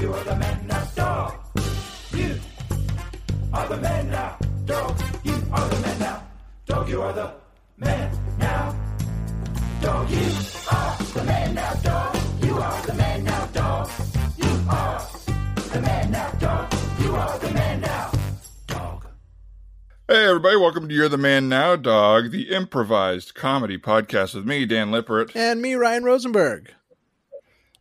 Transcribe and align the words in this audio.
you 0.00 0.14
are 0.14 0.24
the 0.24 0.36
man 0.36 0.66
now. 0.66 0.84
Dog. 0.94 1.34
You 2.12 2.40
are 3.52 3.68
the 3.68 3.76
man 3.76 4.10
now. 4.10 4.38
Dog, 4.64 4.98
you 5.24 5.34
are 5.52 5.68
the 5.68 5.80
man 5.80 5.98
now. 5.98 6.22
Dog, 6.66 6.88
you 6.88 7.02
are 7.02 7.12
the 7.12 7.34
man 7.76 8.10
now. 8.38 8.74
Dog, 9.82 10.10
you 10.10 10.18
are 10.72 11.02
the 11.12 11.24
man 11.24 11.54
now. 11.54 11.74
Dog, 11.82 12.16
you 12.42 12.56
are 12.56 12.82
the 12.86 12.94
man 12.94 13.24
now. 13.24 13.46
Dog, 13.52 13.90
you 14.38 14.54
are 14.70 15.06
the 15.70 15.80
man 15.82 16.10
now. 16.10 16.30
Dog, 16.38 16.74
you 17.00 17.14
are 17.14 17.38
the 17.38 17.50
man 17.52 17.80
now. 17.82 18.10
Dog. 18.66 19.06
Hey, 20.08 20.24
everybody, 20.28 20.56
welcome 20.56 20.88
to 20.88 20.94
You're 20.94 21.10
the 21.10 21.18
Man 21.18 21.50
Now, 21.50 21.76
Dog, 21.76 22.30
the 22.30 22.50
improvised 22.50 23.34
comedy 23.34 23.76
podcast 23.76 24.34
with 24.34 24.46
me, 24.46 24.64
Dan 24.64 24.90
Lippert. 24.90 25.36
And 25.36 25.60
me, 25.60 25.74
Ryan 25.74 26.04
Rosenberg. 26.04 26.74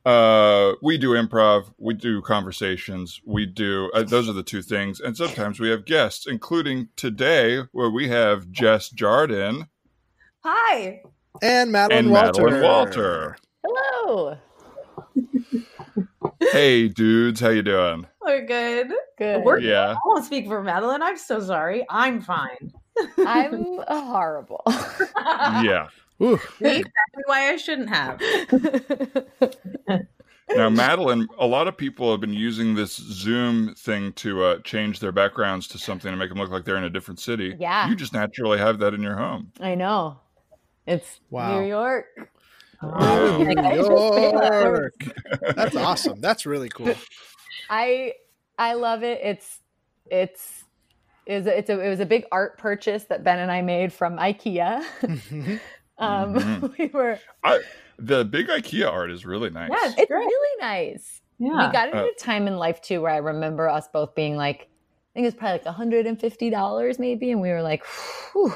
Uh, 0.09 0.73
we 0.81 0.97
do 0.97 1.11
improv, 1.11 1.71
we 1.77 1.93
do 1.93 2.19
conversations, 2.21 3.21
we 3.25 3.45
do, 3.45 3.91
uh, 3.93 4.01
those 4.01 4.27
are 4.27 4.33
the 4.33 4.41
two 4.41 4.63
things. 4.63 4.99
And 4.99 5.15
sometimes 5.15 5.59
we 5.59 5.69
have 5.69 5.85
guests, 5.85 6.25
including 6.25 6.89
today, 6.95 7.61
where 7.73 7.91
we 7.91 8.07
have 8.09 8.49
Jess 8.49 8.89
Jardin 8.89 9.67
Hi. 10.43 11.01
And 11.43 11.71
Madeline 11.71 12.05
and 12.05 12.11
Walter. 12.11 12.43
Madeline 12.43 12.63
Walter. 12.63 13.37
Hello. 13.63 14.37
Hey, 16.53 16.87
dudes, 16.87 17.39
how 17.41 17.49
you 17.49 17.61
doing? 17.61 18.07
We're 18.21 18.45
good. 18.45 18.87
Good. 19.17 19.43
We're- 19.43 19.61
Yeah. 19.63 19.91
I 19.93 19.97
won't 20.05 20.25
speak 20.25 20.47
for 20.47 20.63
Madeline. 20.63 21.01
I'm 21.03 21.17
so 21.17 21.39
sorry. 21.41 21.85
I'm 21.89 22.21
fine. 22.21 22.71
I'm 23.19 23.65
horrible. 23.87 24.63
Yeah. 25.63 25.89
Ooh. 26.21 26.39
exactly 26.59 27.23
why 27.25 27.49
I 27.51 27.55
shouldn't 27.57 27.89
have. 27.89 28.21
Now, 30.55 30.69
Madeline, 30.69 31.27
a 31.37 31.45
lot 31.45 31.67
of 31.67 31.77
people 31.77 32.09
have 32.11 32.21
been 32.21 32.33
using 32.33 32.73
this 32.73 32.95
Zoom 32.95 33.75
thing 33.75 34.13
to 34.13 34.43
uh, 34.43 34.59
change 34.63 34.99
their 34.99 35.11
backgrounds 35.11 35.67
to 35.69 35.77
something 35.77 36.09
to 36.09 36.17
make 36.17 36.29
them 36.29 36.39
look 36.39 36.49
like 36.49 36.65
they're 36.65 36.77
in 36.77 36.83
a 36.83 36.89
different 36.89 37.19
city. 37.19 37.55
Yeah. 37.59 37.87
You 37.87 37.95
just 37.95 38.13
naturally 38.13 38.57
have 38.57 38.79
that 38.79 38.93
in 38.93 39.01
your 39.03 39.15
home. 39.15 39.51
I 39.59 39.75
know. 39.75 40.19
It's 40.87 41.19
Wow. 41.29 41.59
New 41.59 41.67
York. 41.67 42.07
New 42.81 42.89
Like, 42.89 43.57
I 43.59 43.75
just 43.75 43.89
made 43.89 44.33
that 44.33 44.63
York. 44.63 44.93
That's 45.55 45.75
awesome. 45.75 46.19
That's 46.19 46.45
really 46.45 46.69
cool. 46.69 46.95
I 47.69 48.13
I 48.57 48.73
love 48.73 49.03
it. 49.03 49.19
It's 49.21 49.59
it's 50.09 50.63
is 51.27 51.45
it's 51.45 51.69
a 51.69 51.79
it 51.79 51.89
was 51.89 51.99
a 51.99 52.05
big 52.05 52.25
art 52.31 52.57
purchase 52.57 53.03
that 53.05 53.23
Ben 53.23 53.37
and 53.37 53.51
I 53.51 53.61
made 53.61 53.93
from 53.93 54.17
IKEA. 54.17 54.83
Um, 55.99 56.33
Mhm. 56.35 56.77
we 56.79 56.87
were 56.87 57.19
I, 57.43 57.59
the 57.97 58.25
big 58.25 58.47
IKEA 58.47 58.89
art 58.91 59.11
is 59.11 59.25
really 59.25 59.49
nice. 59.49 59.69
Yeah, 59.71 59.93
it's 59.97 60.09
Great. 60.09 60.19
really 60.25 60.61
nice. 60.61 61.21
Yeah. 61.37 61.67
We 61.67 61.71
got 61.73 61.89
it 61.89 61.95
Uh, 61.95 61.99
at 61.99 62.05
a 62.05 62.13
time 62.17 62.47
in 62.47 62.57
life 62.57 62.81
too 62.81 63.01
where 63.01 63.11
I 63.11 63.17
remember 63.17 63.69
us 63.69 63.87
both 63.93 64.13
being 64.15 64.35
like, 64.35 64.63
I 64.63 65.13
think 65.13 65.23
it 65.23 65.27
was 65.27 65.35
probably 65.35 65.59
like 65.65 65.75
$150 65.75 66.99
maybe, 66.99 67.31
and 67.31 67.41
we 67.41 67.49
were 67.49 67.61
like, 67.61 67.83
Whew, 68.33 68.53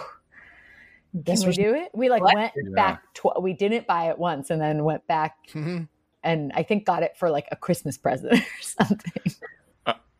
can 1.26 1.40
we 1.46 1.52
do 1.54 1.74
it? 1.76 1.92
We 1.94 2.10
like 2.10 2.24
What? 2.24 2.36
went 2.36 2.54
Yeah. 2.56 2.76
back. 2.76 3.14
Tw- 3.14 3.42
we 3.42 3.54
didn't 3.54 3.88
buy 3.88 4.10
it 4.10 4.18
once, 4.18 4.50
and 4.50 4.62
then 4.62 4.84
went 4.84 5.06
back 5.08 5.36
Mhm. 5.52 5.88
and 6.24 6.52
I 6.56 6.64
think 6.64 6.86
got 6.86 7.04
it 7.04 7.16
for 7.18 7.30
like 7.30 7.48
a 7.52 7.56
Christmas 7.56 7.98
present 7.98 8.34
or 8.40 8.62
something. 8.62 9.34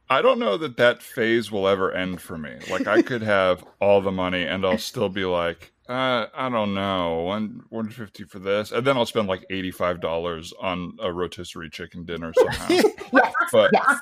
I 0.10 0.22
don't 0.22 0.38
know 0.38 0.58
that 0.58 0.78
that 0.78 1.02
phase 1.02 1.52
will 1.52 1.68
ever 1.68 1.92
end 1.92 2.22
for 2.22 2.38
me. 2.38 2.58
Like 2.70 2.86
I 2.88 3.02
could 3.02 3.24
have 3.24 3.66
all 3.82 4.00
the 4.00 4.12
money 4.12 4.44
and 4.44 4.64
I'll 4.66 4.78
still 4.78 5.10
be 5.10 5.26
like, 5.26 5.73
uh, 5.90 6.28
I 6.34 6.50
don't 6.50 6.74
know, 6.74 7.22
one 7.24 7.64
one 7.70 7.90
fifty 7.90 8.24
for 8.24 8.40
this, 8.40 8.72
and 8.72 8.86
then 8.88 8.96
I'll 8.98 9.06
spend 9.06 9.28
like 9.28 9.46
eighty 9.50 9.72
five 9.72 10.00
dollars 10.02 10.54
on 10.62 10.98
a 11.02 11.12
rotisserie 11.12 11.70
chicken 11.70 12.06
dinner 12.06 12.32
somehow. 12.38 12.68
yes, 13.14 13.34
But 13.52 13.72
yes. 13.74 14.00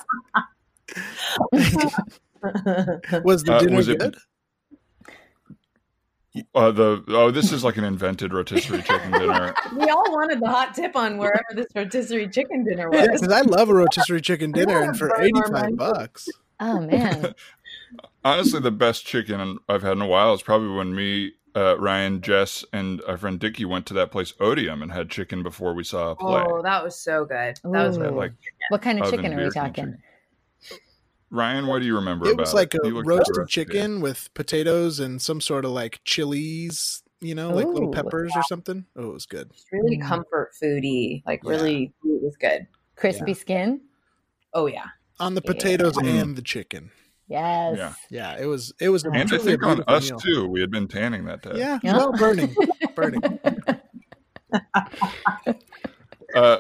Was 3.24 3.44
the 3.44 3.54
Uh, 3.54 3.60
dinner 3.60 3.76
was 3.78 3.88
it- 3.88 4.00
good? 4.00 4.16
uh, 6.56 6.72
the 6.72 7.04
oh, 7.10 7.30
this 7.30 7.52
is 7.52 7.64
like 7.64 7.78
an 7.78 7.84
invented 7.84 8.34
rotisserie 8.34 8.82
chicken 8.82 9.12
dinner. 9.12 9.54
we 9.78 9.90
all 9.90 10.04
wanted 10.12 10.40
the 10.40 10.48
hot 10.50 10.74
tip 10.74 10.96
on 10.96 11.18
wherever 11.18 11.44
this 11.54 11.68
rotisserie 11.76 12.30
chicken 12.30 12.64
dinner 12.64 12.90
Yeah, 12.92 13.08
was. 13.08 13.22
because 13.22 13.34
I 13.34 13.42
love 13.42 13.70
a 13.70 13.74
rotisserie 13.74 14.22
chicken 14.22 14.52
dinner, 14.52 14.82
and 14.82 14.98
for 14.98 15.10
burn 15.10 15.24
eighty-five 15.26 15.76
bucks. 15.78 16.28
Oh 16.60 16.80
man, 16.82 17.34
Honestly, 18.24 18.60
the 18.62 18.72
best 18.72 19.06
chicken 19.06 19.58
I've 19.68 19.82
had 19.82 19.94
in 19.94 20.02
a 20.02 20.08
while 20.08 20.34
is 20.34 20.42
probably 20.42 20.70
when 20.70 20.96
me, 20.96 21.34
uh, 21.56 21.78
Ryan, 21.80 22.22
Jess, 22.22 22.64
and 22.72 23.02
our 23.08 23.18
friend 23.18 23.40
Dickie 23.40 23.66
went 23.66 23.86
to 23.88 23.94
that 23.96 24.12
place 24.12 24.34
Otium 24.40 24.82
and 24.82 24.92
had 24.92 25.10
chicken 25.10 25.44
before 25.44 25.74
we 25.74 25.84
saw 25.84 26.12
a 26.12 26.16
play. 26.16 26.44
Oh, 26.46 26.62
that 26.62 26.84
was 26.84 27.00
so 27.00 27.26
good. 27.26 27.60
That 27.64 27.88
was 27.88 27.98
Ooh. 27.98 28.02
really 28.02 28.16
like 28.16 28.34
what 28.70 28.82
kind 28.82 29.00
of 29.00 29.10
chicken 29.10 29.34
are 29.34 29.44
we 29.44 29.50
talking? 29.52 29.74
chicken. 29.74 30.04
Ryan, 31.30 31.68
what 31.68 31.80
do 31.80 31.86
you 31.86 31.96
remember 31.96 32.26
about 32.26 32.32
It 32.32 32.34
about 32.34 32.42
was 32.42 32.54
like 32.54 32.76
it? 32.76 32.82
a 32.84 32.88
You 32.88 32.94
looked 32.96 33.08
at 33.08 33.10
the 33.10 33.16
roasted 33.18 33.38
recipe. 33.38 33.52
chicken 33.66 34.02
with 34.02 34.34
potatoes 34.34 35.00
and 35.00 35.22
some 35.22 35.40
sort 35.40 35.64
of 35.64 35.72
like 35.72 36.02
chilies, 36.04 37.04
you 37.22 37.36
know, 37.36 37.52
like 37.52 37.68
little 37.68 37.88
Ooh. 37.88 37.92
peppers 37.92 38.36
or 38.36 38.44
something. 38.44 38.86
Oh, 38.98 39.10
it 39.10 39.14
was 39.14 39.26
good. 39.26 39.52
really 39.72 39.98
Mm. 39.98 40.08
comfort 40.08 40.52
foody. 40.62 41.24
Like 41.26 41.42
Yeah. 41.44 41.52
really, 41.52 41.94
it 42.04 42.22
was 42.24 42.36
good. 42.38 42.68
Crispy 42.96 43.34
skin. 43.34 43.82
Oh 44.54 44.66
yeah. 44.68 44.88
On 45.20 45.36
the 45.36 45.42
potatoes 45.42 45.96
Mm. 45.98 46.08
and 46.08 46.36
the 46.36 46.42
chicken. 46.42 46.92
Yes. 47.32 47.78
Yeah. 47.78 47.94
Yeah, 48.10 48.42
it 48.42 48.46
was. 48.46 48.74
It 48.80 48.90
was. 48.90 49.04
And 49.06 49.16
I 49.16 49.38
think 49.38 49.64
on 49.64 49.84
us 49.88 50.10
meal. 50.10 50.20
too, 50.20 50.48
we 50.48 50.60
had 50.60 50.70
been 50.70 50.88
tanning 50.88 51.26
that 51.26 51.42
day. 51.42 51.54
Yeah, 51.56 51.80
Yeah. 51.82 51.98
well, 51.98 52.12
burning, 52.12 52.54
burning. 52.96 53.22
Uh, 56.34 56.60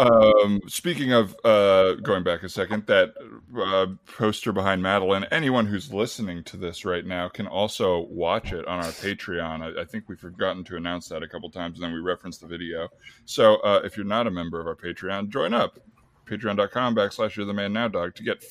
um, 0.00 0.60
speaking 0.66 1.12
of 1.12 1.36
uh, 1.44 1.94
going 1.94 2.24
back 2.24 2.42
a 2.42 2.48
second, 2.48 2.86
that 2.86 3.14
uh, 3.56 3.86
poster 4.16 4.52
behind 4.52 4.82
Madeline, 4.82 5.24
anyone 5.30 5.66
who's 5.66 5.92
listening 5.92 6.42
to 6.44 6.56
this 6.56 6.84
right 6.84 7.04
now 7.06 7.28
can 7.28 7.46
also 7.46 8.00
watch 8.10 8.52
it 8.52 8.66
on 8.66 8.78
our 8.84 8.90
Patreon. 8.90 9.62
I, 9.78 9.82
I 9.82 9.84
think 9.84 10.08
we've 10.08 10.18
forgotten 10.18 10.64
to 10.64 10.76
announce 10.76 11.08
that 11.08 11.22
a 11.22 11.28
couple 11.28 11.50
times, 11.50 11.78
and 11.78 11.84
then 11.84 11.92
we 11.92 12.00
referenced 12.00 12.40
the 12.40 12.48
video. 12.48 12.88
So 13.24 13.56
uh, 13.56 13.82
if 13.84 13.96
you're 13.96 14.06
not 14.06 14.26
a 14.26 14.30
member 14.32 14.60
of 14.60 14.66
our 14.66 14.76
Patreon, 14.76 15.28
join 15.28 15.54
up. 15.54 15.78
Patreon.com 16.26 16.96
backslash 16.96 17.36
you're 17.36 17.46
the 17.46 17.52
man 17.52 17.72
now 17.72 17.86
dog 17.86 18.14
to 18.16 18.22
get 18.24 18.44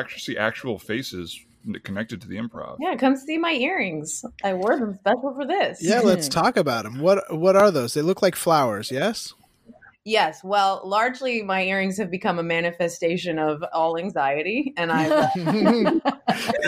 actually 0.00 0.20
see 0.20 0.36
actual 0.36 0.78
faces 0.78 1.38
connected 1.84 2.20
to 2.20 2.28
the 2.28 2.36
improv. 2.36 2.76
Yeah, 2.80 2.96
come 2.96 3.16
see 3.16 3.38
my 3.38 3.52
earrings. 3.52 4.24
I 4.42 4.54
wore 4.54 4.78
them 4.78 4.94
special 4.94 5.34
for 5.34 5.46
this. 5.46 5.78
Yeah, 5.80 6.00
let's 6.00 6.28
talk 6.40 6.56
about 6.56 6.84
them. 6.84 7.00
What 7.00 7.24
What 7.34 7.56
are 7.56 7.70
those? 7.70 7.94
They 7.94 8.02
look 8.02 8.22
like 8.22 8.36
flowers. 8.36 8.90
Yes. 8.90 9.34
Yes. 10.04 10.42
Well, 10.42 10.82
largely 10.84 11.42
my 11.42 11.62
earrings 11.62 11.96
have 11.98 12.10
become 12.10 12.38
a 12.38 12.42
manifestation 12.42 13.38
of 13.38 13.62
all 13.72 13.96
anxiety, 13.96 14.74
and 14.76 14.90
I 14.90 15.30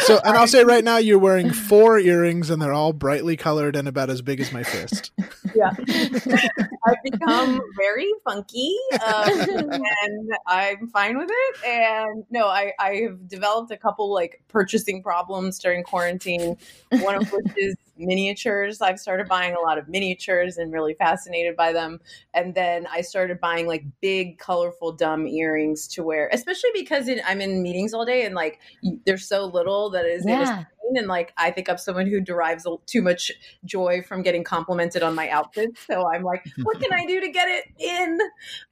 So, 0.01 0.21
and 0.25 0.37
I'll 0.37 0.47
say 0.47 0.65
right 0.65 0.85
now, 0.85 0.99
you're 0.99 1.19
wearing 1.19 1.51
four 1.51 1.99
earrings, 1.99 2.51
and 2.51 2.61
they're 2.61 2.73
all 2.73 2.93
brightly 2.93 3.37
colored 3.37 3.77
and 3.77 3.89
about 3.89 4.11
as 4.11 4.23
big 4.23 4.41
as 4.41 4.53
my 4.53 4.63
fist. 4.63 5.13
yeah, 5.55 5.71
I've 6.87 7.03
become 7.03 7.61
very 7.77 8.11
funky, 8.25 8.77
um, 8.93 9.31
and 9.31 10.31
I'm 10.47 10.89
fine 10.89 11.17
with 11.17 11.31
it. 11.31 11.65
And 11.67 12.25
no, 12.31 12.47
I 12.49 12.73
I 12.79 12.95
have 13.09 13.29
developed 13.29 13.71
a 13.71 13.77
couple 13.77 14.13
like 14.13 14.43
purchasing 14.49 15.03
problems 15.03 15.59
during 15.59 15.83
quarantine. 15.83 16.57
One 16.91 17.17
of 17.17 17.31
which 17.33 17.53
is 17.57 17.77
miniatures. 17.97 18.81
I've 18.81 18.99
started 18.99 19.29
buying 19.29 19.55
a 19.55 19.61
lot 19.61 19.79
of 19.79 19.89
miniatures 19.89 20.57
and 20.57 20.73
really 20.73 20.95
fascinated 20.95 21.57
by 21.57 21.73
them. 21.73 22.01
And 22.33 22.55
then 22.55 22.87
I 22.91 23.01
started 23.01 23.41
buying 23.41 23.67
like 23.67 23.85
big, 24.01 24.39
colorful, 24.39 24.93
dumb 24.93 25.27
earrings 25.27 25.87
to 25.89 26.03
wear, 26.03 26.29
especially 26.33 26.71
because 26.75 27.09
it, 27.09 27.21
I'm 27.27 27.41
in 27.41 27.63
meetings 27.63 27.95
all 27.95 28.05
day 28.05 28.25
and 28.25 28.35
like 28.35 28.61
there's 29.07 29.27
so 29.27 29.47
little 29.47 29.91
that 29.91 30.05
is 30.05 30.25
Yeah. 30.27 30.65
And 30.97 31.09
like 31.09 31.33
I 31.37 31.51
think 31.51 31.71
I'm 31.71 31.79
someone 31.79 32.07
who 32.07 32.21
derives 32.21 32.67
too 32.87 33.01
much 33.01 33.33
joy 33.65 34.03
from 34.03 34.23
getting 34.23 34.45
complimented 34.45 35.03
on 35.03 35.15
my 35.15 35.31
outfits. 35.31 35.81
So 35.87 36.07
I'm 36.13 36.23
like, 36.23 36.47
what 36.63 36.79
can 36.79 36.93
I 36.93 37.07
do 37.07 37.21
to 37.21 37.29
get 37.31 37.49
it 37.49 37.65
in? 37.79 38.19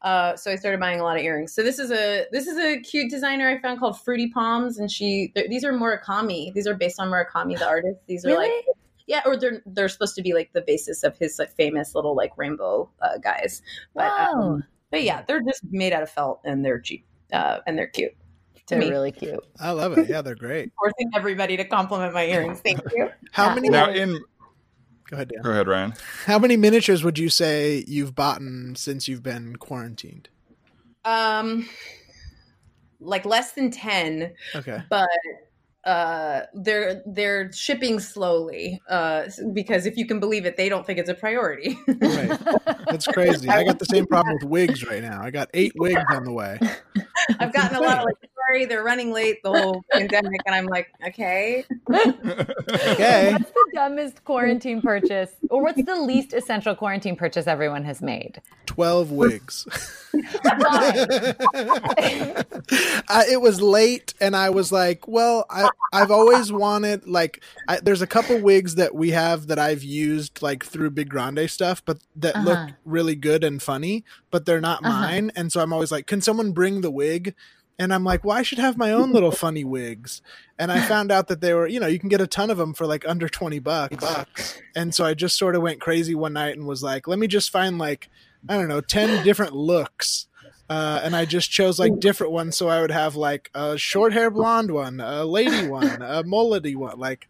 Uh, 0.02 0.36
so 0.36 0.50
I 0.50 0.56
started 0.56 0.78
buying 0.78 1.00
a 1.00 1.04
lot 1.04 1.16
of 1.16 1.22
earrings. 1.22 1.54
So 1.54 1.62
this 1.62 1.78
is 1.78 1.90
a 1.90 2.26
this 2.30 2.46
is 2.46 2.58
a 2.58 2.80
cute 2.80 3.10
designer 3.10 3.48
I 3.48 3.60
found 3.60 3.80
called 3.80 4.00
Fruity 4.00 4.28
Palms, 4.28 4.78
and 4.78 4.90
she 4.90 5.32
these 5.48 5.64
are 5.64 5.72
Murakami. 5.72 6.52
These 6.52 6.66
are 6.66 6.74
based 6.74 7.00
on 7.00 7.08
Murakami, 7.08 7.58
the 7.58 7.66
artist. 7.66 8.00
These 8.06 8.24
are 8.24 8.34
like 8.34 8.50
Really? 8.50 8.64
Yeah, 9.06 9.22
or 9.26 9.36
they're 9.36 9.62
they're 9.66 9.88
supposed 9.88 10.14
to 10.16 10.22
be 10.22 10.32
like 10.34 10.52
the 10.52 10.62
basis 10.62 11.02
of 11.02 11.16
his 11.18 11.38
like 11.38 11.52
famous 11.52 11.94
little 11.94 12.14
like 12.16 12.32
rainbow 12.36 12.90
uh, 13.00 13.18
guys. 13.18 13.62
But 13.94 14.12
Wow. 14.18 14.28
um, 14.40 14.64
but 14.90 15.02
yeah, 15.02 15.22
they're 15.26 15.42
just 15.42 15.62
made 15.70 15.92
out 15.92 16.02
of 16.02 16.10
felt 16.10 16.40
and 16.44 16.64
they're 16.64 16.80
cheap 16.80 17.04
uh, 17.32 17.58
and 17.66 17.76
they're 17.78 17.86
cute. 17.86 18.12
To 18.66 18.76
They're 18.76 18.80
me, 18.80 18.90
really 18.90 19.10
cute. 19.12 19.40
I 19.58 19.72
love 19.72 19.92
it. 19.98 20.08
Yeah, 20.08 20.22
they're 20.22 20.34
great. 20.36 20.70
forcing 20.78 21.10
everybody 21.14 21.56
to 21.56 21.64
compliment 21.64 22.14
my 22.14 22.24
earrings. 22.26 22.60
Thank 22.60 22.80
you. 22.94 23.08
How 23.32 23.48
Yeah. 23.48 23.54
many? 23.54 23.68
Now, 23.70 23.90
in 23.90 24.20
Go 25.10 25.16
ahead, 25.16 25.28
Dan. 25.28 25.42
go 25.42 25.50
ahead, 25.50 25.66
Ryan. 25.68 25.92
How 26.26 26.38
many 26.38 26.56
miniatures 26.56 27.04
would 27.04 27.18
you 27.18 27.28
say 27.28 27.84
you've 27.86 28.14
bought 28.14 28.40
since 28.76 29.08
you've 29.08 29.22
been 29.22 29.56
quarantined? 29.56 30.28
Um, 31.04 31.68
like 33.00 33.26
less 33.26 33.52
than 33.52 33.70
ten, 33.70 34.32
Okay. 34.54 34.80
but 34.88 35.08
uh 35.84 36.42
they're 36.54 37.02
they're 37.06 37.52
shipping 37.52 37.98
slowly 37.98 38.80
uh 38.88 39.24
because 39.52 39.84
if 39.84 39.96
you 39.96 40.06
can 40.06 40.20
believe 40.20 40.46
it 40.46 40.56
they 40.56 40.68
don't 40.68 40.86
think 40.86 40.98
it's 40.98 41.10
a 41.10 41.14
priority 41.14 41.76
Right. 42.00 42.38
That's 42.86 43.06
crazy. 43.06 43.48
I 43.48 43.64
got 43.64 43.78
the 43.78 43.86
same 43.86 44.06
problem 44.06 44.34
with 44.34 44.44
wigs 44.44 44.84
right 44.84 45.02
now. 45.02 45.22
I 45.22 45.30
got 45.30 45.50
eight 45.54 45.72
wigs 45.74 46.02
on 46.10 46.24
the 46.24 46.32
way. 46.32 46.58
i've 47.38 47.52
gotten 47.52 47.76
a 47.76 47.80
lot 47.80 47.98
of 47.98 48.04
like 48.04 48.16
sorry 48.52 48.66
they're 48.66 48.84
running 48.84 49.12
late 49.12 49.38
the 49.42 49.50
whole 49.50 49.82
pandemic 49.92 50.40
and 50.46 50.54
i'm 50.54 50.66
like 50.66 50.88
okay 51.06 51.64
Okay. 52.84 53.32
What's 53.32 53.50
the 53.50 53.70
dumbest 53.74 54.24
quarantine 54.24 54.82
purchase, 54.82 55.30
or 55.50 55.62
what's 55.62 55.82
the 55.82 56.00
least 56.00 56.32
essential 56.32 56.74
quarantine 56.74 57.16
purchase 57.16 57.46
everyone 57.46 57.84
has 57.84 58.02
made? 58.02 58.40
12 58.66 59.10
wigs. 59.12 59.66
I, 60.68 61.06
it 63.30 63.40
was 63.40 63.60
late, 63.60 64.14
and 64.20 64.36
I 64.36 64.50
was 64.50 64.72
like, 64.72 65.06
well, 65.06 65.44
I, 65.50 65.70
I've 65.92 66.10
always 66.10 66.52
wanted, 66.52 67.06
like, 67.06 67.42
I, 67.68 67.80
there's 67.80 68.02
a 68.02 68.06
couple 68.06 68.40
wigs 68.40 68.76
that 68.76 68.94
we 68.94 69.10
have 69.10 69.46
that 69.48 69.58
I've 69.58 69.84
used, 69.84 70.42
like, 70.42 70.64
through 70.64 70.90
Big 70.90 71.08
Grande 71.08 71.48
stuff, 71.50 71.82
but 71.84 71.98
that 72.16 72.36
Uh-huh. 72.36 72.46
look 72.46 72.60
really 72.84 73.16
good 73.16 73.44
and 73.44 73.62
funny, 73.62 74.04
but 74.30 74.46
they're 74.46 74.60
not 74.60 74.84
Uh-huh. 74.84 75.00
mine. 75.00 75.32
And 75.36 75.52
so 75.52 75.60
I'm 75.60 75.72
always 75.72 75.92
like, 75.92 76.06
can 76.06 76.20
someone 76.20 76.52
bring 76.52 76.80
the 76.80 76.90
wig? 76.90 77.34
And 77.78 77.92
I'm 77.92 78.04
like, 78.04 78.24
well, 78.24 78.36
I 78.36 78.42
should 78.42 78.58
have 78.58 78.76
my 78.76 78.92
own 78.92 79.12
little 79.12 79.30
funny 79.44 79.64
wigs. 79.64 80.22
And 80.58 80.70
I 80.70 80.80
found 80.82 81.10
out 81.10 81.28
that 81.28 81.40
they 81.40 81.54
were, 81.54 81.66
you 81.66 81.80
know, 81.80 81.86
you 81.86 81.98
can 81.98 82.08
get 82.08 82.20
a 82.20 82.26
ton 82.26 82.50
of 82.50 82.58
them 82.58 82.74
for 82.74 82.86
like 82.86 83.06
under 83.08 83.28
20 83.28 83.58
bucks. 83.58 84.04
And 84.76 84.94
so 84.94 85.04
I 85.04 85.14
just 85.14 85.36
sort 85.36 85.56
of 85.56 85.62
went 85.62 85.80
crazy 85.80 86.14
one 86.14 86.34
night 86.34 86.56
and 86.56 86.66
was 86.66 86.82
like, 86.82 87.08
let 87.08 87.18
me 87.18 87.26
just 87.26 87.50
find 87.50 87.78
like, 87.78 88.08
I 88.48 88.56
don't 88.56 88.68
know, 88.68 88.80
10 88.80 89.24
different 89.24 89.54
looks. 89.54 90.26
Uh, 90.70 91.00
and 91.02 91.14
I 91.16 91.24
just 91.24 91.50
chose 91.50 91.78
like 91.78 91.98
different 91.98 92.32
ones. 92.32 92.56
So 92.56 92.68
I 92.68 92.80
would 92.80 92.90
have 92.92 93.16
like 93.16 93.50
a 93.54 93.76
short 93.76 94.12
hair 94.12 94.30
blonde 94.30 94.70
one, 94.70 95.00
a 95.00 95.24
lady 95.24 95.66
one, 95.66 96.00
a 96.00 96.22
mullety 96.22 96.76
one. 96.76 96.98
Like, 96.98 97.28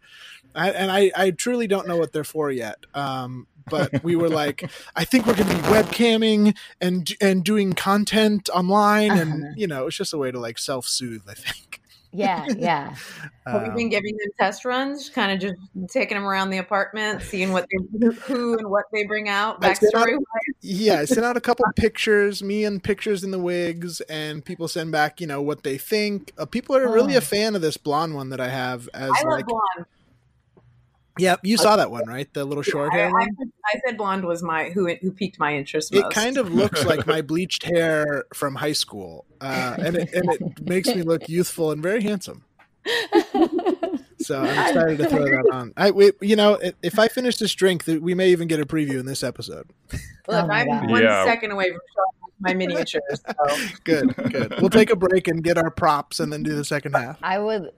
I, 0.55 0.69
and 0.71 0.91
I, 0.91 1.11
I 1.15 1.31
truly 1.31 1.67
don't 1.67 1.87
know 1.87 1.97
what 1.97 2.13
they're 2.13 2.23
for 2.23 2.51
yet. 2.51 2.77
Um, 2.93 3.47
but 3.69 4.03
we 4.03 4.15
were 4.15 4.29
like, 4.29 4.69
I 4.95 5.03
think 5.05 5.25
we're 5.25 5.35
going 5.35 5.49
to 5.49 5.55
be 5.55 5.61
webcamming 5.63 6.55
and 6.81 7.11
and 7.21 7.43
doing 7.43 7.73
content 7.73 8.49
online, 8.53 9.11
and 9.11 9.57
you 9.57 9.67
know, 9.67 9.87
it's 9.87 9.97
just 9.97 10.13
a 10.13 10.17
way 10.17 10.31
to 10.31 10.39
like 10.39 10.57
self 10.57 10.87
soothe. 10.87 11.23
I 11.29 11.33
think. 11.33 11.79
Yeah, 12.15 12.45
yeah. 12.59 12.93
have 13.47 13.63
you 13.63 13.69
Um, 13.71 13.75
been 13.75 13.89
giving 13.89 14.15
them 14.17 14.27
test 14.39 14.65
runs 14.65 15.09
kind 15.09 15.31
of 15.31 15.39
just 15.39 15.91
taking 15.91 16.15
them 16.15 16.25
around 16.27 16.51
the 16.51 16.59
apartment 16.59 17.23
seeing 17.23 17.51
what 17.51 17.65
they 17.71 18.07
who 18.27 18.55
and 18.55 18.69
what 18.69 18.85
they 18.93 19.03
bring 19.03 19.29
out 19.29 19.57
I 19.65 19.71
out- 19.95 20.07
yeah, 20.61 20.99
I 20.99 21.05
sent 21.05 21.25
out 21.25 21.37
a 21.37 21.41
couple 21.49 21.65
pictures, 21.75 22.43
me 22.43 22.65
and 22.65 22.83
pictures 22.83 23.23
in 23.23 23.31
the 23.31 23.39
wigs, 23.39 23.99
and 24.01 24.45
people 24.45 24.67
send 24.67 24.91
back, 24.91 25.21
you 25.21 25.25
know, 25.25 25.41
what 25.41 25.63
they 25.63 25.79
think. 25.79 26.33
Uh, 26.37 26.45
people 26.45 26.75
are 26.75 26.87
really 26.93 27.15
Oh. 27.15 27.17
a 27.17 27.21
fan 27.21 27.55
of 27.55 27.61
this 27.63 27.77
blonde 27.77 28.13
one 28.13 28.29
that 28.29 28.39
I 28.39 28.49
have 28.49 28.87
as 28.93 29.09
i 29.09 29.23
love 29.23 29.25
like, 29.31 29.45
blonde 29.47 29.87
yeah, 31.17 31.35
you 31.43 31.57
saw 31.57 31.75
that 31.75 31.91
one, 31.91 32.07
right? 32.07 32.31
The 32.33 32.43
little 32.45 32.63
short 32.63 32.91
I, 32.93 32.95
hair 32.97 33.07
I, 33.07 33.11
one. 33.11 33.29
I 33.73 33.79
said 33.85 33.97
blonde 33.97 34.25
was 34.25 34.41
my 34.43 34.69
who 34.71 34.93
who 34.95 35.11
piqued 35.11 35.39
my 35.39 35.55
interest 35.55 35.93
It 35.93 36.01
most. 36.01 36.13
kind 36.13 36.37
of 36.37 36.53
looks 36.53 36.85
like 36.85 37.05
my 37.07 37.21
bleached 37.21 37.63
hair 37.63 38.25
from 38.33 38.55
high 38.55 38.71
school, 38.73 39.25
uh, 39.41 39.75
and 39.79 39.95
it, 39.97 40.13
and 40.13 40.29
it 40.33 40.61
makes 40.67 40.87
me 40.87 41.01
look 41.03 41.27
youthful 41.29 41.71
and 41.71 41.81
very 41.81 42.01
handsome. 42.03 42.43
So 44.19 44.39
I'm 44.39 44.47
excited 44.47 44.97
to 44.99 45.09
throw 45.09 45.25
that 45.25 45.49
on. 45.51 45.73
I, 45.75 45.91
we, 45.91 46.13
you 46.21 46.37
know, 46.37 46.57
if 46.81 46.97
I 46.97 47.09
finish 47.09 47.35
this 47.39 47.53
drink, 47.53 47.83
th- 47.83 47.99
we 47.99 48.13
may 48.13 48.29
even 48.29 48.47
get 48.47 48.61
a 48.61 48.65
preview 48.65 48.97
in 48.97 49.05
this 49.05 49.21
episode. 49.21 49.69
Look, 49.91 50.01
Oh 50.29 50.47
I'm 50.49 50.65
God. 50.67 50.89
one 50.89 51.03
Yeah. 51.03 51.25
second 51.25 51.51
away 51.51 51.71
from 51.71 51.81
showing 51.93 52.29
my 52.39 52.53
miniatures. 52.53 53.01
So. 53.11 53.57
Good, 53.83 54.15
good. 54.15 54.61
We'll 54.61 54.69
take 54.69 54.91
a 54.91 54.95
break 54.95 55.27
and 55.27 55.43
get 55.43 55.57
our 55.57 55.69
props, 55.69 56.21
and 56.21 56.31
then 56.31 56.41
do 56.41 56.55
the 56.55 56.63
second 56.63 56.93
half. 56.93 57.17
I 57.21 57.37
would 57.37 57.71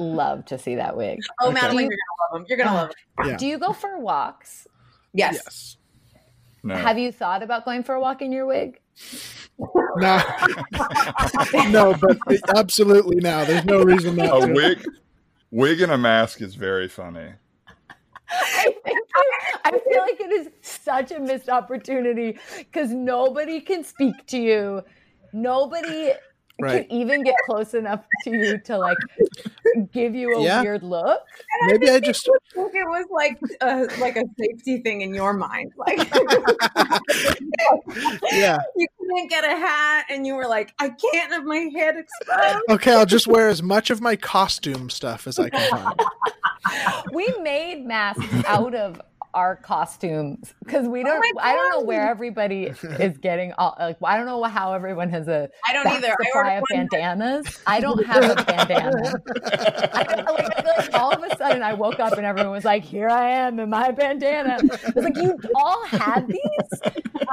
love 0.00 0.44
to 0.46 0.58
see 0.58 0.74
that 0.76 0.96
wig. 0.96 1.20
Oh, 1.40 1.48
Okay. 1.48 1.54
Madeline, 1.60 1.88
you're 1.90 1.90
gonna 1.90 2.32
love 2.32 2.40
them. 2.40 2.46
You're 2.48 2.58
gonna 2.58 2.74
love 2.74 2.88
them. 2.88 3.26
Yeah. 3.28 3.34
Uh, 3.34 3.38
Do 3.38 3.46
you 3.46 3.58
go 3.58 3.72
for 3.72 3.98
walks? 3.98 4.66
Yes. 5.12 5.34
Yes. 5.44 5.76
no. 6.62 6.74
Have 6.76 6.98
you 6.98 7.12
thought 7.12 7.42
about 7.42 7.64
going 7.64 7.82
for 7.82 7.94
a 7.94 8.00
walk 8.00 8.22
in 8.22 8.32
your 8.32 8.46
wig? 8.46 8.80
No, 9.96 10.22
no, 11.68 11.94
but 12.00 12.16
absolutely 12.56 13.16
now. 13.16 13.44
There's 13.44 13.64
no 13.66 13.82
reason 13.82 14.16
not 14.16 14.44
a 14.44 14.46
to. 14.46 14.52
wig, 14.54 14.82
wig 15.50 15.80
and 15.82 15.92
a 15.92 15.98
mask 15.98 16.40
is 16.40 16.54
very 16.54 16.88
funny. 16.88 17.32
I 18.30 18.74
I 19.64 19.70
feel 19.72 20.00
like 20.00 20.18
it 20.20 20.30
is 20.32 20.48
such 20.62 21.10
a 21.12 21.18
missed 21.20 21.48
opportunity 21.50 22.38
because 22.58 22.90
nobody 22.92 23.60
can 23.60 23.84
speak 23.84 24.26
to 24.28 24.38
you. 24.38 24.82
Nobody 25.34 26.12
Right. 26.64 26.88
can 26.88 26.96
even 26.96 27.22
get 27.22 27.34
close 27.46 27.74
enough 27.74 28.04
to 28.24 28.30
you 28.30 28.58
to 28.58 28.78
like 28.78 28.98
give 29.92 30.14
you 30.14 30.36
a 30.36 30.42
Yeah. 30.42 30.62
weird 30.62 30.82
look. 30.82 31.20
Maybe 31.66 31.88
I 31.88 32.00
just 32.00 32.28
I 32.28 32.38
think 32.54 32.74
it 32.74 32.86
was 32.88 33.06
like 33.10 33.38
a, 33.60 33.88
like 34.00 34.16
a 34.16 34.24
safety 34.38 34.78
thing 34.78 35.00
in 35.02 35.14
your 35.14 35.32
mind. 35.32 35.72
Like 35.76 35.98
yeah. 38.32 38.58
you 38.76 38.86
couldn't 38.98 39.30
get 39.30 39.44
a 39.44 39.56
hat, 39.56 40.06
and 40.10 40.26
you 40.26 40.34
were 40.34 40.46
like, 40.46 40.74
I 40.78 40.90
can't 40.90 41.32
have 41.32 41.44
my 41.44 41.68
head 41.74 41.96
exposed. 41.96 42.58
Okay, 42.70 42.94
I'll 42.94 43.06
just 43.06 43.26
wear 43.26 43.48
as 43.48 43.62
much 43.62 43.90
of 43.90 44.00
my 44.00 44.16
costume 44.16 44.90
stuff 44.90 45.26
as 45.26 45.38
I 45.38 45.50
can 45.50 45.70
find. 45.70 46.00
We 47.14 47.26
made 47.40 47.86
masks 47.86 48.44
out 48.46 48.74
of 48.74 49.00
our 49.34 49.56
costumes 49.56 50.54
because 50.64 50.86
we 50.88 51.00
oh 51.00 51.04
don't. 51.04 51.24
Oh 51.36 51.40
I 51.40 51.54
don't 51.54 51.70
know 51.70 51.84
where 51.84 52.08
everybody 52.08 52.64
is 52.82 53.18
getting. 53.18 53.52
All, 53.58 53.76
like 53.78 53.98
I 54.04 54.16
don't 54.16 54.26
know 54.26 54.42
how 54.44 54.72
everyone 54.72 55.10
has 55.10 55.28
a 55.28 55.48
I 55.68 55.72
don't 55.72 55.86
either. 55.86 56.08
I 56.08 56.24
supply 56.24 56.30
ordered 56.34 56.56
of 56.56 56.64
one. 56.70 56.88
bandanas. 56.90 57.58
I 57.66 57.80
don't 57.80 58.04
have 58.06 58.24
a 58.24 58.44
bandana. 58.44 59.22
I, 59.92 59.98
like, 59.98 60.10
I 60.10 60.62
feel 60.62 60.72
like 60.76 60.94
all 60.94 61.12
of 61.12 61.22
a 61.22 61.36
sudden 61.36 61.62
I 61.62 61.74
woke 61.74 62.00
up 62.00 62.14
and 62.14 62.26
everyone 62.26 62.52
was 62.52 62.64
like, 62.64 62.84
"Here 62.84 63.08
I 63.08 63.30
am 63.30 63.58
in 63.60 63.70
my 63.70 63.90
bandana." 63.90 64.58
I 64.60 64.92
was 64.94 65.04
like, 65.04 65.16
"You 65.16 65.38
all 65.54 65.84
had 65.86 66.26
these?" 66.28 66.80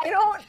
I 0.00 0.10
don't. 0.10 0.42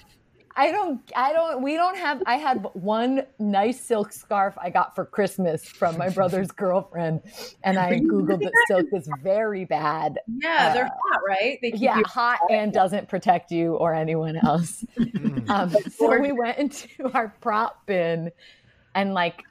I 0.57 0.71
don't. 0.71 1.01
I 1.15 1.33
don't. 1.33 1.61
We 1.61 1.73
don't 1.73 1.97
have. 1.97 2.23
I 2.25 2.35
had 2.35 2.65
one 2.73 3.23
nice 3.39 3.79
silk 3.79 4.13
scarf 4.13 4.55
I 4.57 4.69
got 4.69 4.95
for 4.95 5.05
Christmas 5.05 5.65
from 5.65 5.97
my 5.97 6.09
brother's 6.09 6.51
girlfriend, 6.51 7.21
and 7.63 7.77
I 7.77 7.99
googled 7.99 8.39
that 8.39 8.53
silk 8.67 8.87
is 8.93 9.09
very 9.21 9.65
bad. 9.65 10.19
Yeah, 10.27 10.73
they're 10.73 10.85
hot, 10.85 11.21
right? 11.27 11.59
They 11.61 11.71
keep 11.71 11.81
Yeah, 11.81 11.97
you 11.97 12.03
hot 12.05 12.39
and 12.49 12.71
doesn't 12.71 13.09
protect 13.09 13.51
you 13.51 13.75
or 13.75 13.93
anyone 13.93 14.37
else. 14.37 14.83
Mm. 15.15 15.49
Um, 15.49 15.69
so 15.91 16.19
we 16.19 16.31
went 16.31 16.57
into 16.57 16.87
our 17.13 17.29
prop 17.41 17.85
bin 17.85 18.31
and 18.93 19.13
like 19.13 19.43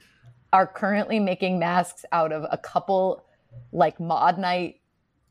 are 0.53 0.67
currently 0.67 1.19
making 1.19 1.59
masks 1.59 2.05
out 2.11 2.31
of 2.31 2.45
a 2.51 2.57
couple 2.57 3.25
like 3.71 3.99
Maude 3.99 4.37
night 4.37 4.81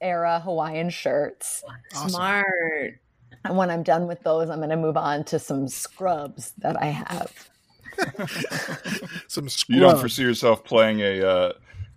era 0.00 0.40
Hawaiian 0.40 0.90
shirts. 0.90 1.62
Awesome. 1.94 2.10
smart. 2.10 3.00
And 3.44 3.56
when 3.56 3.70
I'm 3.70 3.82
done 3.82 4.06
with 4.06 4.22
those, 4.22 4.48
I'm 4.48 4.58
going 4.58 4.70
to 4.70 4.76
move 4.76 4.96
on 4.96 5.24
to 5.24 5.38
some 5.38 5.68
scrubs 5.68 6.52
that 6.58 6.80
I 6.80 6.86
have. 6.86 7.50
Some 9.28 9.48
scrubs. 9.48 9.68
You 9.68 9.80
don't 9.80 9.98
foresee 10.00 10.22
yourself 10.22 10.64
playing 10.64 11.00
a, 11.00 11.22
uh, 11.22 11.52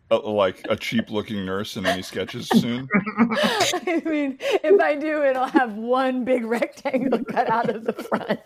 a 0.10 0.16
like 0.16 0.66
a 0.70 0.76
cheap 0.76 1.12
looking 1.12 1.46
nurse 1.46 1.76
in 1.76 1.86
any 1.86 2.02
sketches 2.02 2.48
soon? 2.48 2.88
I 3.18 4.02
mean, 4.06 4.38
if 4.40 4.80
I 4.82 4.96
do, 4.96 5.24
it'll 5.24 5.48
have 5.48 5.74
one 5.74 6.24
big 6.24 6.46
rectangle 6.46 7.24
cut 7.30 7.50
out 7.50 7.70
of 7.70 7.84
the 7.84 7.94
front. 7.94 8.40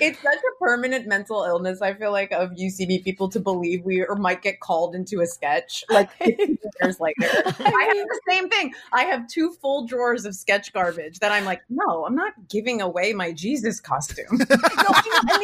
It's 0.00 0.20
such 0.20 0.38
a 0.38 0.64
permanent 0.64 1.06
mental 1.06 1.42
illness. 1.44 1.82
I 1.82 1.94
feel 1.94 2.12
like 2.12 2.30
of 2.32 2.50
UCB 2.50 3.02
people 3.02 3.28
to 3.30 3.40
believe 3.40 3.84
we 3.84 4.04
or 4.04 4.14
might 4.14 4.42
get 4.42 4.60
called 4.60 4.94
into 4.94 5.20
a 5.20 5.26
sketch 5.26 5.84
like 5.90 6.12
15 6.18 6.58
years 6.82 7.00
later. 7.00 7.14
I 7.22 7.24
have 7.24 8.06
the 8.06 8.20
same 8.28 8.48
thing. 8.48 8.72
I 8.92 9.04
have 9.04 9.26
two 9.28 9.52
full 9.60 9.86
drawers 9.86 10.24
of 10.24 10.34
sketch 10.34 10.72
garbage 10.72 11.18
that 11.20 11.32
I'm 11.32 11.44
like, 11.44 11.62
no, 11.68 12.04
I'm 12.06 12.14
not 12.14 12.34
giving 12.48 12.80
away 12.80 13.12
my 13.14 13.32
Jesus 13.32 13.80
costume. 13.80 14.38
No, 14.38 14.46
I 14.50 15.38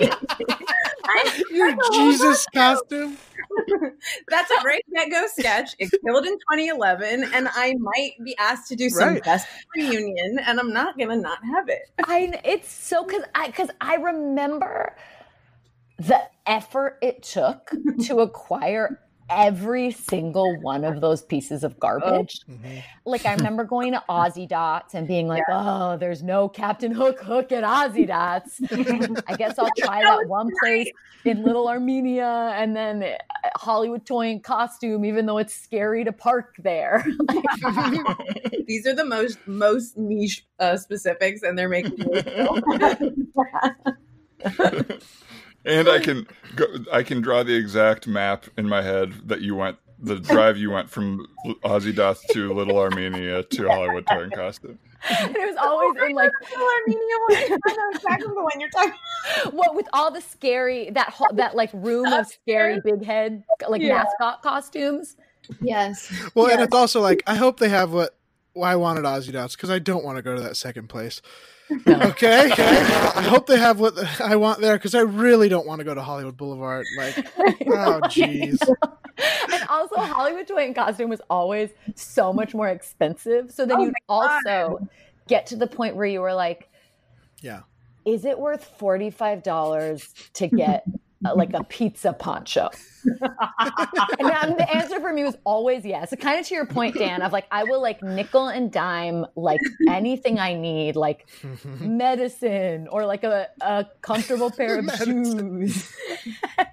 mean, 0.00 0.10
Your 1.50 1.76
Jesus 1.92 2.46
costume? 2.54 3.18
That's 4.28 4.50
a 4.50 4.60
great 4.62 4.82
get 4.94 5.10
go 5.10 5.26
sketch. 5.26 5.74
It 5.78 5.90
killed 6.04 6.26
in 6.26 6.32
2011, 6.34 7.24
and 7.32 7.48
I 7.52 7.74
might 7.78 8.12
be 8.24 8.36
asked 8.38 8.68
to 8.68 8.76
do 8.76 8.88
some 8.88 9.08
Right. 9.10 9.24
best 9.24 9.46
reunion, 9.74 10.38
and 10.46 10.60
I'm 10.60 10.72
not 10.72 10.98
gonna 10.98 11.16
not 11.16 11.38
have 11.44 11.68
it. 11.68 11.82
I 12.04 12.40
it's 12.44 12.70
so 12.70 13.04
because 13.04 13.24
I 13.34 13.46
because 13.46 13.70
I 13.80 13.96
remember 13.96 14.96
the 15.98 16.20
effort 16.46 16.98
it 17.02 17.22
took 17.22 17.70
to 18.04 18.20
acquire 18.20 19.00
every 19.28 19.90
single 19.90 20.58
one 20.60 20.84
of 20.84 21.00
those 21.00 21.22
pieces 21.22 21.64
of 21.64 21.78
garbage. 21.78 22.40
Mhm. 22.48 22.82
Like 23.04 23.26
I 23.26 23.34
remember 23.34 23.64
going 23.64 23.92
to 23.92 24.02
Ozzie 24.08 24.46
Dots 24.46 24.94
and 24.94 25.06
being 25.06 25.28
like, 25.28 25.42
"Oh, 25.50 25.96
there's 25.96 26.22
no 26.22 26.48
Captain 26.48 26.92
Hook 26.92 27.20
hook 27.20 27.52
at 27.52 27.64
Ozzie 27.64 28.06
Dots. 28.06 28.60
I 28.70 29.36
guess 29.36 29.58
I'll 29.58 29.70
try 29.78 30.02
that 30.02 30.28
one 30.28 30.50
place 30.60 30.90
in 31.24 31.42
Little 31.42 31.68
Armenia, 31.68 32.52
and 32.54 32.76
then 32.76 33.02
uh, 33.02 33.16
Hollywood 33.56 34.06
Toy 34.06 34.30
and 34.30 34.42
Costume, 34.42 35.04
even 35.04 35.26
though 35.26 35.38
it's 35.38 35.54
scary 35.54 36.04
to 36.04 36.12
park 36.12 36.54
there." 36.58 37.04
These 38.66 38.86
are 38.86 38.94
the 38.94 39.04
most 39.04 39.38
most 39.46 39.96
niche 39.96 40.46
uh, 40.58 40.76
specifics, 40.76 41.42
and 41.42 41.58
they're 41.58 41.68
making 41.68 41.98
me 41.98 42.22
feel 42.22 42.60
and 45.66 45.88
I 45.88 45.98
can 45.98 46.26
go, 46.54 46.66
I 46.92 47.02
can 47.02 47.20
draw 47.20 47.42
the 47.42 47.54
exact 47.54 48.06
map 48.06 48.46
in 48.56 48.68
my 48.68 48.82
head 48.82 49.12
that 49.28 49.40
you 49.40 49.54
went 49.54 49.76
the 49.98 50.16
drive 50.16 50.58
you 50.58 50.70
went 50.70 50.90
from 50.90 51.26
Ozzie 51.64 51.92
Dots 51.92 52.24
to 52.32 52.52
Little 52.52 52.78
Armenia 52.78 53.42
to 53.42 53.66
Hollywood 53.68 54.06
Toy 54.06 54.24
and 54.24 54.32
Costume. 54.32 54.78
And 55.08 55.34
it 55.34 55.46
was 55.46 55.56
always 55.56 55.96
in 56.10 56.14
like 56.14 56.30
Little 56.50 56.68
Armenia 56.68 57.16
one. 57.28 57.60
I 57.66 57.76
know 57.76 57.90
exactly 57.94 58.28
the 58.28 58.42
one 58.42 58.60
you're 58.60 58.68
talking. 58.70 58.92
what 59.52 59.74
with 59.74 59.86
all 59.94 60.10
the 60.10 60.20
scary 60.20 60.90
that 60.90 61.08
whole 61.10 61.28
that 61.34 61.56
like 61.56 61.70
room 61.72 62.12
of 62.12 62.26
scary 62.26 62.80
big 62.84 63.04
head 63.04 63.42
like 63.68 63.80
Yeah. 63.80 64.04
mascot 64.04 64.42
costumes. 64.42 65.16
Yes. 65.62 66.12
Well, 66.34 66.48
and 66.50 66.60
it's 66.60 66.74
also 66.74 67.00
like 67.00 67.22
I 67.26 67.36
hope 67.36 67.58
they 67.58 67.68
have 67.70 67.92
what 67.92 68.16
why 68.52 68.72
I 68.72 68.76
wanted 68.76 69.04
Ozzie 69.06 69.32
Dots 69.32 69.56
because 69.56 69.70
I 69.70 69.78
don't 69.78 70.04
want 70.04 70.16
to 70.16 70.22
go 70.22 70.34
to 70.34 70.42
that 70.42 70.56
second 70.56 70.88
place. 70.88 71.22
Okay, 71.88 72.50
I 72.52 73.22
hope 73.22 73.46
they 73.46 73.58
have 73.58 73.80
what 73.80 73.98
I 74.20 74.36
want 74.36 74.60
there 74.60 74.76
because 74.76 74.94
I 74.94 75.00
really 75.00 75.48
don't 75.48 75.66
want 75.66 75.80
to 75.80 75.84
go 75.84 75.94
to 75.94 76.02
Hollywood 76.02 76.36
Boulevard. 76.36 76.86
Like, 76.96 77.18
oh 77.38 78.00
jeez, 78.04 78.60
and 79.52 79.68
also 79.68 79.96
Hollywood 79.96 80.46
Toy 80.46 80.64
and 80.64 80.74
Costume 80.74 81.10
was 81.10 81.20
always 81.28 81.70
so 81.96 82.32
much 82.32 82.54
more 82.54 82.68
expensive. 82.68 83.50
So 83.50 83.66
then 83.66 83.78
Oh 83.78 83.82
you'd 83.82 83.94
my 84.08 84.14
also 84.14 84.88
get 85.26 85.46
to 85.46 85.56
the 85.56 85.66
point 85.66 85.96
where 85.96 86.06
you 86.06 86.20
were 86.20 86.34
like, 86.34 86.70
yeah. 87.40 87.62
is 88.04 88.24
it 88.24 88.38
worth 88.38 88.64
forty 88.78 89.10
five 89.10 89.42
dollars 89.42 90.12
to 90.34 90.46
get 90.46 90.86
uh, 91.24 91.34
like 91.34 91.52
a 91.54 91.64
pizza 91.64 92.12
poncho? 92.12 92.70
and 93.04 94.30
um, 94.30 94.56
the 94.56 94.66
answer 94.74 95.00
for 95.00 95.12
me 95.12 95.22
was 95.22 95.36
always 95.44 95.84
yes. 95.84 96.12
Kind 96.20 96.40
of 96.40 96.46
to 96.46 96.54
your 96.54 96.66
point, 96.66 96.96
Dan, 96.96 97.22
of 97.22 97.32
like 97.32 97.46
I 97.50 97.64
will 97.64 97.80
like 97.80 98.02
nickel 98.02 98.48
and 98.48 98.70
dime 98.72 99.26
like 99.36 99.60
anything 99.88 100.38
I 100.38 100.54
need, 100.54 100.96
like 100.96 101.28
medicine 101.80 102.88
or 102.88 103.06
like 103.06 103.22
a, 103.24 103.48
a 103.60 103.86
comfortable 104.02 104.50
pair 104.50 104.78
of 104.78 104.84
Medicine. 104.86 105.68
shoes. 105.68 105.92
and 106.58 106.70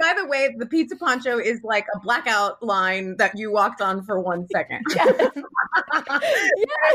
by 0.00 0.14
the 0.16 0.26
way, 0.26 0.54
the 0.56 0.66
pizza 0.66 0.96
poncho 0.96 1.38
is 1.38 1.60
like 1.62 1.86
a 1.94 2.00
blackout 2.00 2.62
line 2.62 3.16
that 3.18 3.36
you 3.36 3.52
walked 3.52 3.80
on 3.80 4.02
for 4.04 4.20
one 4.20 4.46
second. 4.48 4.82
It 4.88 5.44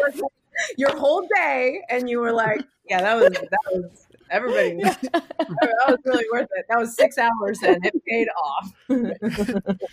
was 0.07 0.15
like 0.15 0.31
Your 0.77 0.95
whole 0.97 1.27
day, 1.35 1.81
and 1.89 2.09
you 2.09 2.19
were 2.19 2.31
like, 2.31 2.61
"Yeah, 2.89 3.01
that 3.01 3.15
was 3.15 3.31
that 3.31 3.59
was 3.71 4.07
everybody. 4.33 4.81
That 5.13 5.87
was 5.87 5.99
really 6.05 6.25
worth 6.31 6.49
it. 6.55 6.65
That 6.69 6.79
was 6.79 6.95
six 6.95 7.17
hours, 7.17 7.59
and 7.63 7.85
it 7.85 7.93
paid 8.05 8.27
off." 8.29 8.73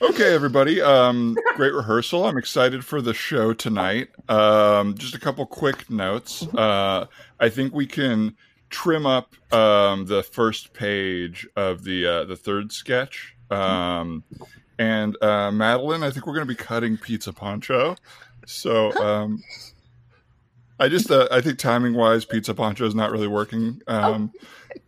Okay, 0.00 0.34
everybody. 0.34 0.80
Um, 0.80 1.36
great 1.54 1.74
rehearsal. 1.74 2.24
I'm 2.24 2.38
excited 2.38 2.82
for 2.82 3.02
the 3.02 3.12
show 3.12 3.52
tonight. 3.52 4.08
Um, 4.28 4.96
just 4.96 5.14
a 5.14 5.20
couple 5.20 5.44
quick 5.44 5.90
notes. 5.90 6.46
Uh, 6.54 7.06
I 7.38 7.48
think 7.50 7.74
we 7.74 7.86
can 7.86 8.34
trim 8.70 9.04
up 9.04 9.34
um, 9.52 10.06
the 10.06 10.22
first 10.22 10.72
page 10.72 11.46
of 11.56 11.84
the 11.84 12.06
uh, 12.06 12.24
the 12.24 12.36
third 12.36 12.72
sketch. 12.72 13.36
Um, 13.50 14.24
and 14.78 15.22
uh, 15.22 15.50
Madeline, 15.50 16.02
I 16.02 16.10
think 16.10 16.26
we're 16.26 16.34
going 16.34 16.46
to 16.46 16.52
be 16.52 16.56
cutting 16.56 16.96
Pizza 16.96 17.32
Poncho. 17.32 17.96
So 18.46 18.92
um, 18.96 19.42
I 20.78 20.88
just 20.88 21.10
uh, 21.10 21.28
I 21.30 21.40
think 21.40 21.58
timing 21.58 21.94
wise, 21.94 22.24
Pizza 22.24 22.54
Poncho 22.54 22.84
is 22.86 22.94
not 22.94 23.10
really 23.10 23.28
working. 23.28 23.80
Um, 23.86 24.32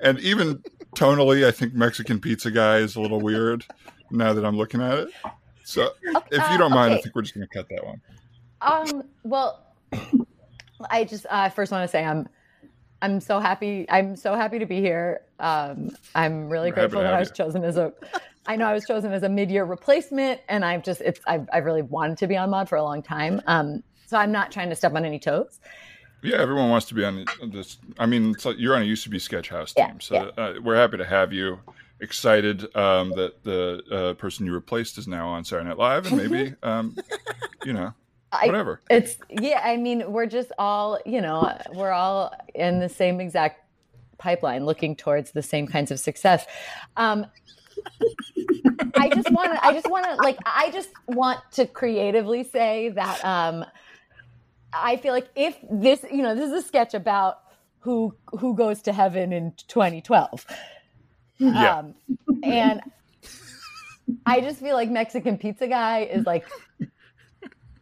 and 0.00 0.18
even 0.20 0.62
tonally, 0.94 1.46
I 1.46 1.50
think 1.50 1.74
Mexican 1.74 2.20
Pizza 2.20 2.50
Guy 2.50 2.78
is 2.78 2.96
a 2.96 3.00
little 3.00 3.20
weird 3.20 3.64
now 4.10 4.32
that 4.32 4.44
I'm 4.44 4.56
looking 4.56 4.82
at 4.82 4.98
it. 4.98 5.08
So 5.64 5.90
if 6.30 6.50
you 6.50 6.58
don't 6.58 6.72
mind, 6.72 6.94
I 6.94 6.98
think 6.98 7.14
we're 7.14 7.22
just 7.22 7.34
going 7.34 7.46
to 7.46 7.54
cut 7.54 7.68
that 7.70 7.84
one. 7.84 8.00
Um. 8.60 9.04
Well, 9.22 9.64
I 10.90 11.04
just 11.04 11.26
uh, 11.30 11.48
first 11.48 11.72
want 11.72 11.84
to 11.84 11.88
say 11.88 12.04
I'm 12.04 12.28
I'm 13.00 13.20
so 13.20 13.38
happy. 13.40 13.86
I'm 13.88 14.16
so 14.16 14.34
happy 14.34 14.58
to 14.58 14.66
be 14.66 14.80
here. 14.80 15.22
Um, 15.38 15.90
I'm 16.14 16.48
really 16.48 16.70
We're 16.70 16.76
grateful 16.76 17.02
that 17.02 17.14
I 17.14 17.20
was 17.20 17.28
you. 17.28 17.34
chosen 17.34 17.64
as 17.64 17.76
a. 17.76 17.92
I 18.46 18.56
know 18.56 18.66
I 18.66 18.72
was 18.72 18.86
chosen 18.86 19.12
as 19.12 19.22
a 19.22 19.28
mid-year 19.28 19.64
replacement, 19.64 20.40
and 20.48 20.64
I've 20.64 20.82
just 20.82 21.00
it's 21.02 21.20
I've, 21.26 21.48
I've 21.52 21.64
really 21.64 21.82
wanted 21.82 22.18
to 22.18 22.26
be 22.26 22.36
on 22.36 22.50
Maude 22.50 22.68
for 22.68 22.76
a 22.76 22.82
long 22.82 23.02
time. 23.02 23.40
Um, 23.46 23.82
so 24.08 24.16
I'm 24.16 24.32
not 24.32 24.50
trying 24.50 24.70
to 24.70 24.76
step 24.76 24.94
on 24.94 25.04
any 25.04 25.18
toes. 25.18 25.60
Yeah, 26.22 26.38
everyone 26.38 26.70
wants 26.70 26.86
to 26.86 26.94
be 26.94 27.04
on 27.04 27.26
this. 27.52 27.76
I 27.98 28.06
mean, 28.06 28.30
it's 28.30 28.44
like 28.44 28.56
you're 28.58 28.74
on 28.74 28.82
a 28.82 28.84
used 28.86 29.04
to 29.04 29.10
be 29.10 29.18
Sketch 29.18 29.50
House 29.50 29.74
Yeah, 29.76 29.88
team, 29.88 30.00
so 30.00 30.32
uh, 30.36 30.54
we're 30.62 30.76
happy 30.76 30.96
to 30.96 31.04
have 31.04 31.32
you. 31.32 31.60
Excited 32.00 32.64
um, 32.76 33.10
that 33.10 33.42
the 33.42 33.82
uh, 33.90 34.14
person 34.14 34.46
you 34.46 34.54
replaced 34.54 34.98
is 34.98 35.08
now 35.08 35.26
on 35.28 35.44
Saturday 35.44 35.68
Night 35.68 35.78
Live, 35.78 36.06
and 36.06 36.16
maybe 36.16 36.54
um, 36.62 36.96
you 37.64 37.72
know 37.72 37.92
I, 38.30 38.46
whatever. 38.46 38.80
It's 38.88 39.16
yeah. 39.28 39.60
I 39.64 39.76
mean, 39.76 40.12
we're 40.12 40.26
just 40.26 40.52
all 40.58 41.00
you 41.04 41.20
know. 41.20 41.56
We're 41.74 41.90
all 41.90 42.32
in 42.54 42.78
the 42.78 42.88
same 42.88 43.20
exact 43.20 43.64
pipeline, 44.18 44.64
looking 44.64 44.94
towards 44.94 45.32
the 45.32 45.42
same 45.42 45.66
kinds 45.66 45.90
of 45.90 45.98
success. 45.98 46.46
Um, 46.96 47.26
I 48.96 49.08
just 49.08 49.30
want 49.32 49.54
to. 49.54 49.64
I 49.64 49.72
just 49.72 49.90
want 49.90 50.04
to 50.06 50.14
like. 50.16 50.38
I 50.46 50.70
just 50.70 50.90
want 51.06 51.40
to 51.52 51.66
creatively 51.66 52.44
say 52.44 52.90
that. 52.90 53.24
Um, 53.24 53.64
I 54.72 54.96
feel 54.96 55.12
like 55.12 55.28
if 55.34 55.56
this, 55.70 56.04
you 56.10 56.22
know, 56.22 56.34
this 56.34 56.50
is 56.52 56.64
a 56.64 56.66
sketch 56.66 56.94
about 56.94 57.38
who 57.80 58.14
who 58.38 58.54
goes 58.54 58.82
to 58.82 58.92
heaven 58.92 59.32
in 59.32 59.52
2012. 59.68 60.46
Yeah. 61.38 61.78
Um, 61.78 61.94
and 62.42 62.80
I 64.26 64.40
just 64.40 64.58
feel 64.60 64.74
like 64.74 64.90
Mexican 64.90 65.38
pizza 65.38 65.66
guy 65.68 66.00
is 66.00 66.26
like 66.26 66.44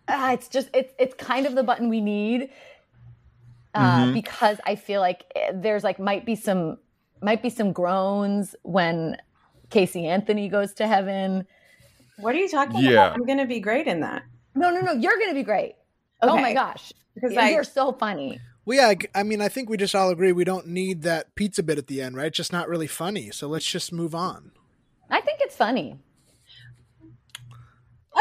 ah, 0.09 0.33
it's 0.33 0.49
just 0.49 0.69
it's 0.75 0.93
it's 0.99 1.15
kind 1.15 1.47
of 1.47 1.55
the 1.55 1.63
button 1.63 1.89
we 1.89 2.01
need 2.01 2.51
uh, 3.75 4.07
Mhm. 4.07 4.13
because 4.15 4.59
I 4.65 4.77
feel 4.77 5.01
like 5.01 5.25
eh, 5.35 5.53
there's 5.55 5.83
like 5.85 5.99
might 5.99 6.25
be 6.27 6.37
some 6.37 6.79
might 7.23 7.43
be 7.43 7.51
some 7.51 7.73
groans 7.73 8.55
when 8.63 9.17
Casey 9.71 10.07
Anthony 10.07 10.49
goes 10.49 10.75
to 10.75 10.87
heaven. 10.87 11.47
What 12.19 12.35
are 12.35 12.39
you 12.39 12.49
talking 12.49 12.81
Yeah. 12.81 12.91
about? 12.93 13.15
I'm 13.15 13.25
going 13.27 13.39
to 13.39 13.47
be 13.47 13.59
great 13.61 13.87
in 13.87 14.01
that. 14.01 14.23
No, 14.55 14.71
no, 14.71 14.81
no, 14.81 14.93
you're 14.93 15.19
gonna 15.19 15.35
be 15.35 15.43
great. 15.43 15.75
Oh 16.23 16.37
my 16.37 16.53
gosh, 16.55 16.93
Because 17.15 17.33
you're 17.35 17.65
so 17.65 17.93
funny. 17.93 18.41
Well, 18.65 18.77
yeah, 18.79 18.89
I- 19.15 19.21
I 19.21 19.23
mean, 19.23 19.41
I 19.41 19.49
think 19.49 19.69
we 19.71 19.77
just 19.77 19.95
all 19.95 20.11
agree 20.11 20.33
we 20.33 20.45
don't 20.45 20.67
need 20.67 21.03
that 21.03 21.35
pizza 21.37 21.63
bit 21.63 21.79
at 21.79 21.87
the 21.87 22.03
end, 22.03 22.17
right? 22.17 22.27
It's 22.27 22.37
just 22.37 22.53
not 22.53 22.69
really 22.69 22.87
funny. 22.89 23.31
So 23.31 23.47
let's 23.49 23.67
just 23.71 23.93
move 23.93 24.15
on. 24.15 24.51
I 25.11 25.21
think 25.21 25.39
it's 25.41 25.55
funny. 25.55 25.99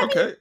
Okay. 0.04 0.34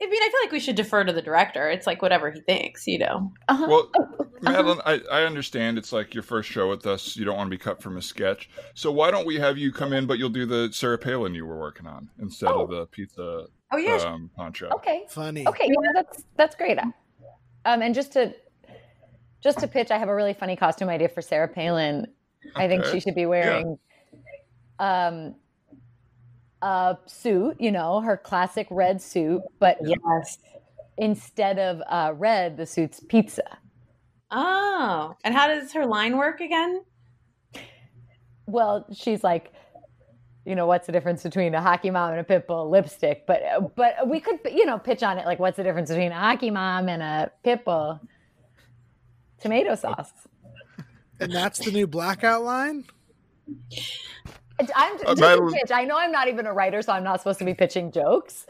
I 0.00 0.06
mean, 0.06 0.22
I 0.22 0.28
feel 0.30 0.40
like 0.44 0.52
we 0.52 0.60
should 0.60 0.76
defer 0.76 1.02
to 1.02 1.12
the 1.12 1.20
director. 1.22 1.68
It's 1.68 1.84
like 1.86 2.02
whatever 2.02 2.30
he 2.30 2.40
thinks, 2.40 2.86
you 2.86 2.98
know. 2.98 3.32
Uh-huh. 3.48 3.66
Well, 3.68 3.90
Madeline, 4.42 4.80
I, 4.86 5.00
I 5.10 5.22
understand 5.24 5.76
it's 5.76 5.92
like 5.92 6.14
your 6.14 6.22
first 6.22 6.48
show 6.48 6.68
with 6.68 6.86
us. 6.86 7.16
You 7.16 7.24
don't 7.24 7.36
want 7.36 7.48
to 7.48 7.50
be 7.50 7.58
cut 7.58 7.82
from 7.82 7.96
a 7.96 8.02
sketch. 8.02 8.48
So 8.74 8.92
why 8.92 9.10
don't 9.10 9.26
we 9.26 9.36
have 9.40 9.58
you 9.58 9.72
come 9.72 9.92
in, 9.92 10.06
but 10.06 10.18
you'll 10.18 10.28
do 10.28 10.46
the 10.46 10.70
Sarah 10.72 10.98
Palin 10.98 11.34
you 11.34 11.44
were 11.44 11.58
working 11.58 11.88
on 11.88 12.10
instead 12.20 12.50
of 12.50 12.70
the 12.70 12.86
pizza 12.86 13.46
Oh 13.70 13.76
yeah, 13.76 13.96
um, 13.96 14.30
poncho. 14.36 14.68
okay, 14.76 15.04
Funny. 15.08 15.46
okay, 15.46 15.66
yeah, 15.68 15.90
that's 15.94 16.24
that's 16.36 16.56
great. 16.56 16.78
Um, 16.78 17.82
and 17.82 17.94
just 17.94 18.12
to 18.14 18.34
just 19.42 19.58
to 19.60 19.68
pitch, 19.68 19.90
I 19.90 19.98
have 19.98 20.08
a 20.08 20.14
really 20.14 20.34
funny 20.34 20.56
costume 20.56 20.88
idea 20.88 21.08
for 21.08 21.22
Sarah 21.22 21.48
Palin. 21.48 22.06
I 22.56 22.66
think 22.68 22.84
she 22.86 23.00
should 23.00 23.14
be 23.14 23.26
wearing 23.26 23.78
um 24.78 25.34
a 26.62 26.96
suit, 27.06 27.56
you 27.60 27.70
know, 27.70 28.00
her 28.00 28.16
classic 28.16 28.66
red 28.70 29.00
suit, 29.00 29.42
but 29.58 29.78
yes. 29.82 30.38
instead 30.96 31.58
of 31.58 31.80
uh, 31.88 32.12
red, 32.14 32.56
the 32.56 32.66
suit's 32.66 33.00
pizza. 33.00 33.58
Oh, 34.30 35.16
and 35.24 35.34
how 35.34 35.46
does 35.46 35.72
her 35.72 35.86
line 35.86 36.16
work 36.16 36.40
again? 36.40 36.82
Well, 38.46 38.86
she's 38.92 39.22
like, 39.22 39.52
you 40.48 40.54
know, 40.54 40.66
what's 40.66 40.86
the 40.86 40.92
difference 40.92 41.22
between 41.22 41.54
a 41.54 41.60
hockey 41.60 41.90
mom 41.90 42.10
and 42.12 42.20
a 42.20 42.24
pit 42.24 42.46
bull 42.46 42.70
lipstick? 42.70 43.26
But 43.26 43.42
but 43.76 44.08
we 44.08 44.18
could, 44.20 44.38
you 44.46 44.64
know, 44.64 44.78
pitch 44.78 45.02
on 45.02 45.18
it 45.18 45.26
like, 45.26 45.38
what's 45.38 45.56
the 45.58 45.62
difference 45.62 45.90
between 45.90 46.10
a 46.12 46.18
hockey 46.18 46.50
mom 46.50 46.88
and 46.88 47.02
a 47.02 47.30
pit 47.44 47.64
bull? 47.64 48.00
Tomato 49.40 49.74
sauce. 49.74 50.10
And 51.20 51.30
that's 51.32 51.58
the 51.64 51.70
new 51.70 51.86
blackout 51.86 52.42
line? 52.42 52.84
I'm 54.74 54.94
Uh, 54.94 54.98
just 54.98 55.04
a 55.04 55.20
Madeline- 55.20 55.52
pitch. 55.52 55.70
I 55.72 55.84
know 55.84 55.96
I'm 55.98 56.10
not 56.12 56.28
even 56.28 56.46
a 56.46 56.52
writer, 56.52 56.82
so 56.82 56.92
I'm 56.92 57.04
not 57.04 57.20
supposed 57.20 57.38
to 57.40 57.44
be 57.44 57.54
pitching 57.54 57.92
jokes. 57.92 58.46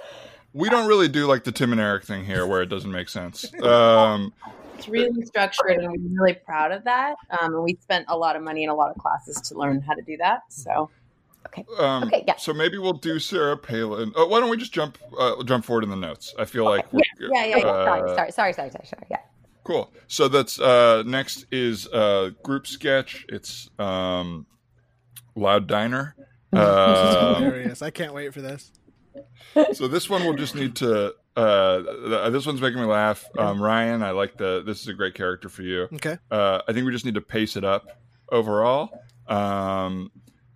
We 0.55 0.69
don't 0.71 0.89
really 0.89 1.09
do 1.09 1.27
like 1.27 1.45
the 1.45 1.53
Tim 1.53 1.73
and 1.73 1.81
Eric 1.81 2.05
thing 2.05 2.25
here, 2.25 2.47
where 2.47 2.63
it 2.63 2.67
doesn't 2.67 2.91
make 2.91 3.09
sense. 3.09 3.45
Um, 3.63 4.33
It's 4.75 4.89
really 4.89 5.23
structured, 5.27 5.73
and 5.73 5.87
I'm 5.87 6.15
really 6.15 6.35
proud 6.35 6.73
of 6.73 6.85
that. 6.85 7.17
Um, 7.39 7.55
and 7.55 7.63
we 7.63 7.77
spent 7.83 8.07
a 8.09 8.17
lot 8.17 8.37
of 8.37 8.43
money 8.43 8.65
in 8.65 8.71
a 8.71 8.75
lot 8.75 8.91
of 8.91 8.97
classes 8.97 9.41
to 9.49 9.59
learn 9.59 9.81
how 9.83 9.95
to 9.95 10.03
do 10.03 10.17
that. 10.19 10.43
So 10.51 10.89
Um, 11.79 12.05
Okay, 12.05 12.25
yeah. 12.27 12.37
So 12.37 12.53
maybe 12.53 12.79
we'll 12.79 12.93
do 12.93 13.19
Sarah 13.19 13.57
Palin. 13.57 14.13
Oh, 14.17 14.27
why 14.27 14.41
don't 14.41 14.51
we 14.51 14.57
just 14.57 14.73
jump 14.73 14.99
uh, 15.19 15.43
jump 15.45 15.65
forward 15.65 15.85
in 15.85 15.91
the 15.91 15.97
notes? 15.97 16.35
I 16.39 16.45
feel 16.45 16.65
like 16.65 16.91
we're, 16.93 17.01
yeah, 17.21 17.45
yeah, 17.45 17.57
yeah. 17.59 17.67
uh, 17.67 17.85
sorry, 17.85 18.01
sorry, 18.15 18.33
sorry, 18.33 18.53
sorry, 18.53 18.71
sorry, 18.71 18.87
sorry. 18.87 19.07
Yeah. 19.11 19.19
Cool. 19.65 19.93
So 20.07 20.29
that's 20.29 20.59
uh, 20.61 21.03
next 21.07 21.47
is 21.53 21.87
uh, 21.89 22.31
group 22.43 22.67
sketch. 22.67 23.27
It's 23.29 23.69
um, 23.79 24.47
Loud 25.35 25.67
Diner. 25.67 26.15
Um, 26.53 26.63
Hilarious. 27.45 27.83
I 27.83 27.91
can't 27.91 28.15
wait 28.15 28.33
for 28.33 28.41
this. 28.41 28.73
so 29.73 29.89
this 29.89 30.09
one 30.09 30.23
we'll 30.25 30.35
just 30.37 30.55
need 30.55 30.77
to. 30.77 31.15
Uh, 31.37 31.83
th- 31.83 32.33
this 32.33 32.47
one's 32.47 32.61
making 32.61 32.81
me 32.81 32.87
laugh. 32.87 33.25
Um, 33.37 33.63
Ryan, 33.63 34.03
I 34.03 34.11
like 34.13 34.37
the. 34.39 34.63
This 34.65 34.81
is 34.81 34.89
a 34.89 34.95
great 34.95 35.15
character 35.15 35.49
for 35.49 35.63
you. 35.63 35.83
Okay. 35.95 36.17
Uh, 36.31 36.63
I 36.67 36.73
think 36.73 36.87
we 36.87 36.93
just 36.93 37.05
need 37.05 37.15
to 37.15 37.21
pace 37.21 37.57
it 37.57 37.65
up 37.65 38.01
overall. 38.33 38.91
Um, 39.29 40.11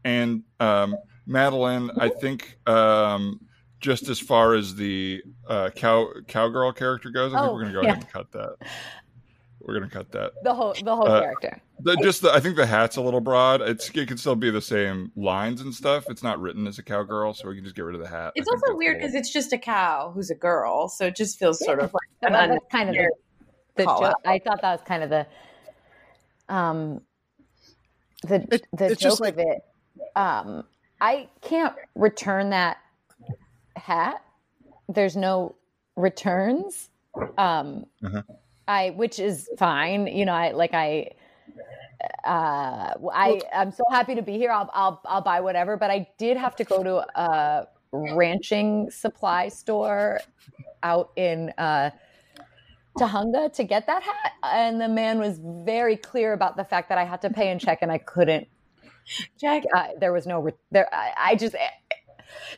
and 0.04 0.42
um, 0.61 0.97
Madeline, 1.26 1.90
I 1.99 2.09
think 2.09 2.59
um, 2.66 3.40
just 3.80 4.09
as 4.09 4.18
far 4.18 4.54
as 4.54 4.75
the 4.75 5.23
uh, 5.49 5.71
cow 5.75 6.09
cowgirl 6.28 6.73
character 6.73 7.11
goes, 7.11 7.32
I 7.35 7.38
think 7.40 7.50
Oh, 7.50 7.54
we're 7.54 7.62
going 7.62 7.73
to 7.75 7.80
go 7.80 7.82
yeah. 7.82 7.90
ahead 7.92 8.02
and 8.04 8.12
cut 8.12 8.32
that. 8.32 8.56
We're 9.61 9.78
going 9.78 9.88
to 9.88 9.94
cut 9.97 10.11
that. 10.12 10.32
The 10.42 10.52
whole 10.54 10.75
the 10.82 10.94
whole 10.97 11.06
Uh, 11.09 11.21
character. 11.21 11.61
The, 11.85 11.97
just 12.02 12.23
the, 12.23 12.32
I 12.32 12.40
think 12.40 12.56
the 12.56 12.66
hat's 12.66 12.97
a 12.97 13.00
little 13.00 13.21
broad. 13.21 13.61
It's 13.61 13.90
it 13.90 14.09
can 14.09 14.16
still 14.16 14.35
be 14.37 14.50
the 14.50 14.61
same 14.61 15.12
lines 15.16 15.61
and 15.61 15.73
stuff. 15.75 16.04
It's 16.09 16.23
not 16.23 16.40
written 16.40 16.66
as 16.66 16.78
a 16.78 16.82
cowgirl, 16.82 17.35
so 17.35 17.49
we 17.49 17.54
can 17.56 17.64
just 17.64 17.76
get 17.76 17.82
rid 17.82 17.94
of 17.94 18.00
the 18.00 18.09
hat. 18.09 18.32
It's 18.35 18.49
I 18.49 18.52
also 18.52 18.66
that's 18.66 18.76
weird 18.78 18.94
cool. 18.99 19.00
because 19.09 19.14
it's 19.14 19.30
just 19.32 19.52
a 19.52 19.59
cow 19.59 20.11
who's 20.14 20.30
a 20.30 20.35
girl, 20.35 20.88
so 20.88 21.06
it 21.06 21.16
just 21.16 21.38
feels 21.38 21.64
sort 21.64 21.78
of 21.80 21.92
like 21.94 22.02
an 22.23 22.32
Well, 22.32 22.49
that's 22.49 22.64
kind 22.73 22.88
of 22.90 22.97
the, 22.97 23.12
the 23.76 23.85
call 23.85 24.00
joke. 24.00 24.14
I 24.25 24.38
thought 24.40 24.61
that 24.62 24.73
was 24.73 24.80
kind 24.87 25.02
of 25.04 25.11
the 25.11 25.26
um 26.52 27.00
the 28.25 28.47
It- 28.52 28.66
the 28.73 28.88
joke 28.90 28.99
just 28.99 29.21
like- 29.21 29.35
of 29.35 29.38
it. 29.40 29.59
Um, 30.16 30.64
I 31.00 31.28
can't 31.40 31.75
return 31.94 32.50
that 32.50 32.78
hat. 33.76 34.22
There's 34.88 35.16
no 35.16 35.54
returns. 35.96 36.90
Um, 37.38 37.87
Uh-huh. 38.04 38.22
I 38.68 38.90
which 38.90 39.18
is 39.18 39.49
fine. 39.58 40.06
You 40.06 40.25
know, 40.25 40.32
I 40.32 40.52
like 40.52 40.72
I. 40.75 41.11
Uh, 42.25 42.94
I 43.12 43.40
I'm 43.54 43.70
so 43.72 43.84
happy 43.90 44.14
to 44.14 44.22
be 44.22 44.38
here. 44.38 44.50
I'll 44.50 44.70
I'll 44.72 45.00
I'll 45.04 45.20
buy 45.20 45.40
whatever, 45.40 45.76
but 45.76 45.90
I 45.90 46.08
did 46.18 46.37
have 46.37 46.56
to 46.56 46.64
go 46.64 46.82
to 46.82 47.20
a 47.20 47.66
ranching 47.92 48.90
supply 48.90 49.49
store 49.49 50.20
out 50.82 51.11
in 51.16 51.52
uh, 51.58 51.90
Tujunga 52.99 53.52
to 53.54 53.64
get 53.64 53.87
that 53.87 54.02
hat, 54.02 54.32
and 54.42 54.80
the 54.80 54.88
man 54.88 55.18
was 55.18 55.38
very 55.42 55.96
clear 55.96 56.32
about 56.32 56.56
the 56.56 56.64
fact 56.64 56.88
that 56.88 56.99
I 56.99 57.04
had 57.04 57.20
to 57.22 57.30
pay 57.30 57.50
in 57.50 57.58
check, 57.58 57.78
and 57.82 57.90
I 57.92 57.99
couldn't. 57.99 58.49
Jack. 59.40 59.64
Uh, 59.75 59.88
there 60.00 60.12
was 60.12 60.26
no 60.26 60.40
re- 60.40 60.52
there. 60.71 60.88
I, 60.92 61.12
I 61.18 61.35
just. 61.37 61.54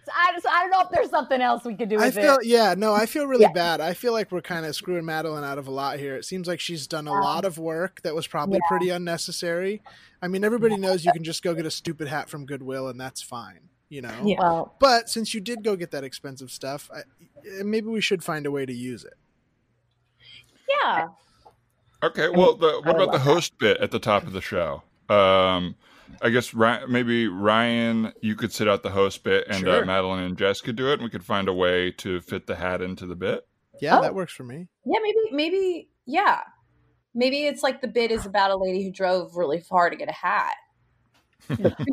So 0.04 0.12
I, 0.16 0.32
just, 0.32 0.46
I 0.46 0.60
don't 0.62 0.70
know 0.70 0.80
if 0.82 0.90
there's 0.90 1.10
something 1.10 1.40
else 1.40 1.64
we 1.64 1.74
could 1.74 1.88
do 1.88 1.98
I 1.98 2.10
feel 2.12 2.36
it. 2.36 2.46
yeah, 2.46 2.74
no, 2.78 2.92
I 2.94 3.06
feel 3.06 3.26
really 3.26 3.42
Yeah. 3.42 3.52
bad. 3.52 3.80
I 3.80 3.92
feel 3.92 4.12
like 4.12 4.30
we're 4.30 4.40
kind 4.40 4.64
of 4.66 4.76
screwing 4.76 5.04
Madeline 5.04 5.42
out 5.42 5.58
of 5.58 5.66
a 5.66 5.70
lot 5.72 5.98
here. 5.98 6.14
It 6.14 6.24
seems 6.24 6.46
like 6.46 6.60
she's 6.60 6.86
done 6.86 7.08
a 7.08 7.12
lot 7.12 7.44
of 7.44 7.58
work 7.58 8.00
that 8.02 8.14
was 8.14 8.26
probably 8.26 8.56
Yeah. 8.62 8.68
pretty 8.68 8.90
unnecessary. 8.90 9.82
I 10.22 10.28
mean, 10.28 10.44
everybody 10.44 10.76
knows 10.76 11.04
you 11.04 11.10
can 11.12 11.24
just 11.24 11.42
go 11.42 11.54
get 11.54 11.66
a 11.66 11.70
stupid 11.72 12.06
hat 12.06 12.28
from 12.30 12.46
Goodwill 12.46 12.86
and 12.88 13.00
that's 13.00 13.20
fine, 13.20 13.68
you 13.88 14.00
know. 14.00 14.14
Yeah. 14.24 14.36
Well, 14.38 14.76
But 14.78 15.08
since 15.08 15.34
you 15.34 15.40
did 15.40 15.64
go 15.64 15.74
get 15.74 15.90
that 15.90 16.04
expensive 16.04 16.50
stuff, 16.52 16.88
I, 16.94 17.00
eh, 17.58 17.62
maybe 17.64 17.88
we 17.88 18.00
should 18.00 18.22
find 18.22 18.46
a 18.46 18.52
way 18.52 18.64
to 18.66 18.72
use 18.72 19.04
it. 19.04 19.14
Yeah. 20.68 21.08
Okay, 22.02 22.28
well, 22.28 22.54
the, 22.54 22.80
what 22.84 22.94
about 22.94 22.98
the 22.98 23.04
love 23.06 23.12
that. 23.12 23.18
host 23.20 23.58
bit 23.58 23.78
at 23.80 23.90
the 23.90 23.98
top 23.98 24.24
of 24.24 24.32
the 24.32 24.40
show? 24.40 24.82
Um, 25.08 25.74
I 26.22 26.30
guess 26.30 26.54
Ry- 26.54 26.84
maybe 26.86 27.28
Ryan, 27.28 28.12
you 28.20 28.34
could 28.36 28.52
sit 28.52 28.68
out 28.68 28.82
the 28.82 28.90
host 28.90 29.24
bit, 29.24 29.46
and 29.48 29.66
uh, 29.68 29.84
Madeline 29.84 30.24
and 30.24 30.38
Jess 30.38 30.60
could 30.60 30.76
do 30.76 30.88
it, 30.90 30.94
and 30.94 31.02
we 31.02 31.10
could 31.10 31.24
find 31.24 31.48
a 31.48 31.52
way 31.52 31.90
to 31.92 32.20
fit 32.20 32.46
the 32.46 32.54
hat 32.56 32.80
into 32.82 33.06
the 33.06 33.16
bit. 33.16 33.46
Yeah, 33.80 33.98
Oh. 33.98 34.02
that 34.02 34.14
works 34.14 34.32
for 34.32 34.44
me. 34.44 34.68
Yeah, 34.84 34.98
maybe 35.02 35.18
maybe 35.32 35.88
yeah. 36.06 36.40
Maybe 37.14 37.46
it's 37.46 37.62
like 37.62 37.80
the 37.80 37.88
bit 37.88 38.10
is 38.10 38.26
about 38.26 38.50
a 38.50 38.56
lady 38.56 38.82
who 38.84 38.90
drove 38.90 39.36
really 39.36 39.60
far 39.60 39.88
to 39.90 39.96
get 39.96 40.08
a 40.08 40.12
hat. 40.12 40.54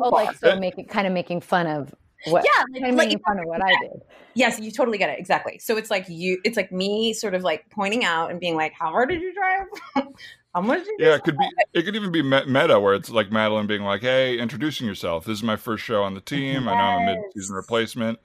oh, 0.00 0.08
like 0.10 0.36
so, 0.36 0.58
making 0.58 0.86
kind 0.86 1.06
of 1.06 1.12
making 1.12 1.40
fun 1.40 1.66
of 1.66 1.94
what? 2.26 2.44
Yeah, 2.44 2.62
kind 2.80 2.92
of 2.92 2.98
like 2.98 3.06
making 3.08 3.18
fun 3.20 3.38
of 3.38 3.44
what 3.46 3.62
I 3.62 3.70
did. 3.80 4.00
yes, 4.34 4.58
you 4.60 4.70
totally 4.70 4.98
get 4.98 5.10
it. 5.10 5.18
Exactly. 5.18 5.58
So 5.58 5.76
it's 5.76 5.90
like 5.90 6.06
you 6.08 6.38
it's 6.44 6.56
like 6.56 6.72
me 6.72 7.12
sort 7.12 7.34
of 7.34 7.42
like 7.42 7.68
pointing 7.70 8.04
out 8.04 8.30
and 8.30 8.40
being 8.40 8.56
like, 8.56 8.72
How 8.72 8.90
far 8.90 9.06
did 9.06 9.20
you 9.20 9.32
drive? 9.34 10.06
How 10.54 10.60
much 10.60 10.84
did 10.84 10.88
you 10.98 11.06
Yeah, 11.06 11.14
it 11.14 11.24
could 11.24 11.38
be. 11.38 11.48
It 11.72 11.82
could 11.82 11.96
even 11.96 12.12
be 12.12 12.22
meta, 12.22 12.78
where 12.78 12.94
it's 12.94 13.08
like 13.10 13.30
Madeline 13.32 13.66
being 13.66 13.82
like, 13.82 14.02
"Hey, 14.02 14.38
introducing 14.38 14.86
yourself. 14.86 15.24
This 15.24 15.38
is 15.38 15.42
my 15.42 15.56
first 15.56 15.82
show 15.82 16.02
on 16.02 16.14
the 16.14 16.20
team. 16.20 16.68
I 16.68 16.72
know 16.74 16.78
I'm 16.78 17.08
a 17.08 17.12
mid-season 17.14 17.56
replacement." 17.56 18.18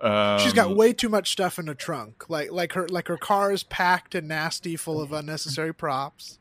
Um, 0.00 0.38
She's 0.40 0.52
got 0.54 0.76
way 0.76 0.92
too 0.94 1.08
much 1.10 1.30
stuff 1.30 1.58
in 1.58 1.66
her 1.66 1.74
trunk. 1.74 2.28
Like 2.28 2.50
like 2.52 2.72
her 2.74 2.86
like 2.88 3.08
her 3.08 3.16
car 3.18 3.52
is 3.52 3.62
packed 3.62 4.14
and 4.14 4.28
nasty, 4.28 4.76
full 4.76 5.00
of 5.00 5.12
unnecessary 5.12 5.74
props. 5.74 6.38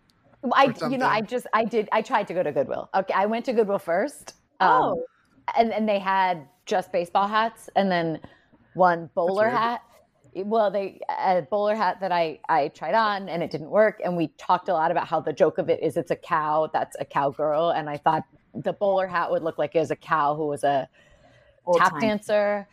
I, 0.54 0.74
you 0.90 0.98
know, 0.98 1.06
I 1.06 1.20
just, 1.20 1.48
I 1.54 1.66
did, 1.66 1.90
I 1.92 2.02
tried 2.02 2.26
to 2.30 2.34
go 2.34 2.42
to 2.42 2.54
Goodwill. 2.54 2.90
Okay, 2.96 3.14
I 3.14 3.26
went 3.26 3.44
to 3.46 3.54
Goodwill 3.54 3.80
first. 3.80 4.36
um, 4.62 4.70
Oh. 4.72 5.04
and 5.58 5.74
and 5.74 5.88
they 5.90 6.00
had 6.00 6.48
just 6.66 6.92
baseball 6.94 7.28
hats, 7.28 7.70
and 7.76 7.92
then 7.92 8.20
one 8.74 9.10
bowler 9.16 9.50
hat. 9.50 9.82
Well, 10.36 10.72
they 10.72 11.00
a 11.10 11.42
bowler 11.42 11.76
hat 11.76 12.00
that 12.02 12.12
I 12.12 12.40
I 12.50 12.70
tried 12.70 12.96
on, 12.96 13.30
and 13.30 13.42
it 13.44 13.52
didn't 13.52 13.70
work. 13.70 14.00
And 14.04 14.16
we 14.16 14.28
talked 14.38 14.70
a 14.70 14.74
lot 14.74 14.92
about 14.92 15.08
how 15.08 15.20
the 15.20 15.34
joke 15.34 15.58
of 15.58 15.70
it 15.70 15.82
is 15.82 15.98
it's 15.98 16.12
a 16.12 16.16
cow 16.16 16.70
that's 16.72 16.96
a 17.00 17.06
cowgirl, 17.06 17.72
and 17.72 17.90
I 17.90 17.98
thought 17.98 18.24
the 18.54 18.74
bowler 18.74 19.08
hat 19.08 19.32
would 19.32 19.44
look 19.44 19.58
like 19.58 19.76
it 19.76 19.80
was 19.80 19.92
a 19.92 19.96
cow 19.96 20.36
who 20.36 20.48
was 20.48 20.64
a 20.64 20.88
Old 21.66 21.78
tap 21.78 21.92
time. 21.92 22.02
dancer. 22.02 22.68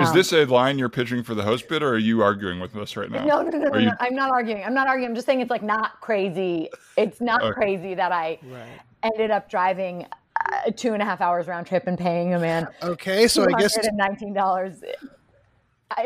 Is 0.00 0.08
Um, 0.10 0.14
this 0.14 0.32
a 0.32 0.44
line 0.44 0.78
you're 0.78 0.88
pitching 0.88 1.22
for 1.24 1.34
the 1.34 1.42
host 1.42 1.68
bit, 1.68 1.82
or 1.82 1.90
are 1.94 1.98
you 1.98 2.22
arguing 2.22 2.60
with 2.60 2.76
us 2.76 2.96
right 2.96 3.10
now? 3.10 3.24
No, 3.24 3.42
no, 3.42 3.50
no, 3.50 3.58
no, 3.58 3.70
Are 3.70 3.80
you- 3.80 3.86
no. 3.86 3.94
I'm 3.98 4.14
not 4.14 4.30
arguing. 4.30 4.64
I'm 4.64 4.74
not 4.74 4.86
arguing. 4.86 5.10
I'm 5.10 5.14
just 5.16 5.26
saying 5.26 5.40
it's 5.40 5.50
like 5.50 5.64
not 5.64 6.00
crazy. 6.00 6.68
It's 6.96 7.20
not 7.20 7.42
Okay. 7.42 7.52
crazy 7.54 7.94
that 7.94 8.12
I 8.12 8.38
Right. 8.44 8.80
ended 9.02 9.30
up 9.30 9.50
driving 9.50 10.06
uh, 10.52 10.70
two 10.76 10.92
and 10.94 11.02
a 11.02 11.04
half 11.04 11.20
hours 11.20 11.46
round 11.48 11.66
trip 11.66 11.86
and 11.86 11.98
paying 11.98 12.32
a 12.34 12.38
man 12.38 12.66
Okay, 12.82 13.28
so 13.28 13.44
I 13.44 13.52
guess 13.60 13.76
nineteen 13.92 14.32
dollars 14.32 14.82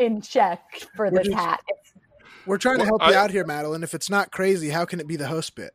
in 0.01 0.21
check 0.21 0.61
for 0.95 1.05
We're 1.05 1.11
this 1.19 1.27
just- 1.27 1.37
hat. 1.37 1.59
We're 2.45 2.57
trying 2.57 2.77
to 2.77 2.83
Well, 2.83 2.99
help 2.99 3.11
you 3.11 3.17
out 3.17 3.31
here, 3.31 3.43
Madeline. 3.43 3.81
If 3.81 3.93
it's 3.95 4.09
not 4.09 4.31
crazy, 4.31 4.69
how 4.69 4.85
can 4.85 4.99
it 4.99 5.07
be 5.07 5.15
the 5.15 5.27
host 5.27 5.55
bit? 5.55 5.73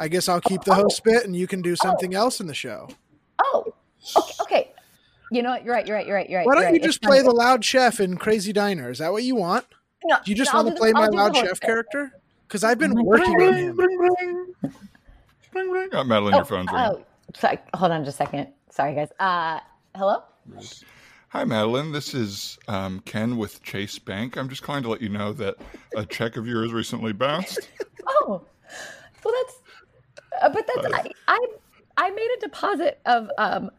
I 0.00 0.08
guess 0.08 0.28
I'll 0.28 0.40
keep 0.40 0.62
the 0.64 0.74
host 0.74 1.04
bit 1.04 1.24
and 1.24 1.36
you 1.36 1.46
can 1.46 1.62
do 1.62 1.76
something 1.76 2.12
else 2.12 2.40
in 2.40 2.48
the 2.48 2.54
show. 2.54 2.88
oh, 3.44 3.72
okay, 4.16 4.32
okay. 4.40 4.72
You 5.30 5.42
know 5.42 5.50
what? 5.50 5.64
You're 5.64 5.74
right. 5.74 5.86
You're 5.86 5.96
right. 5.96 6.06
You're 6.06 6.16
right. 6.16 6.28
You're 6.28 6.40
right. 6.40 6.46
Why 6.46 6.54
don't 6.54 6.62
you're 6.64 6.70
you 6.70 6.74
right. 6.80 6.82
just 6.82 6.98
It's 6.98 7.06
play 7.06 7.18
funny. 7.18 7.28
the 7.28 7.34
loud 7.34 7.64
chef 7.64 8.00
in 8.00 8.16
Crazy 8.16 8.52
Diner? 8.52 8.90
Is 8.90 8.98
that 8.98 9.12
what 9.12 9.22
you 9.22 9.36
want? 9.36 9.64
No, 10.04 10.16
Do 10.24 10.30
you 10.32 10.36
just 10.36 10.52
no, 10.52 10.58
I'll 10.58 10.64
want 10.64 10.76
to 10.76 10.82
do 10.82 10.86
the- 10.88 10.92
play 10.92 10.92
my 10.92 11.00
I'll 11.02 11.10
do 11.10 11.16
the 11.16 11.22
loud 11.22 11.36
chef 11.36 11.60
bit. 11.60 11.66
character? 11.66 12.12
Because 12.48 12.64
I've 12.64 12.78
been 12.78 12.98
Oh 12.98 13.02
working 13.04 13.38
God. 13.38 13.48
on 13.48 13.54
him. 13.54 13.76
Bring, 13.76 13.96
bring. 13.96 14.46
Bring, 15.52 15.70
bring. 15.70 15.88
Oh, 15.92 16.02
Madeline, 16.04 16.34
your 16.34 16.44
phone's 16.44 16.68
ringing. 16.72 16.86
Oh, 16.90 17.04
sorry. 17.36 17.58
Hold 17.74 17.92
on 17.92 18.04
just 18.04 18.16
a 18.16 18.24
second. 18.24 18.48
Sorry, 18.70 18.94
guys. 18.96 19.08
Uh, 19.20 19.60
hello. 19.94 20.22
Hi, 21.32 21.44
Madeline. 21.44 21.92
This 21.92 22.12
is 22.12 22.58
um, 22.68 23.00
Ken 23.06 23.38
with 23.38 23.62
Chase 23.62 23.98
Bank. 23.98 24.36
I'm 24.36 24.50
just 24.50 24.62
calling 24.62 24.82
to 24.82 24.90
let 24.90 25.00
you 25.00 25.08
know 25.08 25.32
that 25.32 25.56
a 25.96 26.04
check 26.04 26.36
of 26.36 26.46
yours 26.46 26.74
recently 26.74 27.14
bounced. 27.14 27.58
Oh, 28.04 28.42
well, 29.24 29.32
that's. 29.32 30.42
Uh, 30.42 30.48
but 30.48 30.66
that's 30.66 30.92
I, 30.92 31.10
I. 31.28 31.46
I 31.96 32.10
made 32.10 32.28
a 32.36 32.40
deposit 32.40 33.00
of 33.06 33.30
um. 33.38 33.70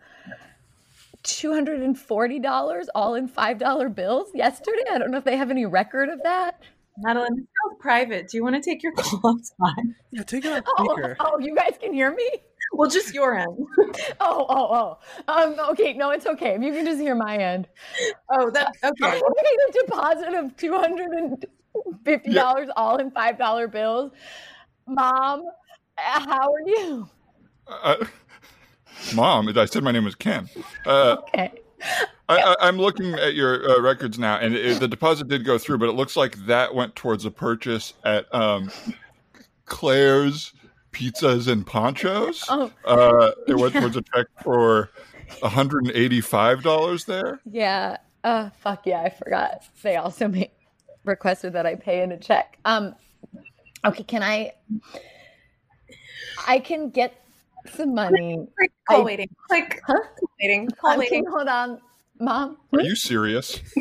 Two 1.23 1.53
hundred 1.53 1.81
and 1.81 1.99
forty 1.99 2.39
dollars, 2.39 2.87
all 2.95 3.15
in 3.15 3.27
five 3.27 3.59
dollar 3.59 3.89
bills 3.89 4.29
yesterday. 4.33 4.83
I 4.89 4.97
don't 4.97 5.11
know 5.11 5.17
if 5.17 5.25
they 5.25 5.35
have 5.35 5.51
any 5.51 5.65
record 5.65 6.07
of 6.07 6.23
that. 6.23 6.61
Madeline, 6.97 7.35
this 7.35 7.45
sounds 7.45 7.81
private. 7.81 8.29
Do 8.29 8.37
you 8.37 8.43
want 8.43 8.55
to 8.55 8.61
take 8.61 8.81
your 8.81 8.93
call 8.97 9.19
outside? 9.25 9.93
Yeah, 10.11 10.23
take 10.23 10.45
it 10.45 10.53
on 10.53 10.63
Oh, 10.65 11.15
oh, 11.19 11.39
you 11.39 11.53
guys 11.53 11.73
can 11.81 11.91
hear 11.93 12.15
me. 12.15 12.29
Well, 12.73 12.89
just 12.89 13.13
your 13.13 13.37
end. 13.37 13.57
Oh, 14.19 14.45
oh, 14.49 14.97
oh. 15.27 15.31
Um, 15.31 15.55
okay, 15.71 15.93
no, 15.93 16.09
it's 16.09 16.25
okay. 16.25 16.55
If 16.55 16.61
you 16.63 16.73
can 16.73 16.85
just 16.85 16.99
hear 16.99 17.13
my 17.13 17.37
end. 17.37 17.67
Oh, 18.31 18.49
that 18.49 18.73
I 18.81 18.87
okay. 18.89 19.21
made 19.43 19.57
a 19.69 19.85
deposit 19.85 20.33
of 20.33 20.57
two 20.57 20.73
hundred 20.73 21.11
and 21.11 21.45
fifty 22.03 22.33
dollars, 22.33 22.69
all 22.75 22.97
in 22.97 23.11
five 23.11 23.37
dollar 23.37 23.67
bills. 23.67 24.11
Mom, 24.87 25.43
how 25.97 26.51
are 26.51 26.61
you? 26.65 27.07
Uh, 27.67 28.05
Mom, 29.13 29.47
I 29.55 29.65
said 29.65 29.83
my 29.83 29.91
name 29.91 30.05
was 30.05 30.15
Ken. 30.15 30.49
Uh, 30.85 31.17
Okay. 31.27 31.51
I, 32.29 32.37
I, 32.37 32.55
I'm 32.61 32.77
looking 32.77 33.13
at 33.13 33.35
your 33.35 33.69
uh, 33.69 33.81
records 33.81 34.17
now, 34.17 34.37
and 34.37 34.55
it, 34.55 34.79
the 34.79 34.87
deposit 34.87 35.27
did 35.27 35.45
go 35.45 35.57
through, 35.57 35.77
but 35.77 35.89
it 35.89 35.93
looks 35.93 36.15
like 36.15 36.45
that 36.45 36.73
went 36.73 36.95
towards 36.95 37.25
a 37.25 37.31
purchase 37.31 37.93
at 38.05 38.33
um, 38.33 38.71
Claire's 39.65 40.53
Pizzas 40.93 41.47
and 41.47 41.65
Ponchos. 41.65 42.45
Oh. 42.49 42.71
Uh, 42.85 43.31
it 43.47 43.55
went 43.55 43.73
towards 43.73 43.97
a 43.97 44.01
check 44.13 44.27
for 44.43 44.89
$185 45.41 47.05
there. 47.05 47.39
Yeah. 47.49 47.97
Uh, 48.23 48.49
fuck 48.61 48.85
yeah, 48.85 49.01
I 49.01 49.09
forgot. 49.09 49.63
They 49.81 49.97
also 49.97 50.27
made, 50.29 50.51
requested 51.03 51.53
that 51.53 51.65
I 51.65 51.75
pay 51.75 52.01
in 52.03 52.11
a 52.13 52.17
check. 52.17 52.57
Um, 52.63 52.95
okay, 53.83 54.03
can 54.03 54.23
I? 54.23 54.53
I 56.47 56.59
can 56.59 56.89
get 56.89 57.13
some 57.75 57.93
money. 57.95 58.47
Click, 58.57 58.71
call 58.87 59.01
I- 59.01 59.03
waiting. 59.03 59.27
Click, 59.49 59.81
Huh? 59.85 59.93
call 59.93 60.29
waiting. 60.41 60.69
Call 60.69 60.91
Um, 60.91 60.99
waiting. 60.99 61.23
can- 61.25 61.33
hold 61.33 61.47
on, 61.49 61.81
mom. 62.19 62.57
Are 62.71 62.81
you 62.81 62.95
serious? 62.95 63.59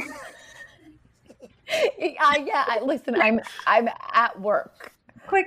I, 1.70 2.44
yeah, 2.46 2.64
I, 2.66 2.80
listen, 2.84 3.14
I'm 3.20 3.40
I'm 3.66 3.88
at 4.12 4.38
work. 4.40 4.92
Click. 5.26 5.46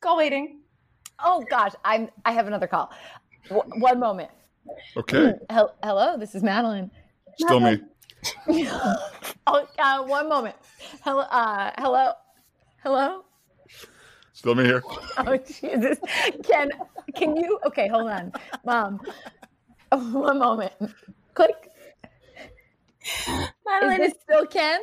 Call 0.00 0.16
waiting. 0.18 0.60
Oh 1.24 1.46
gosh, 1.48 1.72
I'm 1.84 2.08
I 2.24 2.32
have 2.32 2.46
another 2.46 2.66
call. 2.66 2.90
W- 3.48 3.80
one 3.82 3.98
moment. 3.98 4.30
Okay, 4.96 5.32
Hel- 5.50 5.74
hello, 5.82 6.16
this 6.18 6.34
is 6.34 6.42
Madeline. 6.42 6.90
still 7.38 7.60
me. 7.60 7.80
oh, 9.46 9.66
uh, 9.78 10.02
one 10.04 10.28
moment. 10.28 10.56
Hello, 11.02 11.20
uh, 11.20 11.72
hello, 11.78 12.12
hello. 12.82 13.24
Still 14.32 14.54
me 14.54 14.64
here. 14.64 14.82
Oh 15.18 15.38
Jesus! 15.38 15.98
Can 16.44 16.70
can 17.14 17.36
you? 17.36 17.58
Okay, 17.66 17.88
hold 17.88 18.10
on, 18.10 18.32
Mom. 18.64 19.00
One 19.90 20.38
moment. 20.38 20.72
Click. 21.34 21.70
Is 23.28 23.54
Madeline, 23.66 23.98
this 23.98 24.14
still 24.22 24.46
Ken? 24.46 24.80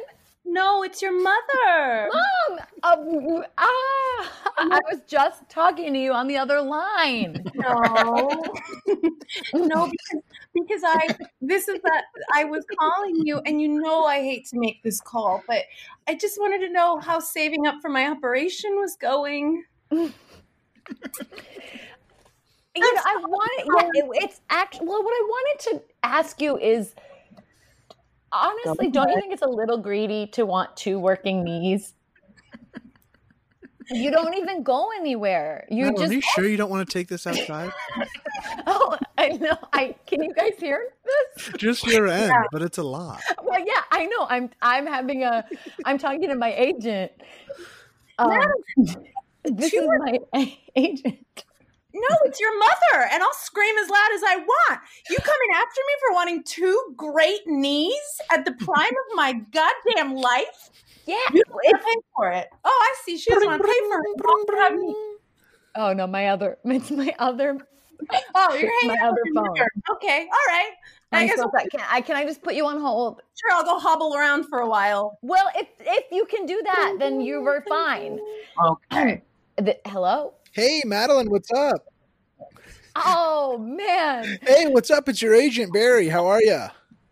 No, 0.54 0.84
it's 0.84 1.02
your 1.02 1.12
mother. 1.22 2.10
Mom, 2.14 2.60
um, 2.84 3.46
ah, 3.58 4.32
I 4.58 4.80
was 4.92 5.02
just 5.08 5.50
talking 5.50 5.94
to 5.94 6.00
you 6.00 6.14
on 6.14 6.28
the 6.28 6.38
other 6.38 6.62
line. 6.62 7.44
No, 7.56 8.30
no, 9.54 9.90
because, 9.90 10.24
because 10.54 10.82
I 10.86 11.08
this 11.42 11.68
is 11.68 11.80
that 11.84 12.04
I 12.36 12.44
was 12.44 12.66
calling 12.78 13.16
you, 13.26 13.40
and 13.46 13.62
you 13.62 13.70
know 13.70 14.04
I 14.06 14.22
hate 14.22 14.46
to 14.48 14.60
make 14.60 14.84
this 14.84 15.00
call, 15.02 15.42
but 15.48 15.64
I 16.08 16.16
just 16.16 16.40
wanted 16.40 16.66
to 16.68 16.74
know 16.74 17.00
how 17.00 17.20
saving 17.20 17.66
up 17.66 17.76
for 17.82 17.90
my 17.90 18.08
operation 18.08 18.76
was 18.76 18.96
going. 18.96 19.64
You 22.76 22.82
know, 22.82 23.02
I 23.06 23.16
wanted. 23.18 23.66
Yeah, 23.68 24.04
it, 24.04 24.24
it's 24.24 24.42
actually. 24.50 24.88
Well, 24.88 25.04
what 25.04 25.12
I 25.12 25.26
wanted 25.28 25.60
to 25.72 25.84
ask 26.04 26.42
you 26.42 26.58
is, 26.58 26.96
honestly, 28.34 28.90
don't 28.90 29.10
you 29.10 29.20
think 29.20 29.34
it's 29.34 29.42
a 29.42 29.48
little 29.48 29.78
greedy 29.78 30.28
to 30.28 30.46
want 30.46 30.76
two 30.76 31.00
working 31.00 31.44
knees? 31.44 31.94
You 33.92 34.12
don't 34.12 34.34
even 34.34 34.64
go 34.64 34.90
anywhere. 34.96 35.68
You 35.70 35.86
Madeline, 35.86 35.96
just. 35.98 36.12
are 36.12 36.16
you 36.16 36.22
sure 36.36 36.48
you 36.48 36.58
don't 36.58 36.70
want 36.70 36.88
to 36.88 36.94
take 36.94 37.08
this 37.08 37.28
outside? 37.28 37.72
Oh, 38.66 38.98
I 39.18 39.30
know. 39.30 39.58
I 39.74 39.96
can 40.06 40.24
you 40.24 40.34
guys 40.34 40.54
hear 40.58 40.90
this? 41.36 41.50
Just 41.58 41.86
your 41.86 42.08
end, 42.08 42.34
but 42.52 42.62
it's 42.62 42.78
a 42.78 42.84
lot. 42.84 43.22
Well, 43.44 43.60
yeah, 43.60 43.82
I 43.92 44.06
know. 44.06 44.26
I'm 44.30 44.50
I'm 44.62 44.88
having 44.88 45.24
a 45.24 45.46
I'm 45.86 45.98
talking 45.98 46.30
to 46.30 46.36
my 46.36 46.54
agent. 46.54 47.12
Um, 48.20 48.30
this 49.44 49.74
is 49.74 49.88
my 49.98 50.56
agent. 50.76 51.46
No, 51.94 52.08
it's 52.26 52.40
your 52.40 52.58
mother, 52.58 53.08
and 53.12 53.22
I'll 53.22 53.34
scream 53.34 53.76
as 53.78 53.90
loud 53.90 54.10
as 54.16 54.22
I 54.24 54.38
want. 54.38 54.82
You 55.10 55.18
coming 55.18 55.50
after 55.56 55.82
me 55.88 55.94
for 56.08 56.14
wanting 56.16 56.44
two 56.44 56.94
great 56.98 57.46
knees 57.46 58.22
at 58.32 58.46
the 58.46 58.52
prime 58.54 58.88
of 58.90 59.16
my 59.16 59.34
goddamn 59.52 60.16
life? 60.16 60.72
Yeah. 61.06 61.18
You 61.34 61.44
don't 61.44 61.54
want 61.54 61.80
to 61.82 61.86
pay 61.86 61.96
for 62.16 62.32
it. 62.32 62.48
Oh, 62.64 62.80
I 62.84 62.96
see. 63.04 63.18
She 63.18 63.30
doesn't 63.32 63.48
want 63.48 63.62
to 63.62 63.68
pay 63.68 63.80
for 63.90 64.00
it. 64.00 64.22
Oh, 64.26 64.60
have 64.60 64.76
me. 64.80 64.96
Oh 65.76 65.94
no, 65.94 66.08
my 66.08 66.28
other 66.28 66.58
it's 66.66 66.92
my 66.92 67.14
other 67.20 67.58
Oh, 68.36 68.54
you're 68.56 68.70
My 68.88 68.96
hanging 68.96 68.98
out 69.02 69.12
other 69.12 69.22
with 69.26 69.36
phone. 69.36 69.44
mother. 69.48 69.68
Okay, 69.92 70.22
all 70.22 70.54
right. 70.54 70.72
I 71.12 71.22
I'm 71.22 71.28
guess 71.28 71.38
so 71.38 71.50
sorry. 71.56 71.70
Can 71.70 71.82
I 71.90 72.02
can 72.02 72.16
I 72.16 72.26
just 72.26 72.42
put 72.42 72.56
you 72.56 72.66
on 72.66 72.80
hold? 72.82 73.22
sure 73.40 73.52
I'll 73.52 73.64
go 73.64 73.80
hobble 73.80 74.16
around 74.16 74.46
for 74.46 74.60
a 74.60 74.68
while. 74.68 75.18
Well, 75.22 75.50
if 75.56 75.68
if 75.80 76.06
you 76.12 76.26
can 76.26 76.46
do 76.46 76.60
that, 76.64 76.96
then 77.00 77.22
you 77.22 77.42
were 77.42 77.64
fine. 77.70 78.20
Okay. 78.92 79.22
The- 79.58 79.78
hello? 79.86 80.34
Hey, 80.54 80.84
Madeline, 80.86 81.32
what's 81.32 81.52
up? 81.52 81.84
Oh 82.96 83.58
man. 83.58 84.38
Hey, 84.44 84.68
what's 84.68 84.92
up? 84.92 85.10
It's 85.10 85.20
your 85.20 85.34
agent, 85.34 85.74
Barry. 85.74 86.08
How 86.08 86.28
are 86.28 86.44
you? 86.44 86.66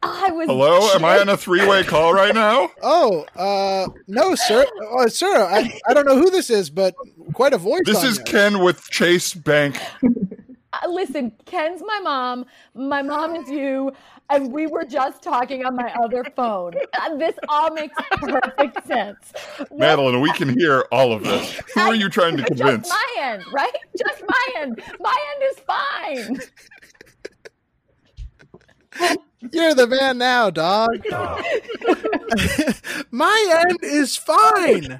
I 0.03 0.29
was 0.29 0.47
Hello, 0.47 0.91
am 0.93 1.03
I 1.03 1.17
on 1.17 1.27
a 1.27 1.35
three-way 1.35 1.83
call 1.85 2.13
right 2.13 2.35
now? 2.35 2.69
Oh, 2.83 3.25
uh, 3.35 3.87
no, 4.07 4.35
sir. 4.35 4.63
Uh, 4.95 5.07
sir, 5.07 5.43
I, 5.43 5.75
I 5.87 5.93
don't 5.95 6.05
know 6.05 6.17
who 6.19 6.29
this 6.29 6.51
is, 6.51 6.69
but 6.69 6.93
quite 7.33 7.53
a 7.53 7.57
voice. 7.57 7.81
This 7.85 8.03
on 8.03 8.09
is 8.09 8.17
you. 8.19 8.23
Ken 8.25 8.59
with 8.59 8.87
Chase 8.91 9.33
Bank. 9.33 9.79
Uh, 10.03 10.87
listen, 10.87 11.31
Ken's 11.45 11.81
my 11.83 11.99
mom. 12.03 12.45
My 12.75 13.01
mom 13.01 13.35
is 13.35 13.49
you. 13.49 13.91
And 14.31 14.51
we 14.53 14.67
were 14.67 14.85
just 14.85 15.21
talking 15.21 15.65
on 15.65 15.75
my 15.75 15.91
other 15.93 16.23
phone. 16.35 16.73
This 17.17 17.35
all 17.49 17.71
makes 17.73 17.93
perfect 18.13 18.87
sense. 18.87 19.33
Madeline, 19.71 20.21
we 20.21 20.31
can 20.31 20.57
hear 20.57 20.85
all 20.91 21.11
of 21.11 21.23
this. 21.23 21.59
Who 21.75 21.81
are 21.81 21.95
you 21.95 22.09
trying 22.09 22.37
to 22.37 22.43
convince? 22.43 22.87
Just 22.87 22.89
my 22.89 23.15
end, 23.21 23.43
right? 23.51 23.75
Just 23.97 24.23
my 24.27 24.47
end. 24.57 24.81
My 24.99 25.17
end 25.33 25.43
is 25.51 25.59
fine. 25.59 26.39
You're 29.51 29.73
the 29.73 29.87
man 29.87 30.19
now, 30.19 30.49
dog. 30.49 31.03
My 33.11 33.65
end 33.67 33.79
is 33.81 34.15
fine. 34.15 34.97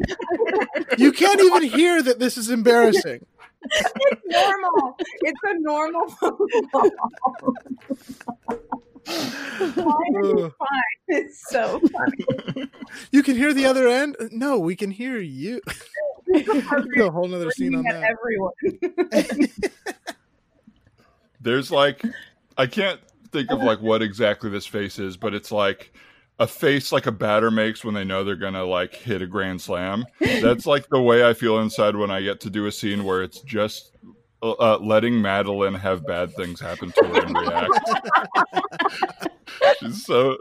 You 0.98 1.12
can't 1.12 1.40
even 1.40 1.64
hear 1.64 2.02
that 2.02 2.20
this 2.20 2.38
is 2.38 2.50
embarrassing. 2.50 3.26
It's 3.64 4.22
normal. 4.26 4.96
it's 5.22 5.40
a 5.44 5.60
normal 5.60 6.10
phone 6.10 6.70
call. 6.72 6.90
Ugh. 8.50 8.81
It's 11.14 11.50
so 11.50 11.82
funny. 11.92 12.70
You 13.12 13.22
can 13.22 13.36
hear 13.36 13.54
the 13.54 13.66
other 13.66 13.88
end? 13.88 14.16
Uh, 14.20 14.28
no, 14.32 14.60
we 14.60 14.76
can 14.76 14.92
hear 14.92 15.18
you. 15.18 15.62
a 16.34 17.12
whole 17.12 17.28
nother 17.28 17.52
scene 17.52 17.76
on 17.76 17.84
that. 17.84 18.04
everyone. 18.04 18.54
There's 21.42 21.72
like, 21.72 22.02
I 22.58 22.68
can't 22.68 23.00
think 23.32 23.52
of 23.52 23.62
like 23.62 23.82
what 23.82 24.02
exactly 24.02 24.50
this 24.50 24.66
face 24.66 25.00
is, 25.00 25.18
but 25.18 25.34
it's 25.34 25.52
like 25.52 25.94
a 26.40 26.48
face 26.48 26.92
like 26.92 27.06
a 27.06 27.12
batter 27.12 27.52
makes 27.52 27.84
when 27.84 27.94
they 27.94 28.04
know 28.04 28.24
they're 28.24 28.36
gonna 28.36 28.64
like 28.66 28.96
hit 28.96 29.22
a 29.22 29.28
grand 29.28 29.62
slam. 29.62 30.06
That's 30.20 30.66
like 30.66 30.88
the 30.90 31.02
way 31.02 31.28
I 31.28 31.34
feel 31.34 31.60
inside 31.60 31.96
when 31.96 32.12
I 32.12 32.22
get 32.22 32.40
to 32.42 32.50
do 32.50 32.66
a 32.66 32.72
scene 32.72 33.04
where 33.04 33.22
it's 33.22 33.42
just 33.42 33.92
uh, 34.42 34.52
uh, 34.52 34.78
letting 34.82 35.22
Madeline 35.22 35.76
have 35.76 36.06
bad 36.06 36.34
things 36.36 36.60
happen 36.60 36.92
to 36.92 37.06
her 37.06 37.26
and 37.26 37.38
react. 37.38 39.30
She's 39.80 40.06
so 40.06 40.38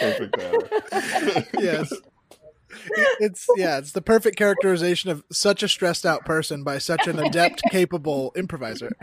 perfect 0.00 0.38
at 0.38 1.48
yes. 1.58 1.92
It's 3.20 3.46
yeah, 3.56 3.78
it's 3.78 3.92
the 3.92 4.02
perfect 4.02 4.36
characterization 4.36 5.10
of 5.10 5.24
such 5.30 5.62
a 5.62 5.68
stressed 5.68 6.04
out 6.04 6.24
person 6.24 6.64
by 6.64 6.78
such 6.78 7.06
an 7.06 7.18
adept, 7.18 7.62
capable 7.70 8.32
improviser. 8.36 8.96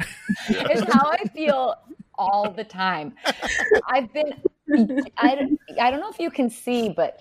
It's 0.50 0.94
how 0.94 1.10
I 1.10 1.24
feel 1.30 1.76
all 2.16 2.52
the 2.52 2.64
time. 2.64 3.14
I've 3.88 4.14
been, 4.14 4.34
I 5.18 5.36
don't, 5.36 5.60
I 5.80 5.90
don't 5.90 6.00
know 6.00 6.10
if 6.10 6.20
you 6.20 6.30
can 6.30 6.50
see, 6.50 6.90
but 6.90 7.20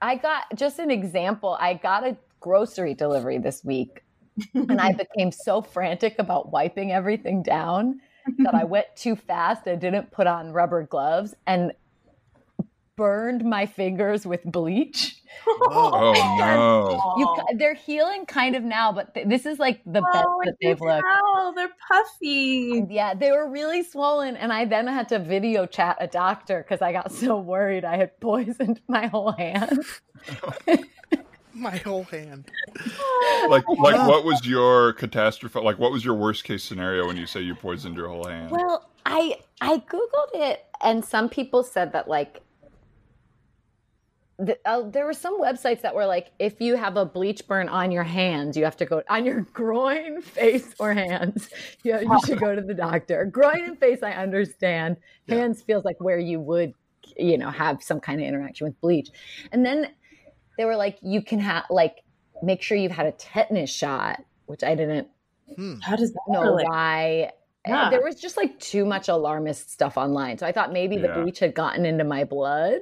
I 0.00 0.16
got 0.16 0.44
just 0.54 0.78
an 0.78 0.90
example. 0.90 1.56
I 1.60 1.74
got 1.74 2.06
a 2.06 2.16
grocery 2.40 2.94
delivery 2.94 3.38
this 3.38 3.64
week 3.64 4.04
and 4.54 4.80
I 4.80 4.92
became 5.14 5.32
so 5.32 5.62
frantic 5.62 6.18
about 6.18 6.50
wiping 6.52 6.92
everything 6.92 7.42
down 7.42 8.00
that 8.38 8.54
I 8.54 8.64
went 8.64 8.86
too 8.94 9.16
fast 9.16 9.66
and 9.66 9.80
didn't 9.80 10.10
put 10.10 10.26
on 10.26 10.52
rubber 10.52 10.82
gloves 10.82 11.34
and 11.46 11.72
burned 12.96 13.44
my 13.44 13.64
fingers 13.64 14.26
with 14.26 14.42
bleach. 14.44 15.14
Oh 15.46 16.12
no! 16.38 17.14
You, 17.16 17.56
they're 17.58 17.74
healing 17.74 18.26
kind 18.26 18.56
of 18.56 18.64
now, 18.64 18.92
but 18.92 19.14
th- 19.14 19.28
this 19.28 19.46
is 19.46 19.58
like 19.58 19.80
the 19.86 20.02
best 20.02 20.26
Oh, 20.26 20.40
that 20.44 20.56
they've 20.60 20.76
can 20.76 20.88
looked. 20.88 21.06
tell. 21.06 21.52
They're 21.54 21.68
puffy. 21.88 22.84
Yeah, 22.90 23.14
they 23.14 23.30
were 23.30 23.48
really 23.48 23.84
swollen, 23.84 24.36
and 24.36 24.52
I 24.52 24.64
then 24.64 24.88
had 24.88 25.08
to 25.10 25.18
video 25.20 25.64
chat 25.64 25.96
a 26.00 26.08
doctor 26.08 26.58
because 26.62 26.82
I 26.82 26.92
got 26.92 27.12
so 27.12 27.38
worried 27.38 27.84
I 27.84 27.96
had 27.96 28.18
poisoned 28.20 28.80
my 28.88 29.06
whole 29.06 29.32
hand. 29.32 29.78
My 31.58 31.76
whole 31.78 32.04
hand. 32.04 32.50
Like, 33.48 33.64
like, 33.68 34.08
what 34.08 34.24
was 34.24 34.46
your 34.46 34.92
catastrophe? 34.92 35.58
Like, 35.60 35.78
what 35.78 35.90
was 35.90 36.04
your 36.04 36.14
worst 36.14 36.44
case 36.44 36.62
scenario 36.62 37.06
when 37.06 37.16
you 37.16 37.26
say 37.26 37.40
you 37.40 37.54
poisoned 37.54 37.96
your 37.96 38.08
whole 38.08 38.24
hand? 38.24 38.50
Well, 38.50 38.88
I 39.06 39.38
I 39.60 39.78
googled 39.78 40.34
it, 40.34 40.66
and 40.82 41.04
some 41.04 41.28
people 41.28 41.62
said 41.62 41.92
that 41.92 42.08
like. 42.08 42.42
The, 44.40 44.56
uh, 44.64 44.82
there 44.88 45.04
were 45.04 45.14
some 45.14 45.40
websites 45.40 45.80
that 45.80 45.96
were 45.96 46.06
like, 46.06 46.30
if 46.38 46.60
you 46.60 46.76
have 46.76 46.96
a 46.96 47.04
bleach 47.04 47.48
burn 47.48 47.68
on 47.68 47.90
your 47.90 48.04
hands, 48.04 48.56
you 48.56 48.62
have 48.62 48.76
to 48.76 48.86
go 48.86 49.02
on 49.10 49.24
your 49.24 49.40
groin, 49.52 50.22
face, 50.22 50.76
or 50.78 50.94
hands. 50.94 51.50
You, 51.82 51.98
you 51.98 52.20
should 52.24 52.38
go 52.38 52.54
to 52.54 52.62
the 52.62 52.72
doctor. 52.72 53.24
Groin 53.24 53.64
and 53.64 53.76
face, 53.76 54.00
I 54.00 54.12
understand. 54.12 54.96
Yeah. 55.26 55.38
Hands 55.38 55.60
feels 55.60 55.84
like 55.84 55.96
where 55.98 56.20
you 56.20 56.38
would, 56.38 56.72
you 57.16 57.36
know, 57.36 57.50
have 57.50 57.82
some 57.82 57.98
kind 57.98 58.20
of 58.20 58.28
interaction 58.28 58.68
with 58.68 58.80
bleach. 58.80 59.08
And 59.50 59.66
then 59.66 59.88
they 60.58 60.66
were 60.66 60.76
like, 60.76 60.98
you 61.00 61.22
can 61.22 61.38
have 61.38 61.64
like 61.70 62.02
make 62.42 62.60
sure 62.60 62.76
you've 62.76 62.92
had 62.92 63.06
a 63.06 63.12
tetanus 63.12 63.70
shot, 63.70 64.22
which 64.46 64.62
I 64.62 64.74
didn't 64.74 65.08
Hmm. 65.56 65.78
How 65.80 65.96
does 65.96 66.12
that 66.12 66.20
know 66.28 66.42
relate? 66.42 66.66
why. 66.68 67.30
Yeah. 67.66 67.88
There 67.88 68.02
was 68.02 68.16
just 68.16 68.36
like 68.36 68.58
too 68.60 68.84
much 68.84 69.08
alarmist 69.08 69.70
stuff 69.70 69.96
online. 69.96 70.36
So 70.36 70.46
I 70.46 70.52
thought 70.52 70.74
maybe 70.74 70.98
the 70.98 71.08
Yeah. 71.08 71.20
bleach 71.22 71.38
had 71.38 71.54
gotten 71.54 71.86
into 71.86 72.04
my 72.04 72.24
blood 72.24 72.80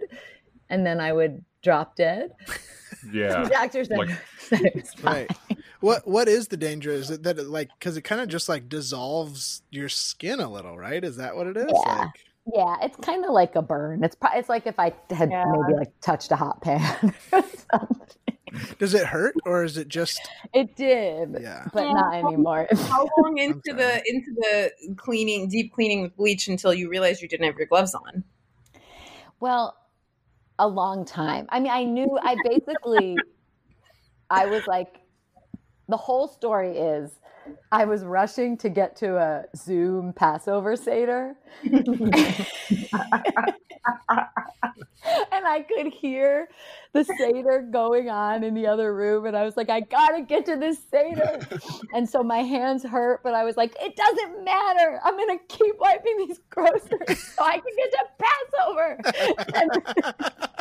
and 0.68 0.84
then 0.84 0.98
I 1.00 1.12
would 1.12 1.44
drop 1.62 1.94
dead. 1.94 2.32
The 3.12 3.18
yeah, 3.18 3.48
doctor 3.48 3.84
said, 3.84 3.98
Like- 3.98 4.10
said 4.38 4.60
it 4.62 4.74
was 4.74 4.94
fine. 4.94 5.14
Right. 5.14 5.58
What 5.80 6.08
what 6.08 6.28
is 6.28 6.48
the 6.48 6.56
danger? 6.56 6.90
Is 6.90 7.10
it 7.10 7.22
that 7.24 7.38
it 7.38 7.46
like 7.46 7.68
because 7.78 7.96
it 7.96 8.02
kind 8.02 8.20
of 8.20 8.26
just 8.28 8.48
like 8.48 8.68
dissolves 8.68 9.62
your 9.70 9.88
skin 9.88 10.40
a 10.40 10.48
little, 10.50 10.76
right? 10.76 11.04
Is 11.04 11.16
that 11.18 11.36
what 11.36 11.46
it 11.46 11.56
is? 11.56 11.66
Yeah. 11.68 11.96
Like, 11.98 12.10
Yeah, 12.54 12.76
it's 12.82 12.96
kind 12.98 13.24
of 13.24 13.32
like 13.32 13.56
a 13.56 13.62
burn. 13.62 14.04
It's 14.04 14.14
pro- 14.14 14.30
it's 14.35 14.48
like 14.48 14.66
if 14.66 14.78
I 14.78 14.92
had 15.11 15.30
Yeah. 15.30 15.44
maybe 15.48 15.78
like 15.78 16.00
touched 16.00 16.30
a 16.30 16.37
hot 16.37 16.62
pan. 16.62 17.12
or 17.32 17.42
something. 17.72 18.06
does 18.78 18.94
it 18.94 19.04
hurt 19.06 19.35
or 19.44 19.64
is 19.64 19.76
it 19.76 19.88
just 19.88 20.20
it 20.54 20.76
did, 20.76 21.37
yeah? 21.40 21.66
but 21.72 21.92
not 21.92 22.14
anymore. 22.14 22.68
How 22.72 23.09
long 23.18 23.38
into 23.38 23.72
the 23.72 24.02
into 24.06 24.32
the 24.37 24.70
cleaning, 24.96 25.48
deep 25.48 25.72
cleaning 25.72 26.02
with 26.02 26.16
bleach 26.16 26.46
until 26.46 26.72
you 26.72 26.88
realized 26.88 27.20
you 27.20 27.28
didn't 27.28 27.46
have 27.46 27.56
your 27.56 27.66
gloves 27.66 27.94
on? 27.94 28.22
Well, 29.40 29.76
a 30.59 30.68
long 30.68 31.04
time. 31.04 31.46
I 31.50 31.59
mean, 31.61 31.72
I 31.72 31.85
knew 31.85 32.16
I 32.22 32.37
basically 32.44 33.16
I 34.30 34.46
was 34.46 34.66
like 34.66 35.00
the 35.88 35.96
whole 35.96 36.28
story 36.28 36.78
is 36.78 37.11
I 37.72 37.85
was 37.85 38.04
rushing 38.04 38.56
to 38.59 38.68
get 38.68 38.96
to 38.96 39.16
a 39.16 39.44
Zoom 39.56 40.12
Passover 40.12 40.76
Seder. 40.76 41.35
and 41.64 41.76
I 45.46 45.64
could 45.68 45.92
hear 45.92 46.48
the 46.92 47.04
Seder 47.04 47.68
going 47.70 48.09
on 48.09 48.44
in 48.44 48.54
the 48.54 48.66
other 48.66 48.94
room. 48.94 49.26
And 49.26 49.37
I 49.37 49.44
was 49.44 49.56
like, 49.56 49.70
I 49.70 49.80
gotta 49.80 50.22
get 50.22 50.46
to 50.46 50.56
this 50.56 50.78
Seder. 50.90 51.40
and 51.94 52.09
so 52.09 52.22
my 52.22 52.38
hands 52.38 52.82
hurt, 52.85 53.22
but 53.22 53.35
I 53.35 53.44
was 53.44 53.56
like, 53.56 53.76
it 53.80 53.96
doesn't 53.96 54.44
matter. 54.44 55.00
I'm 55.04 55.16
gonna 55.16 55.38
keep 55.48 55.76
wiping 55.78 56.16
these 56.18 56.40
groceries 56.50 57.35
so 57.35 57.44
I 57.44 57.59
can 57.59 57.74
get 57.76 57.92
to 57.92 58.04
Passover. 58.18 58.98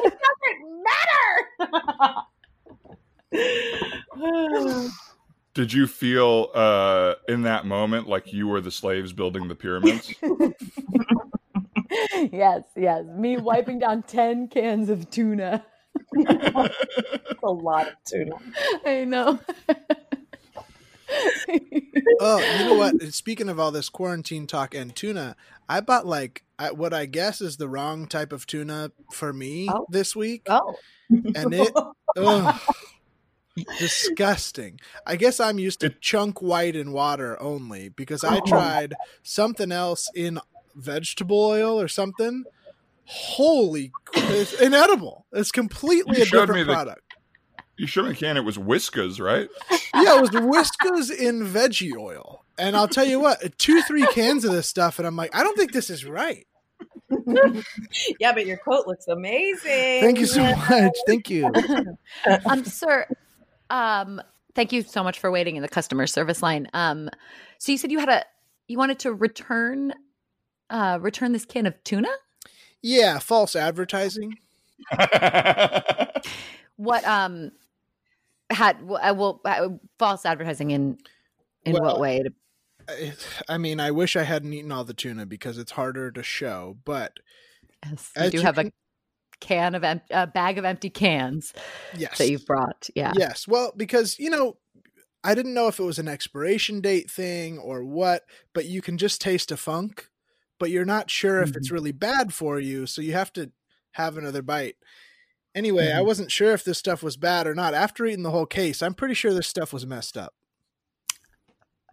It 0.00 0.14
doesn't 0.14 0.84
matter. 0.84 2.16
Did 5.54 5.72
you 5.72 5.86
feel 5.86 6.50
uh, 6.54 7.14
in 7.28 7.42
that 7.42 7.64
moment 7.66 8.08
like 8.08 8.32
you 8.32 8.48
were 8.48 8.60
the 8.60 8.70
slaves 8.70 9.12
building 9.12 9.46
the 9.48 9.54
pyramids? 9.54 10.12
yes, 12.32 12.64
yes. 12.76 13.04
Me 13.16 13.36
wiping 13.36 13.78
down 13.78 14.02
10 14.02 14.48
cans 14.48 14.90
of 14.90 15.08
tuna. 15.10 15.64
That's 16.12 16.74
a 17.42 17.50
lot 17.50 17.86
of 17.88 17.94
tuna. 18.04 18.36
I 18.84 19.04
know. 19.04 19.38
Oh, 22.20 22.38
you 22.58 22.64
know 22.64 22.74
what? 22.74 23.00
Speaking 23.14 23.48
of 23.48 23.60
all 23.60 23.70
this 23.70 23.88
quarantine 23.88 24.46
talk 24.46 24.74
and 24.74 24.94
tuna, 24.96 25.36
I 25.68 25.80
bought 25.80 26.06
like 26.06 26.42
I, 26.58 26.72
what 26.72 26.92
I 26.92 27.06
guess 27.06 27.40
is 27.40 27.56
the 27.56 27.68
wrong 27.68 28.06
type 28.06 28.32
of 28.32 28.46
tuna 28.46 28.90
for 29.12 29.32
me 29.32 29.68
Oh. 29.70 29.86
this 29.90 30.16
week, 30.16 30.42
oh, 30.48 30.74
and 31.10 31.52
it 31.54 31.70
ugh, 32.16 32.60
disgusting. 33.78 34.80
I 35.06 35.16
guess 35.16 35.40
I'm 35.40 35.58
used 35.58 35.80
to 35.80 35.90
chunk 35.90 36.42
white 36.42 36.76
in 36.76 36.92
water 36.92 37.40
only 37.40 37.88
because 37.90 38.24
I 38.24 38.38
Oh. 38.38 38.40
tried 38.46 38.94
something 39.22 39.70
else 39.72 40.10
in 40.14 40.40
vegetable 40.74 41.40
oil 41.40 41.80
or 41.80 41.88
something. 41.88 42.44
Holy, 43.06 43.92
it's 44.14 44.54
inedible! 44.60 45.26
It's 45.32 45.52
completely 45.52 46.16
You 46.16 46.22
a 46.22 46.26
showed 46.26 46.48
me 46.48 46.60
different 46.60 46.66
the- 46.68 46.72
product. 46.72 47.14
you 47.76 47.86
showed 47.86 48.06
me 48.06 48.12
a 48.12 48.14
can. 48.14 48.36
It 48.36 48.44
was 48.44 48.56
Whiskas, 48.56 49.20
right? 49.20 49.48
Yeah, 49.94 50.16
it 50.16 50.20
was 50.20 50.30
Whiskas 50.30 51.10
in 51.14 51.46
veggie 51.46 51.96
oil. 51.96 52.44
And 52.56 52.76
I'll 52.76 52.88
tell 52.88 53.04
you 53.04 53.18
what, 53.20 53.58
two, 53.58 53.82
three 53.82 54.06
cans 54.06 54.44
of 54.44 54.52
this 54.52 54.68
stuff, 54.68 54.98
and 54.98 55.06
I'm 55.06 55.16
like, 55.16 55.34
I 55.36 55.42
don't 55.42 55.56
think 55.56 55.72
this 55.72 55.90
is 55.90 56.04
right. 56.04 56.46
Yeah, 58.20 58.32
but 58.32 58.46
your 58.46 58.56
coat 58.58 58.86
looks 58.86 59.06
amazing. 59.08 60.00
Thank 60.02 60.18
you 60.18 60.26
so 60.26 60.42
much. 60.42 60.92
Thank 61.06 61.30
you. 61.30 61.50
um, 62.46 62.64
sir. 62.64 63.06
Um, 63.70 64.20
thank 64.54 64.72
you 64.72 64.82
so 64.82 65.02
much 65.02 65.18
for 65.18 65.30
waiting 65.30 65.56
in 65.56 65.62
the 65.62 65.68
customer 65.68 66.06
service 66.06 66.42
line. 66.42 66.68
Um, 66.74 67.08
so 67.58 67.72
you 67.72 67.78
said 67.78 67.90
you 67.90 67.98
had 67.98 68.08
a 68.08 68.24
you 68.68 68.78
wanted 68.78 68.98
to 69.00 69.12
return 69.12 69.92
uh 70.70 70.98
return 71.00 71.32
this 71.32 71.44
can 71.44 71.66
of 71.66 71.82
tuna. 71.84 72.08
Yeah, 72.82 73.18
false 73.18 73.56
advertising. 73.56 74.38
What 76.76 77.04
um 77.04 77.52
had 78.50 78.76
uh, 78.82 79.14
well 79.16 79.40
uh, 79.44 79.68
false 79.98 80.26
advertising 80.26 80.72
in 80.72 80.98
in 81.64 81.74
Well, 81.74 81.82
what 81.84 82.00
way? 82.00 82.22
I- 82.88 83.12
I 83.48 83.58
mean, 83.58 83.80
I 83.80 83.90
wish 83.92 84.14
I 84.16 84.24
hadn't 84.24 84.52
eaten 84.52 84.70
all 84.72 84.84
the 84.84 84.92
tuna 84.92 85.24
because 85.24 85.56
it's 85.56 85.72
harder 85.72 86.10
to 86.10 86.22
show, 86.22 86.76
but 86.84 87.18
Yes, 87.86 88.10
you 88.16 88.30
do 88.30 88.36
you 88.38 88.42
have 88.42 88.56
can- 88.56 88.66
a 88.66 88.70
can 89.44 89.74
of 89.74 89.84
em- 89.84 90.00
a 90.10 90.26
bag 90.26 90.58
of 90.58 90.64
empty 90.64 90.90
cans 90.90 91.52
yes. 91.96 92.18
that 92.18 92.28
you've 92.30 92.46
brought. 92.46 92.88
Yeah. 92.94 93.12
Yes. 93.16 93.46
Well, 93.46 93.72
because, 93.76 94.18
you 94.18 94.30
know, 94.30 94.56
I 95.22 95.34
didn't 95.34 95.54
know 95.54 95.68
if 95.68 95.78
it 95.78 95.84
was 95.84 95.98
an 95.98 96.08
expiration 96.08 96.80
date 96.80 97.10
thing 97.10 97.58
or 97.58 97.84
what, 97.84 98.24
but 98.52 98.64
you 98.66 98.82
can 98.82 98.98
just 98.98 99.20
taste 99.20 99.52
a 99.52 99.56
funk, 99.56 100.08
but 100.58 100.70
you're 100.70 100.84
not 100.84 101.10
sure 101.10 101.42
if 101.42 101.56
it's 101.56 101.70
really 101.70 101.92
bad 101.92 102.32
for 102.34 102.58
you, 102.58 102.86
so 102.86 103.00
you 103.02 103.12
have 103.12 103.32
to 103.34 103.50
have 103.92 104.16
another 104.16 104.42
bite. 104.42 104.76
Anyway, 105.54 105.92
I 105.92 106.00
Mhm. 106.00 106.06
wasn't 106.06 106.32
sure 106.32 106.52
if 106.52 106.64
this 106.64 106.78
stuff 106.78 107.02
was 107.02 107.16
bad 107.16 107.46
or 107.46 107.54
not. 107.54 107.74
After 107.74 108.04
eating 108.04 108.24
the 108.24 108.32
whole 108.32 108.46
case, 108.46 108.82
I'm 108.82 108.94
pretty 108.94 109.14
sure 109.14 109.32
this 109.32 109.46
stuff 109.46 109.72
was 109.72 109.86
messed 109.86 110.16
up. 110.16 110.34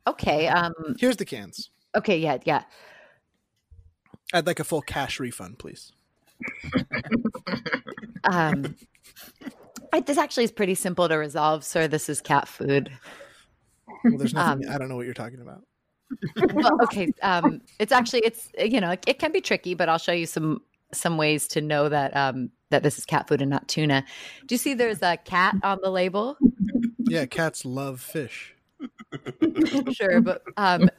Okay. 0.07 0.47
Um. 0.47 0.73
Here's 0.99 1.17
the 1.17 1.25
cans. 1.25 1.69
Okay. 1.95 2.17
Yeah. 2.17 2.39
Yeah. 2.43 2.63
I'd 4.33 4.47
like 4.47 4.59
a 4.59 4.63
full 4.63 4.81
cash 4.81 5.19
refund, 5.19 5.59
please. 5.59 5.91
Um. 8.23 8.75
I, 9.93 9.99
this 9.99 10.17
actually 10.17 10.45
is 10.45 10.51
pretty 10.51 10.75
simple 10.75 11.09
to 11.09 11.15
resolve, 11.15 11.63
sir. 11.65 11.87
This 11.87 12.07
is 12.07 12.21
cat 12.21 12.47
food. 12.47 12.91
Well, 14.05 14.17
there's 14.17 14.33
nothing. 14.33 14.65
Um, 14.67 14.73
I 14.73 14.77
don't 14.77 14.87
know 14.89 14.95
what 14.95 15.05
you're 15.05 15.13
talking 15.13 15.41
about. 15.41 15.63
well, 16.53 16.77
okay. 16.83 17.11
Um, 17.21 17.61
it's 17.79 17.91
actually 17.91 18.21
it's 18.25 18.49
you 18.57 18.79
know 18.79 18.91
it, 18.91 19.03
it 19.07 19.19
can 19.19 19.31
be 19.31 19.41
tricky, 19.41 19.73
but 19.73 19.89
I'll 19.89 19.97
show 19.97 20.11
you 20.13 20.25
some 20.25 20.61
some 20.93 21.17
ways 21.17 21.47
to 21.49 21.61
know 21.61 21.89
that 21.89 22.15
um 22.15 22.51
that 22.69 22.83
this 22.83 22.97
is 22.97 23.05
cat 23.05 23.27
food 23.27 23.41
and 23.41 23.49
not 23.49 23.67
tuna. 23.67 24.03
Do 24.45 24.53
you 24.55 24.59
see 24.59 24.73
there's 24.73 25.01
a 25.01 25.17
cat 25.17 25.55
on 25.63 25.79
the 25.81 25.89
label? 25.89 26.37
Yeah, 26.99 27.25
cats 27.25 27.65
love 27.65 27.99
fish. 28.01 28.55
Sure, 29.91 30.21
but 30.21 30.43
um 30.57 30.89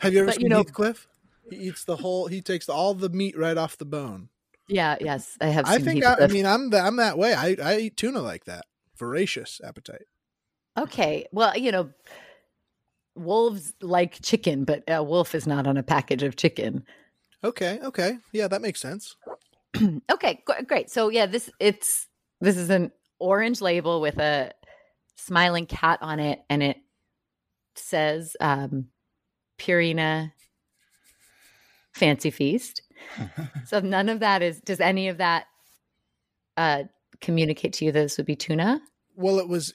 Have 0.00 0.12
you 0.12 0.20
ever 0.20 0.26
But, 0.26 0.34
seen 0.36 0.42
you 0.44 0.48
know- 0.50 0.58
Heathcliff? 0.58 1.08
He 1.50 1.56
eats 1.56 1.84
the 1.84 1.96
whole. 1.96 2.26
He 2.26 2.40
takes 2.40 2.68
all 2.68 2.94
the 2.94 3.08
meat 3.10 3.36
right 3.38 3.56
off 3.56 3.76
the 3.76 3.84
bone. 3.84 4.28
Yeah, 4.68 4.96
yes, 5.00 5.36
I 5.40 5.46
have. 5.46 5.66
I 5.66 5.78
think. 5.78 6.04
I, 6.04 6.16
I 6.20 6.26
mean, 6.28 6.46
I'm 6.46 6.70
the, 6.70 6.80
I'm 6.80 6.96
that 6.96 7.18
way. 7.18 7.34
I 7.34 7.56
I 7.62 7.78
eat 7.78 7.96
tuna 7.96 8.20
like 8.20 8.44
that. 8.44 8.64
Voracious 8.96 9.60
appetite. 9.64 10.06
okay, 10.78 11.26
well, 11.32 11.56
you 11.56 11.72
know, 11.72 11.90
wolves 13.14 13.72
like 13.80 14.20
chicken, 14.22 14.64
but 14.64 14.84
a 14.88 15.02
wolf 15.02 15.34
is 15.34 15.46
not 15.46 15.66
on 15.66 15.76
a 15.76 15.82
package 15.82 16.22
of 16.22 16.36
chicken. 16.36 16.84
Okay. 17.42 17.78
Okay. 17.82 18.18
Yeah, 18.32 18.48
that 18.48 18.62
makes 18.62 18.80
sense. 18.80 19.16
okay, 20.12 20.42
gr- 20.46 20.62
great. 20.66 20.90
So 20.90 21.10
yeah, 21.10 21.26
this 21.26 21.50
it's 21.60 22.06
this 22.40 22.56
is 22.56 22.70
an 22.70 22.90
orange 23.18 23.60
label 23.60 24.00
with 24.00 24.18
a 24.18 24.52
smiling 25.16 25.66
cat 25.66 25.98
on 26.02 26.20
it, 26.20 26.40
and 26.48 26.62
it 26.62 26.78
says 27.74 28.36
um, 28.40 28.86
Purina 29.58 30.32
Fancy 31.92 32.30
Feast. 32.30 32.82
so 33.66 33.80
none 33.80 34.08
of 34.08 34.20
that 34.20 34.42
is. 34.42 34.60
Does 34.60 34.80
any 34.80 35.08
of 35.08 35.18
that 35.18 35.46
uh, 36.56 36.84
communicate 37.20 37.72
to 37.74 37.84
you 37.84 37.92
that 37.92 38.00
this 38.00 38.16
would 38.16 38.26
be 38.26 38.36
tuna? 38.36 38.80
Well, 39.16 39.38
it 39.38 39.48
was. 39.48 39.74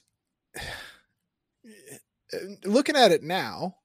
Looking 2.64 2.96
at 2.96 3.10
it 3.10 3.22
now, 3.22 3.76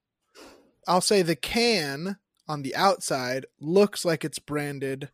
I'll 0.87 1.01
say 1.01 1.21
the 1.21 1.35
can 1.35 2.17
on 2.47 2.61
the 2.61 2.75
outside 2.75 3.45
looks 3.59 4.05
like 4.05 4.23
it's 4.23 4.39
branded. 4.39 5.09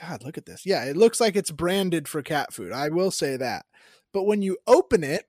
God, 0.00 0.22
look 0.22 0.38
at 0.38 0.46
this. 0.46 0.66
Yeah, 0.66 0.84
it 0.84 0.96
looks 0.96 1.20
like 1.20 1.36
it's 1.36 1.50
branded 1.50 2.08
for 2.08 2.22
cat 2.22 2.52
food. 2.52 2.72
I 2.72 2.88
will 2.88 3.10
say 3.10 3.36
that. 3.36 3.66
But 4.12 4.24
when 4.24 4.42
you 4.42 4.58
open 4.66 5.02
it, 5.02 5.26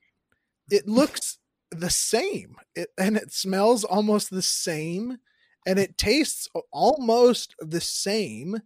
it 0.70 0.88
looks 0.88 1.38
the 1.72 1.90
same. 1.90 2.58
It 2.76 2.90
and 2.98 3.18
it 3.18 3.32
smells 3.32 3.84
almost 3.84 4.30
the 4.30 4.42
same 4.42 5.18
and 5.66 5.80
it 5.80 5.98
tastes 5.98 6.48
almost 6.72 7.56
the 7.60 7.82
same. 7.82 8.62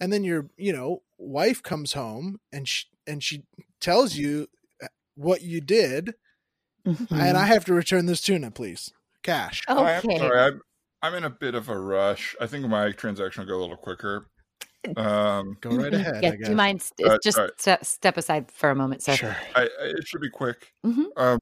And 0.00 0.12
then 0.12 0.24
your, 0.24 0.50
you 0.56 0.72
know, 0.72 1.02
wife 1.18 1.62
comes 1.62 1.94
home 1.94 2.38
and 2.52 2.68
she 2.68 2.86
and 3.06 3.22
she 3.22 3.44
tells 3.80 4.16
you 4.16 4.48
uh, 4.82 4.88
what 5.14 5.42
you 5.42 5.60
did 5.60 6.14
and 7.10 7.36
I 7.36 7.46
have 7.46 7.64
to 7.64 7.74
return 7.74 8.06
this 8.06 8.20
tuna, 8.20 8.50
please. 8.50 8.92
Cash. 9.22 9.62
Oh, 9.66 9.84
I'm 9.84 10.02
sorry. 10.02 10.38
I'm, 10.38 10.60
I'm 11.02 11.14
in 11.14 11.24
a 11.24 11.30
bit 11.30 11.54
of 11.54 11.68
a 11.68 11.78
rush. 11.78 12.36
I 12.40 12.46
think 12.46 12.66
my 12.68 12.92
transaction 12.92 13.42
will 13.42 13.48
go 13.48 13.58
a 13.58 13.62
little 13.62 13.76
quicker. 13.76 14.28
Um, 14.96 15.56
Go 15.60 15.70
right 15.70 15.92
ahead. 15.92 16.22
Yeah, 16.22 16.30
I 16.30 16.36
do 16.36 16.50
you 16.50 16.56
mind 16.56 16.80
st- 16.80 17.08
Uh, 17.10 17.18
just 17.22 17.38
all 17.38 17.44
right. 17.44 17.60
ste- 17.60 17.84
step 17.84 18.16
aside 18.16 18.52
for 18.52 18.70
a 18.70 18.74
moment, 18.76 19.02
sir? 19.02 19.16
Sure. 19.16 19.36
I, 19.56 19.62
I, 19.62 19.68
it 19.82 20.06
should 20.06 20.20
be 20.20 20.30
quick. 20.30 20.72
Mhm. 20.84 21.06
Um, 21.16 21.40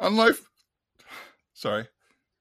unlike, 0.00 0.36
sorry, 1.52 1.86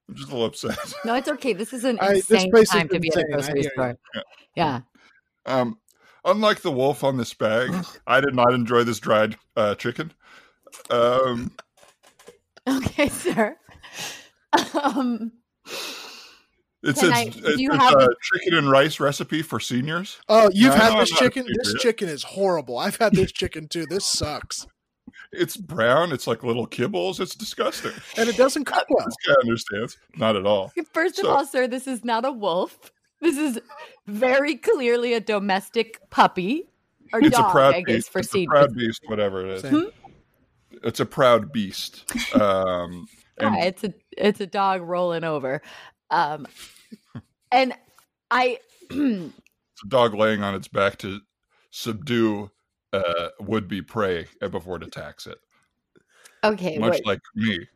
I'm 0.10 0.16
just 0.16 0.30
a 0.30 0.32
little 0.32 0.46
upset. 0.46 0.78
No, 1.06 1.16
it's 1.16 1.28
okay. 1.28 1.54
This 1.54 1.74
is 1.74 1.84
an 1.84 1.98
I- 2.00 2.14
this 2.14 2.30
insane 2.32 2.52
place 2.52 2.64
is 2.64 2.70
time 2.70 2.88
to 2.90 3.00
be 3.00 3.10
at 3.10 3.18
a 3.18 3.20
insane. 3.20 3.32
I 3.32 3.36
grocery 3.36 3.62
hear 3.62 3.72
store. 3.72 3.98
Yeah. 4.16 4.22
Yeah. 4.56 4.80
Um, 5.46 5.78
unlike 6.26 6.62
the 6.62 6.72
wolf 6.72 7.04
on 7.04 7.18
this 7.18 7.34
bag, 7.34 7.72
I 8.06 8.22
did 8.22 8.34
not 8.36 8.54
enjoy 8.54 8.84
this 8.84 9.00
dried 9.00 9.38
uh, 9.56 9.76
chicken. 9.76 10.14
Um, 10.90 11.52
Okay, 12.68 13.08
sir. 13.08 13.56
Um, 14.84 15.32
it 16.84 16.94
Can 16.94 16.96
says 16.96 17.12
I- 17.12 17.22
it's, 17.24 17.36
do 17.38 17.62
you 17.62 17.72
it's 17.74 17.82
have- 17.84 17.94
a 17.96 18.08
chicken 18.34 18.58
and 18.58 18.70
rice 18.70 19.00
recipe 19.00 19.42
for 19.42 19.60
seniors. 19.60 20.18
Oh, 20.30 20.50
you've 20.54 20.74
No, 20.74 20.80
had 20.80 20.94
no, 20.94 21.00
this 21.00 21.12
I'm 21.12 21.16
not 21.16 21.34
chicken? 21.34 21.48
This 21.64 21.74
chicken 21.82 22.10
is 22.10 22.24
horrible. 22.24 22.78
I've 22.78 22.98
had 22.98 23.14
this 23.14 23.32
chicken 23.32 23.68
too. 23.70 23.86
This 23.86 24.06
sucks. 24.06 24.68
It's 25.34 25.58
brown. 25.58 26.12
It's 26.12 26.26
like 26.28 26.44
little 26.44 26.68
kibbles. 26.68 27.20
It's 27.20 27.36
disgusting. 27.36 27.92
And 28.18 28.30
it 28.30 28.38
doesn't 28.38 28.66
cook 28.66 28.86
well. 28.90 29.06
This 29.06 29.16
guy 29.28 29.34
understands. 29.42 29.98
Not 30.16 30.36
at 30.36 30.46
all. 30.46 30.72
first 30.94 31.20
of 31.20 31.26
all, 31.26 31.46
sir, 31.46 31.68
this 31.68 31.88
is 31.88 32.04
not 32.06 32.26
a 32.26 32.32
wolf. 32.32 32.92
This 33.22 33.38
is 33.38 33.60
very 34.06 34.56
clearly 34.56 35.14
a 35.14 35.20
domestic 35.20 36.00
puppy 36.10 36.70
or 37.14 37.20
It's 37.22 37.36
dog, 37.36 37.50
a 37.50 37.52
proud 37.52 37.76
I 37.76 37.82
guess, 37.82 37.96
beast. 37.96 38.12
for 38.12 38.20
it's 38.20 38.36
a 38.36 38.46
proud 38.46 38.76
beast, 38.76 39.02
whatever 39.08 39.46
it 39.46 39.54
is. 39.54 39.62
Same. 39.64 39.92
it's 40.84 41.00
a 41.00 41.06
proud 41.06 41.52
beast. 41.52 42.06
Um, 42.36 43.08
and 43.40 43.56
Yeah, 43.56 43.66
it's 43.66 43.84
a 43.84 43.94
it's 44.18 44.40
a 44.40 44.48
dog 44.48 44.82
rolling 44.82 45.24
over. 45.24 45.62
Um, 46.12 46.48
and 47.52 47.74
I 48.32 48.60
it's 48.90 49.84
a 49.84 49.88
dog 49.88 50.14
laying 50.14 50.44
on 50.44 50.54
its 50.56 50.68
back 50.68 50.98
to 51.00 51.20
subdue 51.72 52.52
uh, 52.98 53.30
would-be 53.40 53.82
prey 53.82 54.28
before 54.40 54.78
it 54.78 54.84
attacks 54.84 55.28
it. 55.28 55.38
okay, 56.44 56.80
Much 56.80 56.94
wait, 56.94 57.06
like 57.06 57.22
me. 57.36 57.68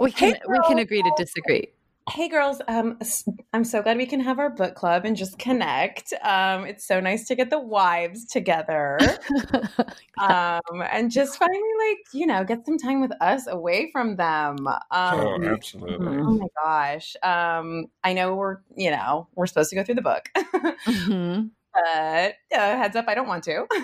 we 0.00 0.12
can 0.12 0.34
Hey, 0.34 0.40
we 0.48 0.58
can 0.60 0.78
agree 0.78 1.02
to 1.02 1.10
disagree. 1.16 1.68
Hey 2.08 2.28
girls, 2.28 2.60
um, 2.66 2.96
s- 3.00 3.28
I'm 3.52 3.62
so 3.64 3.82
glad 3.82 3.96
we 3.96 4.06
can 4.06 4.20
have 4.20 4.38
our 4.40 4.50
book 4.50 4.74
club 4.74 5.04
and 5.04 5.16
just 5.16 5.38
connect. 5.38 6.12
Um, 6.22 6.64
it's 6.66 6.84
so 6.84 6.98
nice 6.98 7.26
to 7.28 7.36
get 7.36 7.50
the 7.50 7.60
wives 7.60 8.24
together, 8.26 9.20
um, 10.22 10.82
and 10.90 11.10
just 11.10 11.38
finally, 11.38 11.72
like 11.88 11.98
you 12.12 12.26
know, 12.26 12.42
get 12.44 12.66
some 12.66 12.78
time 12.78 13.00
with 13.00 13.12
us 13.20 13.46
away 13.46 13.90
from 13.92 14.16
them. 14.16 14.66
Oh, 15.12 15.38
Um, 15.38 15.44
absolutely. 15.44 16.24
oh 16.26 16.38
my 16.38 16.46
gosh, 16.64 17.16
um, 17.22 17.86
I 18.02 18.12
know 18.12 18.34
we're 18.34 18.58
you 18.76 18.90
know 18.90 19.28
we're 19.36 19.46
supposed 19.46 19.70
to 19.70 19.76
go 19.76 19.84
through 19.84 19.96
the 19.96 20.02
book, 20.02 20.28
Mhm. 20.86 21.50
But 21.72 22.34
uh, 22.52 22.76
heads 22.76 22.96
up, 22.96 23.06
I 23.08 23.14
don't 23.14 23.28
want 23.28 23.44
to. 23.44 23.66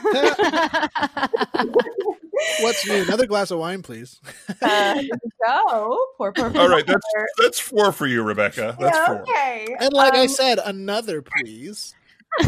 What's 2.61 2.87
new? 2.87 3.03
Another 3.03 3.27
glass 3.27 3.51
of 3.51 3.59
wine, 3.59 3.83
please. 3.83 4.21
uh, 4.63 4.95
here 4.95 5.03
we 5.11 5.31
go, 5.45 5.99
poor 6.17 6.33
poor. 6.33 6.53
All 6.59 6.69
right, 6.69 6.87
that's 6.87 7.07
that's 7.39 7.59
four 7.61 7.93
for 7.93 8.07
you, 8.07 8.23
Rebecca. 8.23 8.77
That's 8.79 8.97
Yeah, 8.97 9.07
four. 9.07 9.23
okay. 9.23 9.77
And 9.79 9.93
like 9.93 10.15
I 10.15 10.23
Um, 10.23 10.29
said, 10.29 10.59
another, 10.65 11.23
please. 11.23 11.95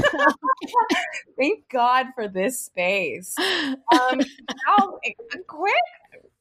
Thank 1.38 1.68
God 1.70 2.06
for 2.14 2.28
this 2.28 2.60
space. 2.60 3.34
Um, 3.38 4.18
now, 4.18 4.98
a 5.04 5.14
quick 5.46 5.74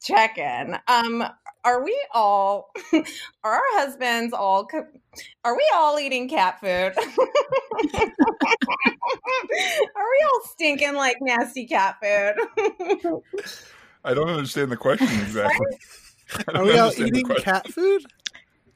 check 0.01 0.37
in. 0.37 0.77
Um, 0.87 1.23
are 1.63 1.83
we 1.83 1.97
all, 2.13 2.71
are 2.93 3.03
our 3.53 3.61
husbands 3.73 4.33
all, 4.33 4.67
are 5.43 5.55
we 5.55 5.71
all 5.75 5.99
eating 5.99 6.29
cat 6.29 6.59
food? 6.59 6.69
are 6.69 6.93
we 9.95 10.25
all 10.25 10.41
stinking 10.45 10.95
like 10.95 11.17
nasty 11.21 11.65
cat 11.65 11.97
food? 12.01 12.35
I 14.03 14.13
don't 14.13 14.29
understand 14.29 14.71
the 14.71 14.77
question 14.77 15.07
exactly. 15.21 15.77
Are 16.53 16.63
we 16.63 16.77
all 16.77 16.91
eating 16.97 17.27
cat 17.27 17.67
food? 17.71 18.05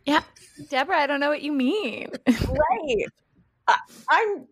Yeah 0.06 0.24
deborah, 0.70 0.98
I 0.98 1.08
don't 1.08 1.20
know 1.20 1.30
what 1.30 1.41
you 1.41 1.52
mean. 1.52 2.10
right. 2.28 3.06
I, 3.67 3.78
I'm, 4.10 4.48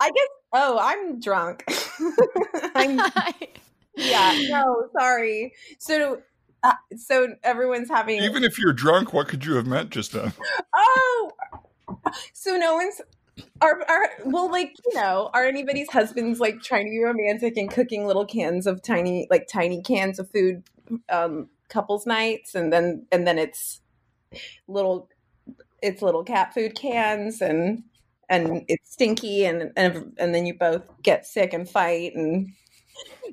I 0.00 0.10
guess, 0.10 0.28
oh, 0.52 0.78
I'm 0.80 1.20
drunk. 1.20 1.64
I'm 2.74 3.00
yeah 3.96 4.40
no 4.48 4.88
sorry 4.98 5.52
so 5.78 6.22
uh, 6.62 6.74
so 6.96 7.28
everyone's 7.42 7.88
having 7.88 8.22
Even 8.22 8.44
if 8.44 8.58
you're 8.58 8.72
drunk, 8.72 9.12
what 9.12 9.28
could 9.28 9.44
you 9.44 9.54
have 9.54 9.66
meant 9.66 9.90
just 9.90 10.12
then? 10.12 10.32
oh 10.74 11.32
so 12.32 12.56
no 12.56 12.74
one's 12.76 13.00
are, 13.60 13.82
are 13.88 14.08
well 14.24 14.50
like 14.50 14.74
you 14.86 14.94
know 14.94 15.30
are 15.34 15.44
anybody's 15.44 15.88
husbands 15.90 16.40
like 16.40 16.62
trying 16.62 16.84
to 16.84 16.90
be 16.90 16.98
romantic 16.98 17.56
and 17.56 17.70
cooking 17.70 18.06
little 18.06 18.26
cans 18.26 18.66
of 18.66 18.82
tiny 18.82 19.26
like 19.30 19.46
tiny 19.48 19.82
cans 19.82 20.18
of 20.18 20.30
food 20.30 20.62
um 21.08 21.48
couples 21.68 22.06
nights 22.06 22.54
and 22.54 22.72
then 22.72 23.06
and 23.12 23.26
then 23.26 23.38
it's 23.38 23.80
little 24.68 25.08
it's 25.82 26.02
little 26.02 26.24
cat 26.24 26.52
food 26.52 26.74
cans 26.74 27.40
and 27.40 27.82
and 28.28 28.64
it's 28.68 28.92
stinky 28.92 29.44
and 29.44 29.72
and 29.76 30.12
and 30.18 30.34
then 30.34 30.46
you 30.46 30.54
both 30.54 30.82
get 31.02 31.26
sick 31.26 31.52
and 31.52 31.68
fight 31.68 32.14
and 32.14 32.52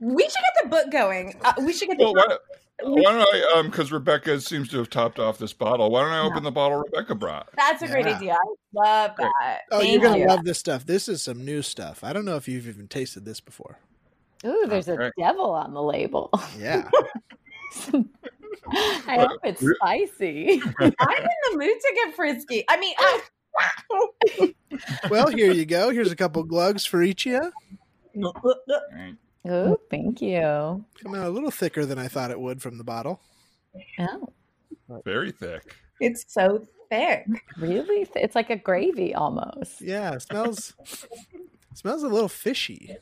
we 0.02 0.24
should 0.24 0.34
get 0.34 0.64
the 0.64 0.70
book 0.70 0.92
going 0.92 1.36
uh, 1.44 1.54
we 1.60 1.74
should 1.74 1.90
get 1.90 1.98
the 1.98 2.06
Well, 2.06 2.14
why, 2.14 2.38
why 2.84 3.02
don't 3.12 3.28
I? 3.34 3.54
Um, 3.60 3.68
because 3.68 3.92
Rebecca 3.92 4.40
seems 4.42 4.70
to 4.70 4.78
have 4.78 4.90
topped 4.90 5.20
off 5.20 5.38
this 5.38 5.54
bottle. 5.54 5.90
Why 5.90 6.04
don't 6.04 6.12
I 6.12 6.20
open 6.20 6.44
the 6.44 6.52
bottle 6.52 6.78
Rebecca 6.80 7.16
brought? 7.16 7.50
that's 7.56 7.82
a 7.82 7.88
great 7.88 8.06
Yeah. 8.06 8.16
idea 8.16 8.34
i 8.34 8.38
love 8.74 9.16
Great. 9.16 9.32
that 9.42 9.62
Oh, 9.72 9.80
Thank 9.80 9.92
you're 9.92 10.02
gonna 10.02 10.18
you. 10.20 10.28
love 10.28 10.44
this 10.44 10.60
stuff. 10.60 10.86
This 10.86 11.08
is 11.10 11.22
some 11.22 11.44
new 11.44 11.62
stuff. 11.62 12.04
I 12.04 12.14
don't 12.14 12.26
know 12.26 12.36
if 12.36 12.48
you've 12.48 12.68
even 12.68 12.88
tasted 12.88 13.26
this 13.26 13.40
before. 13.40 13.80
Ooh, 14.46 14.66
there's 14.68 14.88
Okay. 14.88 15.08
a 15.08 15.12
devil 15.22 15.52
on 15.52 15.74
the 15.74 15.82
label. 15.82 16.30
Yeah. 16.58 16.90
I 19.08 19.26
hope 19.28 19.40
it's 19.44 19.62
spicy. 19.78 20.62
i'm 20.80 20.88
in 20.90 21.40
the 21.52 21.58
mood 21.58 21.70
to 21.80 21.92
get 21.96 22.16
frisky 22.16 22.64
i 22.70 22.78
mean 22.78 22.94
I, 23.00 23.22
well, 25.10 25.30
here 25.30 25.52
you 25.52 25.66
go. 25.66 25.90
Here's 25.90 26.12
a 26.12 26.16
couple 26.16 26.44
glugs 26.44 26.86
for 26.86 27.02
each 27.02 27.26
of 27.26 27.52
you. 28.14 28.32
Ooh, 29.48 29.78
thank 29.90 30.22
you. 30.22 30.84
Coming 31.02 31.20
out 31.22 31.28
a 31.28 31.30
little 31.30 31.52
thicker 31.52 31.86
than 31.86 31.98
I 31.98 32.08
thought 32.08 32.32
it 32.32 32.40
would 32.40 32.62
from 32.62 32.78
the 32.78 32.84
bottle. 32.84 33.22
Oh, 34.00 34.30
Very 35.06 35.32
thick. 35.32 35.76
it's 36.00 36.26
so 36.28 36.66
thick 36.90 37.26
really? 37.58 38.06
Th- 38.06 38.24
It's 38.24 38.36
like 38.36 38.50
a 38.50 38.56
gravy 38.56 39.14
almost. 39.14 39.82
Yeah, 39.82 40.14
it 40.14 40.22
smells 40.22 40.74
smells 41.74 42.04
a 42.04 42.08
little 42.08 42.30
fishy. 42.30 42.96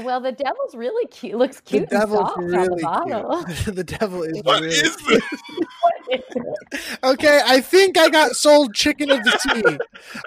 Well, 0.00 0.20
the 0.20 0.32
devil's 0.32 0.74
really 0.74 1.06
cute. 1.08 1.36
Looks 1.36 1.60
cute 1.60 1.82
and 1.82 1.90
devil's 1.90 2.20
soft 2.28 2.38
on 2.38 2.46
the 2.50 2.78
bottle. 2.82 3.44
cute. 3.44 3.74
the 3.76 3.84
devil 3.84 4.22
is 4.22 4.40
What 4.42 4.62
really 4.62 4.74
is 4.74 4.96
this? 4.96 5.22
Okay, 7.04 7.40
I 7.44 7.60
think 7.60 7.98
I 7.98 8.08
got 8.08 8.32
sold 8.32 8.74
chicken 8.74 9.10
of 9.10 9.22
the 9.22 9.30
sea. 9.38 9.78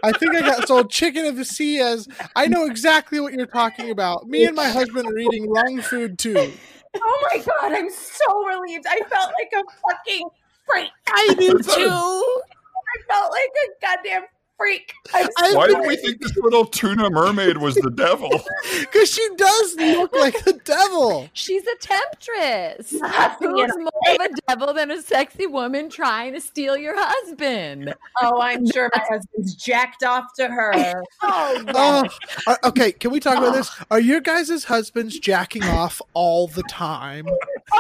I 0.04 0.12
think 0.12 0.36
I 0.36 0.42
got 0.42 0.68
sold 0.68 0.90
chicken 0.92 1.26
of 1.26 1.36
the 1.38 1.46
sea 1.46 1.80
as 1.80 2.08
I 2.36 2.48
know 2.48 2.66
exactly 2.66 3.20
what 3.20 3.34
you're 3.34 3.46
talking 3.48 3.90
about. 3.90 4.28
Me 4.28 4.46
and 4.46 4.56
my 4.56 4.70
husband 4.70 5.08
are 5.08 5.18
eating 5.18 5.50
wrong 5.50 5.82
food 5.82 6.20
too. 6.20 6.52
oh 6.98 7.28
my 7.32 7.40
god 7.40 7.74
i'm 7.74 7.90
so 7.90 8.46
relieved 8.46 8.86
i 8.88 8.98
felt 9.10 9.30
like 9.38 9.52
a 9.54 9.64
fucking 9.82 10.30
freak 10.66 10.90
I 11.10 11.36
do 11.38 11.58
It's 11.58 11.68
not 11.68 11.78
a- 11.78 11.84
too. 11.84 11.90
i 11.90 13.14
felt 13.14 13.32
like 13.32 13.50
a 13.66 13.68
goddamn 13.86 14.24
freak 14.58 14.94
i'm 15.14 15.28
Why 15.56 15.68
did 15.68 15.80
we 15.86 15.96
think 15.98 16.22
this 16.22 16.36
little 16.38 16.66
tuna 16.66 17.10
mermaid 17.10 17.58
was 17.58 17.76
the 17.76 17.92
devil? 17.92 18.30
Because 18.80 19.12
she 19.12 19.28
does 19.38 19.76
look 19.76 20.14
like 20.16 20.44
the 20.44 20.54
devil. 20.64 21.30
She's 21.34 21.64
a 21.64 21.76
temptress. 21.80 22.94
Not 22.94 23.38
Who's 23.40 23.72
more 23.78 24.16
of 24.16 24.22
a 24.22 24.30
devil 24.48 24.74
than 24.74 24.92
a 24.92 25.02
sexy 25.02 25.46
woman 25.48 25.90
trying 25.90 26.34
to 26.34 26.42
steal 26.42 26.78
your 26.78 26.96
husband? 26.98 27.94
oh 28.22 28.40
i'm 28.42 28.66
sure 28.72 28.90
my 28.96 29.04
husband's 29.10 29.56
jacked 29.56 30.04
off 30.04 30.34
to 30.38 30.48
her 30.48 30.74
Oh, 31.22 31.64
Oh, 31.68 32.06
uh, 32.48 32.56
okay. 32.66 32.92
Can 32.92 33.12
we 33.12 33.20
talk 33.20 33.38
about 33.38 33.54
oh. 33.54 33.58
this? 33.58 33.70
Are 33.92 34.00
your 34.00 34.22
guys' 34.22 34.64
husbands 34.66 35.20
jacking 35.20 35.64
off 35.64 36.02
all 36.14 36.48
the 36.48 36.64
time? 36.64 37.28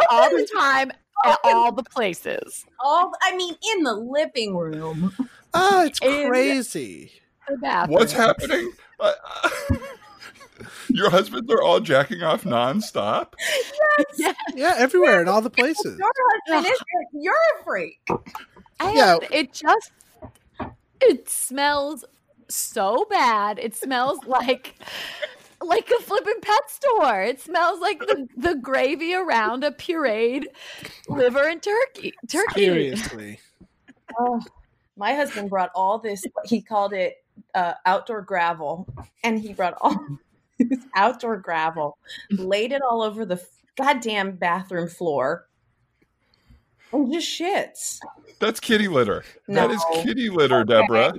all 0.09 0.29
the 0.29 0.47
time 0.57 0.91
at 1.25 1.39
all 1.43 1.71
the 1.71 1.83
places. 1.83 2.65
all 2.79 3.11
i 3.21 3.35
mean 3.35 3.55
in 3.75 3.83
the 3.83 3.93
living 3.93 4.55
room 4.55 5.13
Oh, 5.57 5.85
it's 5.85 5.99
Is- 6.01 6.27
crazy. 6.27 7.11
The 7.47 7.57
bathroom. 7.57 7.93
What's 7.93 8.11
happening? 8.11 8.71
Uh, 8.99 9.13
your 10.89 11.09
husbands 11.09 11.51
are 11.51 11.61
all 11.61 11.79
jacking 11.79 12.23
off 12.23 12.43
nonstop. 12.43 13.33
Yes. 14.17 14.35
Yeah, 14.55 14.73
everywhere 14.77 15.21
in 15.21 15.27
all 15.27 15.41
the 15.41 15.49
places. 15.49 15.97
your 15.99 16.11
husband 16.49 16.73
is 16.73 16.79
you're 17.13 17.33
a 17.59 17.63
freak 17.63 17.99
And 18.79 18.95
Yeah. 18.95 19.17
it 19.31 19.53
just 19.53 19.91
it 21.01 21.29
smells 21.29 22.03
so 22.49 23.05
bad. 23.09 23.59
It 23.59 23.75
smells 23.75 24.19
like 24.27 24.75
like 25.61 25.89
a 25.91 26.01
flippin' 26.01 26.41
pet 26.41 26.69
store. 26.69 27.21
It 27.23 27.39
smells 27.41 27.79
like 27.79 27.99
the, 27.99 28.27
the 28.37 28.55
gravy 28.55 29.13
around 29.13 29.63
a 29.63 29.71
pureed 29.71 30.45
liver 31.09 31.47
and 31.47 31.61
turkey. 31.61 32.13
Turkey. 32.27 32.65
Seriously. 32.65 33.39
Oh, 34.19 34.41
my 34.97 35.13
husband 35.13 35.49
brought 35.49 35.71
all 35.75 35.99
this. 35.99 36.23
He 36.45 36.61
called 36.61 36.93
it 36.93 37.15
uh, 37.53 37.73
outdoor 37.85 38.21
gravel, 38.21 38.87
and 39.23 39.39
he 39.39 39.53
brought 39.53 39.75
all 39.81 39.95
this 40.59 40.79
outdoor 40.95 41.37
gravel, 41.37 41.97
laid 42.31 42.71
it 42.71 42.81
all 42.81 43.01
over 43.01 43.25
the 43.25 43.41
goddamn 43.77 44.31
bathroom 44.37 44.87
floor, 44.87 45.47
and 46.91 47.11
just 47.11 47.27
shits. 47.27 47.99
That's 48.39 48.59
kitty 48.59 48.87
litter. 48.87 49.23
That 49.47 49.71
is 49.71 49.83
kitty 49.95 50.29
litter, 50.29 50.63
Deborah. 50.63 51.13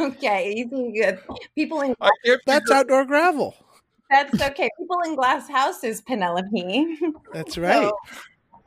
okay, 0.00 0.52
easy, 0.52 0.92
good. 0.92 1.18
People 1.54 1.80
in 1.82 1.94
I 2.00 2.10
That's 2.24 2.42
figure- 2.46 2.74
outdoor 2.74 3.04
gravel. 3.04 3.54
that's 4.10 4.40
okay. 4.40 4.70
People 4.78 5.00
in 5.04 5.14
glass 5.16 5.48
houses, 5.48 6.00
Penelope. 6.00 6.98
That's 7.32 7.58
right. 7.58 7.90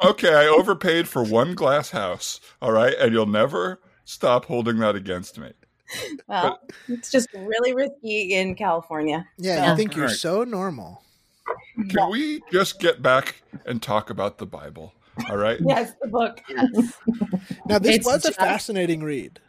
Okay, 0.04 0.34
I 0.34 0.48
overpaid 0.48 1.08
for 1.08 1.24
one 1.24 1.54
glass 1.56 1.92
house. 1.92 2.40
All 2.62 2.72
right, 2.72 2.94
and 3.00 3.12
you'll 3.14 3.26
never 3.28 3.80
stop 4.12 4.46
holding 4.46 4.78
that 4.80 4.96
against 4.96 5.40
me. 5.40 5.52
Well, 6.28 6.60
it's 6.88 7.12
just 7.12 7.28
really 7.34 7.74
risky 7.74 8.34
in 8.34 8.56
California. 8.56 9.28
Yeah, 9.38 9.66
So- 9.66 9.72
you 9.72 9.78
think 9.78 9.96
you're 9.96 10.06
Alright. 10.06 10.18
so 10.18 10.44
normal. 10.44 11.04
Can 11.90 12.10
we 12.12 12.42
just 12.52 12.80
get 12.80 13.02
back 13.02 13.42
and 13.66 13.82
talk 13.82 14.10
about 14.10 14.38
the 14.38 14.46
Bible? 14.46 14.94
All 15.30 15.38
right, 15.38 15.60
Yes, 15.66 15.94
the 16.02 16.08
book. 16.08 16.42
Yes. 16.50 16.94
Now, 17.66 17.80
this 17.80 17.98
It's 17.98 18.06
was 18.06 18.26
a 18.26 18.32
fascinating 18.32 19.04
read. 19.04 19.40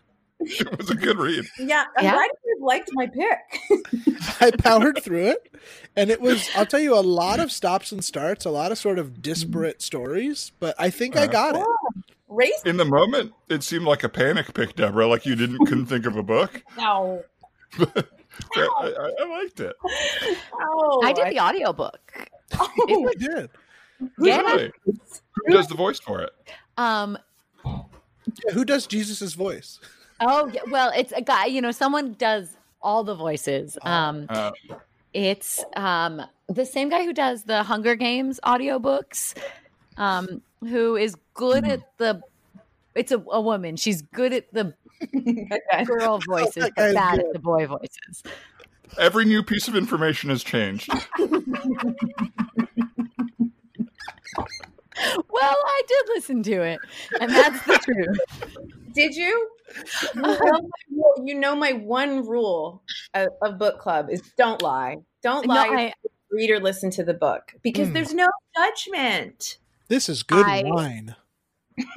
it 0.40 0.76
was 0.78 0.90
a 0.90 0.96
good 0.96 1.16
read. 1.18 1.44
Yeah, 1.58 1.84
I'm 1.96 2.04
Yeah. 2.04 2.12
glad 2.14 2.30
you 2.44 2.58
liked 2.60 2.90
my 2.94 3.06
pick. 3.06 4.18
I 4.40 4.50
powered 4.50 5.00
through 5.02 5.26
it, 5.28 5.54
and 5.94 6.10
it 6.10 6.20
was. 6.20 6.48
I'll 6.56 6.66
tell 6.66 6.80
you, 6.80 6.94
a 6.98 7.00
lot 7.00 7.38
of 7.38 7.52
stops 7.52 7.92
and 7.92 8.04
starts, 8.04 8.44
a 8.44 8.50
lot 8.50 8.72
of 8.72 8.78
sort 8.78 8.98
of 8.98 9.22
disparate 9.22 9.80
stories, 9.82 10.50
but 10.58 10.74
I 10.80 10.90
think 10.90 11.16
I 11.16 11.24
Uh-huh. 11.24 11.32
got 11.32 11.54
it. 11.56 11.66
Race? 12.34 12.62
In 12.64 12.76
the 12.76 12.84
moment, 12.84 13.32
it 13.48 13.62
seemed 13.62 13.84
like 13.84 14.02
a 14.04 14.08
panic 14.08 14.54
pick, 14.54 14.74
Deborah. 14.76 15.06
Like 15.06 15.26
you 15.26 15.34
didn't 15.34 15.64
couldn't 15.66 15.86
think 15.86 16.06
of 16.06 16.16
a 16.16 16.22
book. 16.22 16.62
No. 16.76 17.22
I, 17.78 17.86
I, 18.56 19.12
I 19.20 19.28
liked 19.28 19.60
it. 19.60 19.74
No. 20.58 21.00
I 21.04 21.12
did 21.12 21.32
the 21.32 21.40
audiobook. 21.40 22.28
Oh, 22.58 23.08
I 23.08 23.14
did. 23.14 23.50
Yeah. 24.00 24.40
Really? 24.40 24.72
Who 24.86 25.52
does 25.52 25.68
the 25.68 25.74
voice 25.74 26.00
for 26.00 26.22
it? 26.22 26.30
Um, 26.76 27.18
Yeah, 27.64 28.52
who 28.52 28.64
does 28.64 28.86
Jesus's 28.86 29.34
voice? 29.34 29.80
oh, 30.20 30.48
yeah, 30.52 30.60
well, 30.70 30.92
it's 30.96 31.12
a 31.12 31.20
guy, 31.20 31.46
you 31.46 31.60
know, 31.60 31.72
someone 31.72 32.14
does 32.14 32.56
all 32.80 33.04
the 33.04 33.14
voices. 33.14 33.76
Um, 33.82 34.26
Uh, 34.28 34.52
it's 35.12 35.62
um, 35.76 36.22
the 36.48 36.64
same 36.64 36.88
guy 36.88 37.04
who 37.04 37.12
does 37.12 37.42
the 37.44 37.62
Hunger 37.62 37.94
Games 37.96 38.40
audiobooks, 38.44 39.34
um, 39.96 40.40
who 40.62 40.96
is 40.96 41.16
good 41.34 41.66
at 41.66 41.80
the. 41.98 42.22
It's 42.94 43.10
a, 43.12 43.18
a 43.30 43.40
woman. 43.40 43.76
She's 43.76 44.02
good 44.02 44.32
at 44.32 44.52
the 44.52 44.74
girl 45.86 46.18
voices, 46.28 46.70
but 46.76 46.94
bad 46.94 47.16
good. 47.16 47.26
at 47.26 47.32
the 47.32 47.38
boy 47.38 47.66
voices. 47.66 48.22
every 48.98 49.24
new 49.24 49.42
piece 49.42 49.66
of 49.68 49.74
information 49.76 50.30
has 50.30 50.42
changed. 50.44 50.90
Well, 55.30 55.56
I 55.64 55.82
did 55.88 56.06
listen 56.14 56.42
to 56.44 56.62
it, 56.62 56.78
and 57.20 57.30
that's 57.30 57.64
the 57.66 57.78
truth. 57.78 58.18
Did 58.94 59.14
you? 59.16 59.48
You 60.14 60.20
know, 60.22 60.38
my 60.40 61.24
you 61.24 61.34
know 61.34 61.56
my 61.56 61.72
one 61.72 62.26
rule 62.26 62.82
of, 63.14 63.28
of 63.40 63.58
book 63.58 63.78
club 63.80 64.10
is 64.10 64.20
don't 64.36 64.60
lie. 64.62 64.98
Don't 65.22 65.46
No, 65.46 65.54
lie. 65.54 65.66
I, 65.76 65.92
read 66.30 66.50
or 66.50 66.60
listen 66.60 66.90
to 66.92 67.04
the 67.04 67.14
book 67.14 67.54
because 67.62 67.88
Mm. 67.88 67.94
there's 67.94 68.14
no 68.14 68.28
judgment. 68.56 69.58
This 69.92 70.08
is 70.08 70.22
good 70.22 70.46
I- 70.46 70.62
wine. 70.64 71.14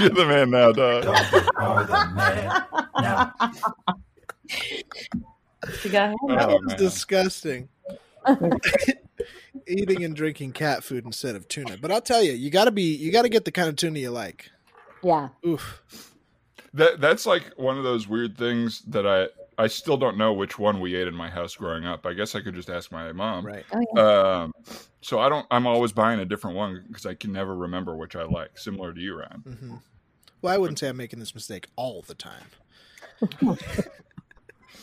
You're 0.00 0.08
the 0.08 0.26
man 0.26 0.50
now, 0.50 0.72
dog. 0.72 1.04
Dog, 1.04 1.88
you 1.88 2.16
man. 2.16 2.64
Now, 3.00 3.32
got 5.90 6.10
him. 6.10 6.16
Oh, 6.22 6.28
that 6.30 6.48
Oh, 6.48 6.60
was 6.64 6.74
disgusting. 6.74 7.68
Eating 9.68 10.02
and 10.02 10.16
drinking 10.16 10.50
cat 10.52 10.82
food 10.82 11.04
instead 11.04 11.36
of 11.36 11.46
tuna. 11.46 11.76
But 11.80 11.92
I'll 11.92 12.00
tell 12.00 12.24
you, 12.24 12.32
you 12.32 12.50
gotta 12.50 12.72
be 12.72 12.92
you 12.96 13.12
gotta 13.12 13.28
get 13.28 13.44
the 13.44 13.52
kind 13.52 13.68
of 13.68 13.76
tuna 13.76 14.00
you 14.00 14.10
like. 14.10 14.50
yeah. 15.04 15.28
Oof. 15.46 16.12
That 16.74 17.00
that's 17.00 17.24
like 17.24 17.52
one 17.56 17.78
of 17.78 17.84
those 17.84 18.08
weird 18.08 18.36
things 18.36 18.80
that 18.88 19.06
I 19.06 19.28
I 19.58 19.66
still 19.68 19.96
don't 19.96 20.18
know 20.18 20.32
which 20.32 20.58
one 20.58 20.80
we 20.80 20.94
ate 20.94 21.08
in 21.08 21.14
my 21.14 21.30
house 21.30 21.54
growing 21.54 21.86
up. 21.86 22.04
I 22.04 22.12
guess 22.12 22.34
I 22.34 22.40
could 22.42 22.54
just 22.54 22.68
ask 22.68 22.92
my 22.92 23.12
mom. 23.12 23.46
Right. 23.46 23.64
Oh, 23.72 23.84
yeah. 23.94 24.02
Um, 24.42 24.52
so 25.00 25.18
I 25.18 25.28
don't. 25.28 25.46
I'm 25.50 25.66
always 25.66 25.92
buying 25.92 26.20
a 26.20 26.24
different 26.24 26.56
one 26.56 26.84
because 26.88 27.06
I 27.06 27.14
can 27.14 27.32
never 27.32 27.56
remember 27.56 27.96
which 27.96 28.16
I 28.16 28.24
like. 28.24 28.58
Similar 28.58 28.92
to 28.92 29.00
you, 29.00 29.18
Ryan. 29.18 29.40
hmm 29.40 29.74
Well, 30.42 30.54
I 30.54 30.58
wouldn't 30.58 30.78
say 30.78 30.88
I'm 30.88 30.96
making 30.96 31.20
this 31.20 31.34
mistake 31.34 31.68
all 31.76 32.02
the 32.02 32.14
time. 32.14 32.46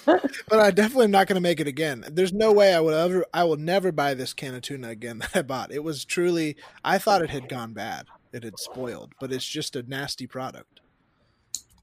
but 0.05 0.59
I 0.59 0.71
definitely 0.71 1.05
am 1.05 1.11
not 1.11 1.27
going 1.27 1.35
to 1.35 1.41
make 1.41 1.59
it 1.59 1.67
again. 1.67 2.03
There's 2.11 2.33
no 2.33 2.51
way 2.51 2.73
I 2.73 2.79
would 2.79 2.93
ever, 2.93 3.25
I 3.33 3.43
will 3.43 3.57
never 3.57 3.91
buy 3.91 4.13
this 4.13 4.33
can 4.33 4.55
of 4.55 4.61
tuna 4.61 4.89
again 4.89 5.17
that 5.19 5.35
I 5.35 5.41
bought. 5.41 5.71
It 5.71 5.83
was 5.83 6.05
truly, 6.05 6.55
I 6.83 6.97
thought 6.97 7.21
it 7.21 7.29
had 7.29 7.47
gone 7.47 7.73
bad. 7.73 8.07
It 8.31 8.43
had 8.43 8.57
spoiled, 8.57 9.13
but 9.19 9.31
it's 9.31 9.45
just 9.45 9.75
a 9.75 9.83
nasty 9.83 10.25
product. 10.25 10.81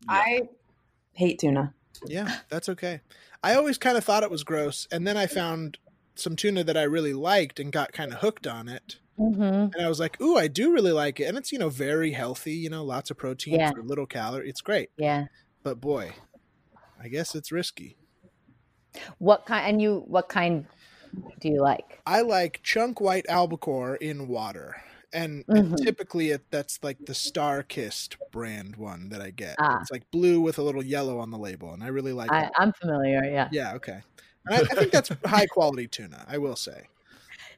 I 0.09 0.43
hate 1.13 1.39
tuna. 1.39 1.75
Yeah, 2.07 2.39
that's 2.49 2.69
okay. 2.71 3.01
I 3.43 3.55
always 3.55 3.79
kind 3.79 3.97
of 3.97 4.05
thought 4.05 4.23
it 4.23 4.31
was 4.31 4.45
gross, 4.45 4.87
and 4.91 5.07
then 5.07 5.17
I 5.17 5.27
found 5.27 5.79
some 6.15 6.37
tuna 6.37 6.65
that 6.65 6.77
I 6.77 6.83
really 6.83 7.13
liked 7.15 7.61
and 7.61 7.73
got 7.73 7.93
kind 7.93 8.13
of 8.13 8.21
hooked 8.21 8.47
on 8.47 8.69
it. 8.69 8.99
hmm 9.17 9.43
And 9.43 9.77
I 9.81 9.89
was 9.89 10.01
like, 10.01 10.21
"Ooh, 10.21 10.37
I 10.37 10.49
do 10.49 10.73
really 10.73 10.93
like 10.93 11.21
it." 11.21 11.25
And 11.25 11.37
it's, 11.39 11.53
you 11.53 11.59
know, 11.59 11.69
very 11.69 12.13
healthy, 12.13 12.53
you 12.55 12.71
know, 12.71 12.85
lots 12.85 13.11
of 13.11 13.17
protein 13.19 13.55
Yeah. 13.61 13.71
for 13.73 13.83
little 13.83 14.07
calorie. 14.07 14.49
It's 14.49 14.61
great. 14.61 14.91
Yeah. 14.97 15.27
But 15.63 15.81
boy, 15.81 16.13
I 17.03 17.09
guess 17.09 17.35
it's 17.35 17.53
risky. 17.53 17.97
What 19.19 19.47
kind? 19.47 19.67
And 19.69 19.83
you, 19.83 20.05
what 20.07 20.29
kind 20.29 20.67
do 21.41 21.49
you 21.49 21.61
like? 21.61 22.01
I 22.07 22.23
like 22.23 22.61
chunk 22.63 23.01
white 23.01 23.27
albacore 23.29 23.97
in 23.97 24.29
water. 24.29 24.83
And, 25.13 25.45
and 25.55 25.71
Mhm. 25.71 25.77
typically 25.77 26.31
it, 26.31 26.51
that's 26.51 26.79
like 26.83 27.05
the 27.07 27.13
StarKist 27.13 28.17
brand 28.31 28.77
one 28.77 29.09
that 29.09 29.21
I 29.21 29.31
get. 29.31 29.57
Ah. 29.59 29.81
It's 29.81 29.91
like 29.91 30.11
blue 30.11 30.41
with 30.41 30.59
a 30.59 30.63
little 30.63 30.85
yellow 30.85 31.19
on 31.19 31.31
the 31.31 31.39
label, 31.39 31.73
and 31.73 31.83
I 31.83 31.89
really 31.89 32.13
like 32.13 32.31
I, 32.31 32.45
it. 32.45 32.53
I'm 32.57 32.73
familiar. 32.73 33.25
Yeah. 33.25 33.49
Yeah, 33.51 33.75
okay. 33.75 34.03
I, 34.49 34.61
I 34.71 34.75
think 34.77 34.93
that's 34.93 35.11
high 35.25 35.47
quality 35.47 35.89
tuna, 35.89 36.25
I 36.29 36.39
will 36.39 36.57
say. 36.57 36.89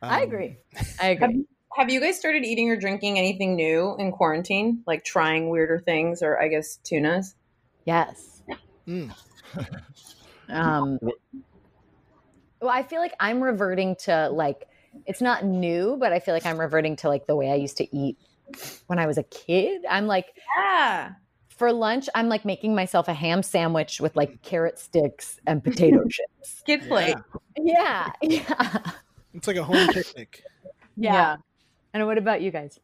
I 0.08 0.22
Um, 0.22 0.22
agree. 0.22 0.58
I 1.00 1.08
Have, 1.20 1.30
agree. 1.30 1.46
have 1.76 1.90
you 1.90 2.00
guys 2.00 2.18
started 2.18 2.44
eating 2.44 2.70
or 2.70 2.76
drinking 2.76 3.18
anything 3.18 3.56
new 3.56 3.96
in 3.98 4.12
quarantine? 4.12 4.82
Like 4.86 5.04
trying 5.04 5.50
weirder 5.50 5.80
things 5.80 6.22
or 6.22 6.40
I 6.40 6.48
guess 6.48 6.76
tunas? 6.84 7.34
Yes. 7.84 8.42
Mm. 8.86 9.14
Um, 10.48 10.98
well, 12.60 12.70
I 12.70 12.82
feel 12.82 13.00
like 13.00 13.14
I'm 13.20 13.42
reverting 13.42 13.96
to 14.04 14.28
like 14.30 14.68
it's 15.06 15.20
not 15.20 15.44
new, 15.44 15.96
but 15.98 16.12
I 16.12 16.18
feel 16.20 16.34
like 16.34 16.46
I'm 16.46 16.58
reverting 16.58 16.96
to 16.96 17.08
like 17.08 17.26
the 17.26 17.36
way 17.36 17.50
I 17.50 17.54
used 17.56 17.76
to 17.78 17.96
eat 17.96 18.18
when 18.86 18.98
I 18.98 19.06
was 19.06 19.18
a 19.18 19.22
kid. 19.24 19.82
I'm 19.88 20.06
like 20.06 20.26
Yeah. 20.58 21.12
for 21.48 21.72
lunch, 21.72 22.08
I'm 22.14 22.28
like 22.28 22.44
making 22.44 22.74
myself 22.74 23.08
a 23.08 23.14
ham 23.14 23.42
sandwich 23.42 24.00
with 24.00 24.14
like 24.16 24.42
carrot 24.42 24.78
sticks 24.78 25.40
and 25.46 25.62
potato 25.62 26.04
chips. 26.08 26.62
Kid 26.66 26.82
plate. 26.88 27.16
Yeah. 27.58 28.10
Yeah, 28.20 28.46
yeah, 28.48 28.78
It's 29.34 29.46
like 29.46 29.56
a 29.56 29.64
home 29.64 29.88
picnic. 29.88 30.42
yeah. 30.96 31.36
And 31.94 32.06
what 32.06 32.16
about 32.18 32.40
you 32.42 32.50
guys? 32.50 32.78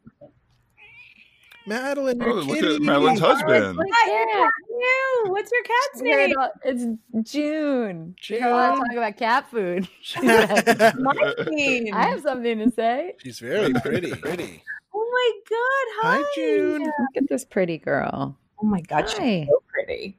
Madeline, 1.69 2.23
Oh, 2.23 2.33
look 2.33 2.59
at. 2.59 2.81
Madeline's 2.81 3.21
husband. 3.21 3.77
Like, 3.77 3.89
yeah. 4.07 4.25
cat 4.33 4.51
you. 4.71 5.25
What's 5.27 5.51
your 5.53 5.63
cat's 5.63 6.03
name? 6.03 6.35
It's 6.65 7.31
June. 7.31 8.15
June. 8.21 8.43
I 8.43 8.51
want 8.51 8.75
to 8.77 8.89
talk 8.89 8.97
about 8.97 9.17
cat 9.17 9.51
food. 9.51 9.89
My 10.23 11.35
name. 11.49 11.95
I 11.95 12.07
have 12.09 12.23
something 12.23 12.59
to 12.59 12.71
say. 12.71 13.15
She's 13.19 13.39
very 13.39 13.73
pretty. 13.75 14.11
Pretty. 14.17 14.63
Oh 14.95 15.11
my 15.13 15.33
god. 15.51 16.17
Hi, 16.17 16.23
Hi, 16.25 16.33
June. 16.35 16.83
Look 16.85 17.17
at 17.17 17.29
this 17.29 17.45
pretty 17.45 17.79
girl. 17.79 18.37
Oh 18.61 18.67
my 18.67 18.81
god, 18.81 19.09
she's 19.09 19.47
so 19.47 19.63
pretty. 19.69 20.19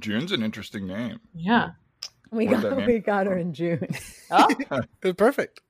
June's 0.00 0.32
an 0.32 0.42
interesting 0.42 0.86
name. 0.86 1.20
Yeah. 1.34 1.70
We 2.30 2.48
What 2.48 2.62
got 2.62 2.86
we 2.86 2.98
got 2.98 3.26
her 3.26 3.38
in 3.38 3.54
June. 3.54 3.86
Oh, 4.30 4.48
It's 5.02 5.16
perfect. 5.16 5.60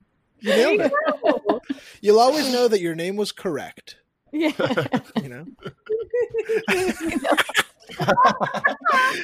You 0.41 0.51
nailed 0.51 0.81
it. 0.81 1.77
You'll 2.01 2.19
always 2.21 2.51
know 2.53 2.67
that 2.69 2.81
your 2.81 2.95
name 2.95 3.17
was 3.17 3.33
correct. 3.33 3.97
Yeah. 4.35 4.51
You 5.23 5.29
know. 5.29 5.47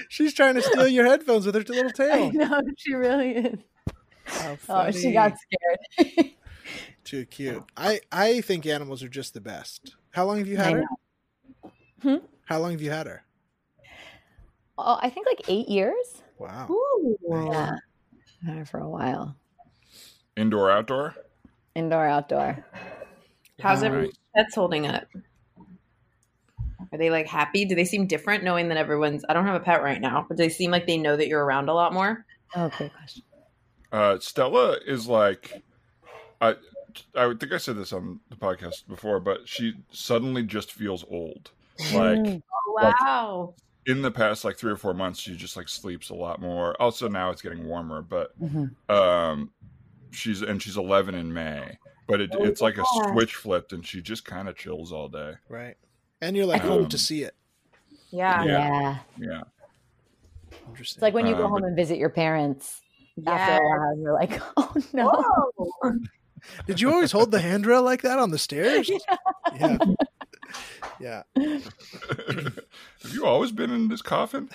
She's 0.09 0.33
trying 0.35 0.55
to 0.55 0.63
steal 0.63 0.87
your 0.87 1.07
headphones 1.07 1.47
with 1.47 1.55
her 1.57 1.63
little 1.63 1.89
I 1.89 1.93
tail. 1.93 2.33
know 2.33 2.61
she 2.77 2.95
really 2.95 3.31
is. 3.33 3.59
Oh, 4.69 4.91
she 4.93 5.13
got 5.13 5.35
scared. 5.99 6.31
too 7.05 7.25
cute. 7.27 7.65
I 7.77 8.01
I 8.13 8.41
think 8.43 8.67
animals 8.67 9.03
are 9.03 9.09
just 9.09 9.35
the 9.35 9.41
best. 9.41 9.97
How 10.13 10.25
long 10.25 10.39
have 10.39 10.47
you 10.47 10.57
had 10.57 10.69
I 10.69 10.73
her? 10.73 10.85
Hmm? 12.03 12.17
How 12.45 12.59
long 12.61 12.71
have 12.73 12.83
you 12.83 12.91
had 12.91 13.07
her? 13.07 13.25
Oh, 14.79 14.99
I 15.03 15.11
think 15.11 15.27
like 15.27 15.43
eight 15.49 15.69
years. 15.69 16.23
Wow. 16.39 16.69
Ooh. 16.71 17.17
Yeah, 17.29 17.77
I've 18.43 18.49
had 18.49 18.59
her 18.59 18.65
for 18.65 18.79
a 18.79 18.89
while. 18.89 19.37
Indoor, 20.37 20.71
outdoor. 20.71 21.15
Indoor, 21.75 22.07
outdoor. 22.07 22.65
How's 23.61 23.81
All 23.81 23.87
everyone's 23.87 24.19
pets 24.35 24.55
holding 24.55 24.87
up? 24.87 25.05
Are 26.93 26.99
they 26.99 27.11
like 27.11 27.27
happy? 27.27 27.65
Do 27.65 27.75
they 27.75 27.85
seem 27.85 28.07
different 28.07 28.43
knowing 28.43 28.69
that 28.69 28.77
everyone's 28.77 29.25
I 29.29 29.33
don't 29.33 29.47
have 29.47 29.55
a 29.55 29.65
pet 29.65 29.83
right 29.83 30.01
now, 30.01 30.25
but 30.29 30.37
do 30.37 30.43
they 30.43 30.49
seem 30.49 30.71
like 30.71 30.87
they 30.87 30.97
know 30.97 31.17
that 31.17 31.29
you're 31.29 31.45
around 31.45 31.69
a 31.69 31.75
lot 31.75 31.93
more? 31.93 32.25
Oh, 32.57 32.71
good 32.79 32.93
question. 32.93 33.23
Uh, 33.93 34.19
Stella 34.19 34.77
is 34.87 35.07
like, 35.07 35.63
I, 36.41 36.57
I 37.15 37.27
would 37.27 37.39
think 37.39 37.53
I 37.53 37.59
said 37.59 37.77
this 37.77 37.93
on 37.93 38.21
the 38.29 38.37
podcast 38.37 38.89
before, 38.89 39.21
but 39.21 39.47
she 39.49 39.75
suddenly 39.93 40.43
just 40.43 40.73
feels 40.73 41.05
old. 41.11 41.51
Like 41.93 42.19
Mm. 42.19 42.43
Oh, 42.53 42.73
Like- 42.83 43.01
wow. 43.01 43.55
in 43.87 44.03
the 44.03 44.11
past, 44.11 44.45
like 44.45 44.57
three 44.57 44.73
or 44.73 44.77
four 44.77 44.95
months, 44.95 45.21
she 45.21 45.37
just 45.37 45.57
like 45.57 45.69
sleeps 45.69 46.11
a 46.11 46.15
lot 46.15 46.41
more. 46.41 46.81
Also, 46.81 47.09
now 47.09 47.31
it's 47.31 47.43
getting 47.43 47.67
warmer, 47.67 48.03
but 48.03 48.39
Mhm. 48.41 48.71
um, 48.91 49.51
she's 50.13 50.43
and 50.43 50.61
she's 50.63 50.77
11 50.77 51.15
in 51.15 51.33
May, 51.33 51.79
but 52.11 52.21
it, 52.21 52.31
Oh, 52.37 52.45
it's 52.45 52.61
like 52.61 52.77
a 52.79 52.85
switch 53.13 53.35
flipped, 53.37 53.73
and 53.73 53.87
she 53.87 54.03
just 54.03 54.25
kind 54.25 54.49
of 54.49 54.57
chills 54.57 54.93
all 54.93 55.09
day. 55.09 55.35
Right. 55.49 55.77
And 56.21 56.37
you're 56.37 56.47
like 56.47 56.63
home 56.63 56.85
Um, 56.85 56.89
to 56.91 56.99
see 56.99 57.23
it. 57.23 57.35
Yeah. 58.11 58.45
Yeah. 58.45 58.49
Yeah. 58.49 58.99
Yeah, 59.19 59.43
Interesting. 60.69 60.99
It's 60.99 61.03
like 61.03 61.15
when 61.15 61.27
you 61.27 61.35
go 61.35 61.45
Uh, 61.45 61.49
home 61.49 61.65
and 61.65 61.77
visit 61.77 61.97
your 61.99 62.11
parents 62.11 62.81
after 63.27 63.63
a 63.63 63.67
while, 63.69 63.91
and 63.91 64.03
you're 64.03 64.13
like, 64.15 64.41
oh 64.57 64.75
no. 64.93 65.11
Whoa. 65.57 65.93
Did 66.67 66.81
you 66.81 66.91
always 66.93 67.13
hold 67.13 67.31
the 67.31 67.41
handrail 67.41 67.83
like 67.83 68.03
that 68.03 68.19
on 68.19 68.31
the 68.31 68.39
stairs? 68.39 68.91
yeah. 69.61 69.79
Yeah. 70.99 71.23
Have 71.37 73.13
you 73.13 73.25
always 73.27 73.53
been 73.53 73.71
in 73.71 73.89
this 73.89 74.03
coffin? 74.03 74.49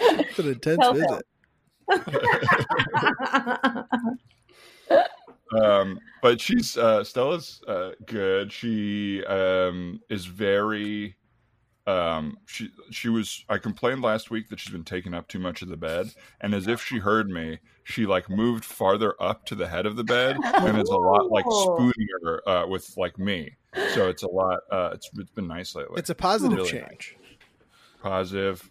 It's 0.00 0.38
an 0.38 0.48
intense 0.48 0.78
Tell 0.80 0.94
visit. 0.94 1.26
Um, 5.60 5.98
but 6.22 6.40
she's 6.40 6.76
uh, 6.76 7.02
Stella's 7.04 7.60
uh, 7.66 7.90
good. 8.06 8.52
She 8.52 9.24
um, 9.24 10.00
is 10.08 10.26
very. 10.26 11.16
Um, 11.86 12.36
she 12.46 12.68
she 12.90 13.08
was. 13.08 13.44
I 13.48 13.56
complained 13.58 14.02
last 14.02 14.30
week 14.30 14.50
that 14.50 14.60
she's 14.60 14.72
been 14.72 14.84
taking 14.84 15.14
up 15.14 15.26
too 15.28 15.38
much 15.38 15.62
of 15.62 15.68
the 15.68 15.76
bed, 15.76 16.12
and 16.40 16.54
as 16.54 16.66
if 16.66 16.82
she 16.82 16.98
heard 16.98 17.30
me, 17.30 17.60
she 17.84 18.04
like 18.04 18.28
moved 18.28 18.64
farther 18.64 19.14
up 19.20 19.46
to 19.46 19.54
the 19.54 19.68
head 19.68 19.86
of 19.86 19.96
the 19.96 20.04
bed, 20.04 20.36
and 20.44 20.78
is 20.78 20.90
a 20.90 20.96
lot 20.96 21.30
like 21.30 21.46
Oh. 21.48 21.78
spoonier 21.78 22.40
uh, 22.46 22.66
with 22.68 22.92
like 22.98 23.18
me. 23.18 23.56
So 23.94 24.08
it's 24.08 24.22
a 24.22 24.28
lot. 24.28 24.60
Uh, 24.70 24.90
it's 24.92 25.08
it's 25.16 25.30
been 25.30 25.46
nice 25.46 25.74
lately. 25.74 25.98
It's 25.98 26.10
a 26.10 26.14
positive 26.14 26.58
Really 26.58 26.70
change. 26.70 27.16
positive, 28.02 28.70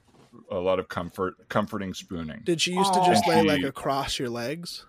a 0.52 0.58
lot 0.58 0.80
of 0.80 0.88
comfort, 0.90 1.36
comforting 1.50 1.94
spooning. 1.94 2.42
Did 2.44 2.62
she 2.62 2.74
used 2.74 2.94
to 2.94 3.00
Aw. 3.00 3.06
just 3.08 3.28
lay 3.28 3.42
She- 3.42 3.48
like 3.48 3.64
across 3.64 4.18
your 4.20 4.30
legs? 4.30 4.86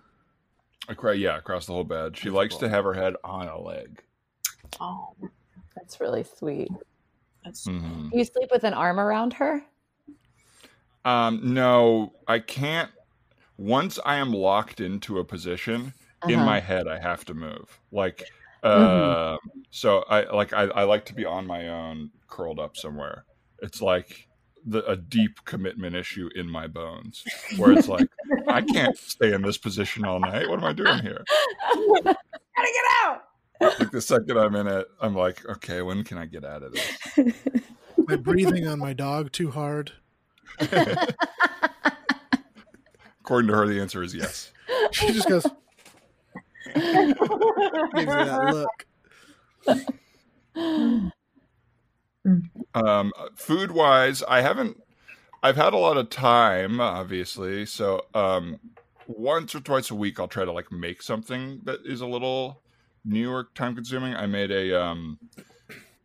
Acro- 0.89 1.11
yeah, 1.11 1.37
across 1.37 1.65
the 1.67 1.73
whole 1.73 1.83
bed. 1.83 2.17
She 2.17 2.29
likes 2.29 2.55
to 2.57 2.69
have 2.69 2.83
her 2.83 2.93
head 2.93 3.15
on 3.23 3.47
a 3.47 3.59
leg. 3.59 4.01
oh, 4.79 5.15
That's 5.75 5.99
really 6.01 6.23
sweet. 6.23 6.69
that's 7.43 7.65
Mhm. 7.67 8.11
You 8.13 8.23
sleep 8.25 8.49
with 8.51 8.63
an 8.63 8.73
arm 8.73 8.99
around 8.99 9.33
her? 9.33 9.63
Um, 11.05 11.53
no, 11.53 12.13
I 12.27 12.39
can't. 12.39 12.91
Once 13.57 13.99
I 14.05 14.15
am 14.15 14.33
locked 14.33 14.79
into 14.79 15.19
a 15.19 15.23
position 15.25 15.93
in 16.27 16.35
Uh-huh. 16.35 16.45
my 16.45 16.59
head, 16.59 16.87
I 16.87 16.99
have 16.99 17.23
to 17.25 17.33
move. 17.33 17.79
Like, 17.91 18.23
uh, 18.63 19.37
so 19.71 19.99
I 20.09 20.23
like 20.35 20.53
I, 20.53 20.63
I 20.63 20.83
like 20.83 21.05
to 21.05 21.13
be 21.13 21.25
on 21.25 21.45
my 21.47 21.69
own, 21.69 22.11
curled 22.27 22.59
up 22.59 22.75
somewhere. 22.77 23.25
It's 23.61 23.81
like 23.81 24.27
the, 24.65 24.85
a 24.85 24.95
deep 24.95 25.43
commitment 25.45 25.95
issue 25.95 26.29
in 26.35 26.49
my 26.49 26.67
bones, 26.67 27.23
where 27.57 27.71
it's 27.71 27.87
like 27.87 28.09
I 28.47 28.61
can't 28.61 28.97
stay 28.97 29.33
in 29.33 29.41
this 29.41 29.57
position 29.57 30.05
all 30.05 30.19
night. 30.19 30.49
What 30.49 30.59
am 30.59 30.65
I 30.65 30.73
doing 30.73 30.99
here? 30.99 31.23
gotta 31.73 32.17
get 32.55 32.85
out. 33.03 33.23
Like 33.61 33.91
the 33.91 34.01
second 34.01 34.37
I'm 34.37 34.55
in 34.55 34.67
it, 34.67 34.87
I'm 35.01 35.15
like, 35.15 35.45
okay, 35.45 35.81
when 35.81 36.03
can 36.03 36.17
I 36.17 36.25
get 36.25 36.45
out 36.45 36.63
of 36.63 36.73
this? 36.73 36.97
Am 37.17 38.05
I 38.07 38.15
breathing 38.15 38.67
on 38.67 38.79
my 38.79 38.93
dog 38.93 39.31
too 39.31 39.51
hard? 39.51 39.91
According 43.21 43.49
to 43.49 43.55
her, 43.55 43.67
the 43.67 43.79
answer 43.79 44.01
is 44.01 44.15
yes. 44.15 44.51
She 44.91 45.11
just 45.11 45.27
goes, 45.27 45.45
gives 46.73 46.77
you 46.85 47.15
that 48.05 48.67
look. 49.65 51.11
Um, 52.75 53.11
food 53.35 53.71
wise, 53.71 54.23
I 54.23 54.41
haven't. 54.41 54.81
I've 55.41 55.55
had 55.55 55.73
a 55.73 55.77
lot 55.77 55.97
of 55.97 56.09
time, 56.09 56.81
obviously. 56.81 57.65
So, 57.65 58.05
um, 58.13 58.59
once 59.07 59.55
or 59.55 59.61
twice 59.61 59.89
a 59.89 59.95
week, 59.95 60.19
I'll 60.19 60.27
try 60.27 60.45
to 60.45 60.51
like 60.51 60.71
make 60.71 61.01
something 61.01 61.61
that 61.63 61.79
is 61.85 62.01
a 62.01 62.05
little 62.07 62.61
new 63.05 63.31
or 63.31 63.45
time 63.55 63.73
consuming. 63.75 64.15
I 64.15 64.25
made 64.25 64.51
a 64.51 64.79
um, 64.81 65.17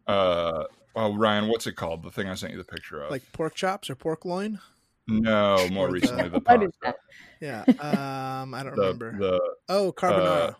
uh, 0.06 0.64
oh 0.96 1.16
Ryan, 1.16 1.48
what's 1.48 1.66
it 1.66 1.72
called? 1.76 2.02
The 2.04 2.10
thing 2.10 2.28
I 2.28 2.34
sent 2.34 2.52
you 2.52 2.58
the 2.58 2.64
picture 2.64 3.02
of. 3.02 3.10
Like 3.10 3.30
pork 3.32 3.54
chops 3.54 3.90
or 3.90 3.94
pork 3.96 4.24
loin? 4.24 4.60
no, 5.08 5.68
more 5.72 5.88
the- 5.88 5.92
recently 5.94 6.28
the 6.28 6.40
pasta. 6.40 6.94
Yeah. 7.40 7.64
Um, 7.80 8.54
I 8.54 8.62
don't 8.62 8.76
The, 8.76 8.82
remember. 8.82 9.18
the 9.18 9.40
oh, 9.68 9.92
carbonara. 9.92 10.50
uh, 10.50 10.52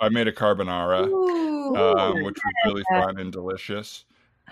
I 0.00 0.08
made 0.10 0.28
a 0.28 0.32
carbonara, 0.32 1.06
Ooh. 1.08 1.74
um, 1.76 2.22
which 2.22 2.36
was 2.36 2.54
really 2.64 2.82
fun 2.88 3.18
and 3.18 3.32
delicious. 3.32 4.04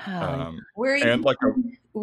Oh, 0.06 0.12
Um, 0.12 0.60
where 0.74 0.96
you, 0.96 1.04
and 1.04 1.24
like 1.24 1.36
a, 1.42 1.52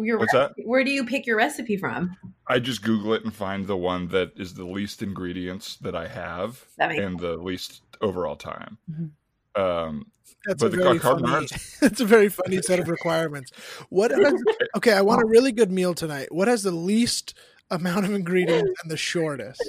your 0.02 0.18
what's 0.18 0.32
that? 0.32 0.54
Where 0.64 0.82
do 0.84 0.90
you 0.90 1.04
pick 1.04 1.26
your 1.26 1.36
recipe 1.36 1.76
from? 1.76 2.16
I 2.48 2.58
just 2.58 2.82
Google 2.82 3.12
it 3.14 3.24
and 3.24 3.32
find 3.34 3.66
the 3.66 3.76
one 3.76 4.08
that 4.08 4.32
is 4.36 4.54
the 4.54 4.64
least 4.64 5.02
ingredients 5.02 5.76
that 5.82 5.94
I 5.94 6.08
have 6.08 6.64
That 6.78 6.88
makes 6.90 7.02
and 7.04 7.18
the 7.20 7.36
least 7.36 7.82
overall 8.00 8.36
time. 8.36 8.78
Mhm. 8.90 9.10
Um, 9.54 10.06
That's 10.46 10.62
but 10.62 10.66
a 10.72 10.76
the 10.76 10.82
very 10.82 10.98
funny. 10.98 11.22
carbonara- 11.22 11.78
That's 11.80 12.00
a 12.00 12.06
very 12.06 12.28
funny 12.30 12.62
set 12.62 12.78
of 12.80 12.88
requirements. 12.88 13.50
What 13.90 14.10
has, 14.24 14.42
okay? 14.76 14.92
I 14.94 15.02
want 15.02 15.22
a 15.22 15.26
really 15.26 15.52
good 15.52 15.70
meal 15.70 15.92
tonight. 15.94 16.32
What 16.32 16.48
has 16.48 16.62
the 16.62 16.70
least 16.72 17.34
amount 17.70 18.06
of 18.06 18.14
ingredients 18.14 18.72
and 18.82 18.90
the 18.90 18.96
shortest? 18.96 19.62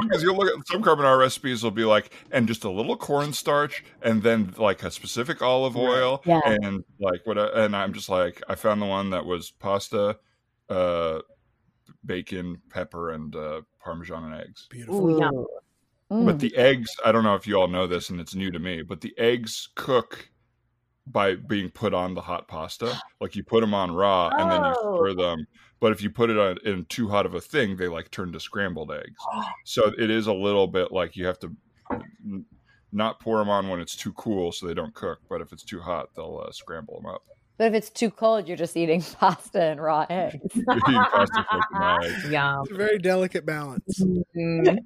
Because 0.00 0.22
you'll 0.22 0.36
look 0.36 0.58
at 0.58 0.66
some 0.68 0.82
carbonara 0.82 1.18
recipes 1.18 1.62
will 1.62 1.70
be 1.70 1.84
like, 1.84 2.12
and 2.30 2.46
just 2.48 2.64
a 2.64 2.70
little 2.70 2.96
cornstarch, 2.96 3.84
and 4.02 4.22
then 4.22 4.54
like 4.58 4.82
a 4.82 4.90
specific 4.90 5.42
olive 5.42 5.76
oil, 5.76 6.22
Yeah. 6.24 6.40
and 6.44 6.84
like 7.00 7.20
what? 7.24 7.38
And 7.38 7.74
I'm 7.76 7.92
just 7.92 8.08
like, 8.08 8.42
I 8.48 8.54
found 8.54 8.80
the 8.82 8.86
one 8.86 9.10
that 9.10 9.24
was 9.24 9.50
pasta, 9.50 10.18
uh, 10.68 11.20
bacon, 12.04 12.60
pepper, 12.70 13.10
and 13.10 13.34
uh, 13.34 13.62
parmesan 13.82 14.24
and 14.24 14.34
eggs. 14.42 14.66
Beautiful. 14.70 15.10
Ooh, 15.10 15.20
yum. 15.20 15.34
Ooh. 15.34 15.46
But 16.08 16.36
Mm. 16.36 16.38
the 16.40 16.56
eggs, 16.56 16.88
I 17.04 17.10
don't 17.10 17.24
know 17.24 17.34
if 17.34 17.46
you 17.48 17.56
all 17.56 17.66
know 17.68 17.86
this, 17.88 18.10
and 18.10 18.20
it's 18.20 18.34
new 18.34 18.50
to 18.52 18.58
me, 18.60 18.82
but 18.82 19.00
the 19.00 19.12
eggs 19.18 19.70
cook 19.74 20.30
by 21.08 21.34
being 21.34 21.68
put 21.70 21.94
on 21.94 22.14
the 22.14 22.20
hot 22.20 22.46
pasta. 22.48 22.96
Like 23.20 23.34
you 23.36 23.42
put 23.44 23.60
them 23.60 23.74
on 23.74 23.92
raw, 23.92 24.28
and 24.28 24.50
then 24.50 24.64
you 24.64 24.74
Oh. 24.78 24.96
stir 24.96 25.14
them. 25.14 25.46
But 25.80 25.92
if 25.92 26.02
you 26.02 26.10
put 26.10 26.30
it 26.30 26.38
on, 26.38 26.56
in 26.64 26.86
too 26.86 27.08
hot 27.08 27.26
of 27.26 27.34
a 27.34 27.40
thing, 27.40 27.76
they 27.76 27.88
like 27.88 28.10
turn 28.10 28.32
to 28.32 28.40
scrambled 28.40 28.90
eggs. 28.92 29.16
So 29.64 29.92
it 29.98 30.10
is 30.10 30.26
a 30.26 30.32
little 30.32 30.66
bit 30.66 30.90
like 30.92 31.16
you 31.16 31.26
have 31.26 31.38
to 31.40 31.52
not 32.92 33.20
pour 33.20 33.38
them 33.38 33.48
on 33.48 33.68
when 33.68 33.80
it's 33.80 33.96
too 33.96 34.12
cool, 34.12 34.52
so 34.52 34.66
they 34.66 34.74
don't 34.74 34.94
cook. 34.94 35.18
But 35.28 35.40
if 35.40 35.52
it's 35.52 35.64
too 35.64 35.80
hot, 35.80 36.10
they'll 36.16 36.42
uh, 36.46 36.52
scramble 36.52 36.96
them 37.00 37.06
up. 37.06 37.22
But 37.58 37.68
if 37.68 37.74
it's 37.74 37.90
too 37.90 38.10
cold, 38.10 38.46
you're 38.48 38.56
just 38.56 38.76
eating 38.76 39.02
pasta 39.20 39.60
and 39.62 39.80
raw 39.82 40.06
eggs. 40.10 40.38
Pasta, 40.66 41.46
cake, 41.50 41.62
and 41.72 42.04
eggs. 42.04 42.24
Yum. 42.30 42.60
It's 42.62 42.70
a 42.72 42.74
very 42.76 42.98
delicate 42.98 43.44
balance. 43.44 44.00
Mm. 44.36 44.78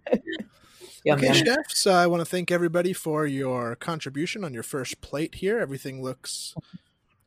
Yum, 1.04 1.18
Okay, 1.18 1.26
yum. 1.26 1.34
chefs, 1.34 1.86
uh, 1.86 1.92
I 1.92 2.06
want 2.06 2.20
to 2.20 2.26
thank 2.26 2.50
everybody 2.50 2.92
for 2.92 3.26
your 3.26 3.74
contribution 3.76 4.44
on 4.44 4.52
your 4.54 4.62
first 4.62 5.00
plate 5.00 5.36
here. 5.36 5.58
Everything 5.58 6.02
looks 6.02 6.54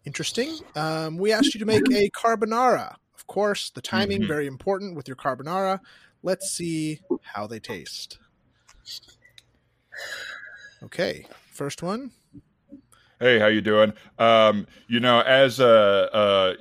interesting. 0.06 0.58
Um, 0.76 1.18
we 1.18 1.32
asked 1.32 1.54
you 1.56 1.60
to 1.60 1.66
make 1.66 1.90
a 1.92 2.10
carbonara. 2.12 2.96
Of 3.24 3.28
course, 3.28 3.70
the 3.70 3.82
timing 3.82 4.24
Mhm. 4.24 4.28
very 4.28 4.48
important 4.48 4.96
with 4.96 5.08
your 5.08 5.16
carbonara. 5.16 5.80
Let's 6.24 6.52
see 6.52 7.00
how 7.22 7.48
they 7.48 7.60
taste. 7.60 8.20
Okay, 10.84 11.26
first 11.52 11.82
one. 11.82 12.12
Hey, 13.20 13.40
how 13.40 13.48
you 13.48 13.62
doing? 13.62 13.94
Um, 14.20 14.68
you 14.88 15.00
know, 15.00 15.22
as 15.22 15.62
a, 15.62 16.10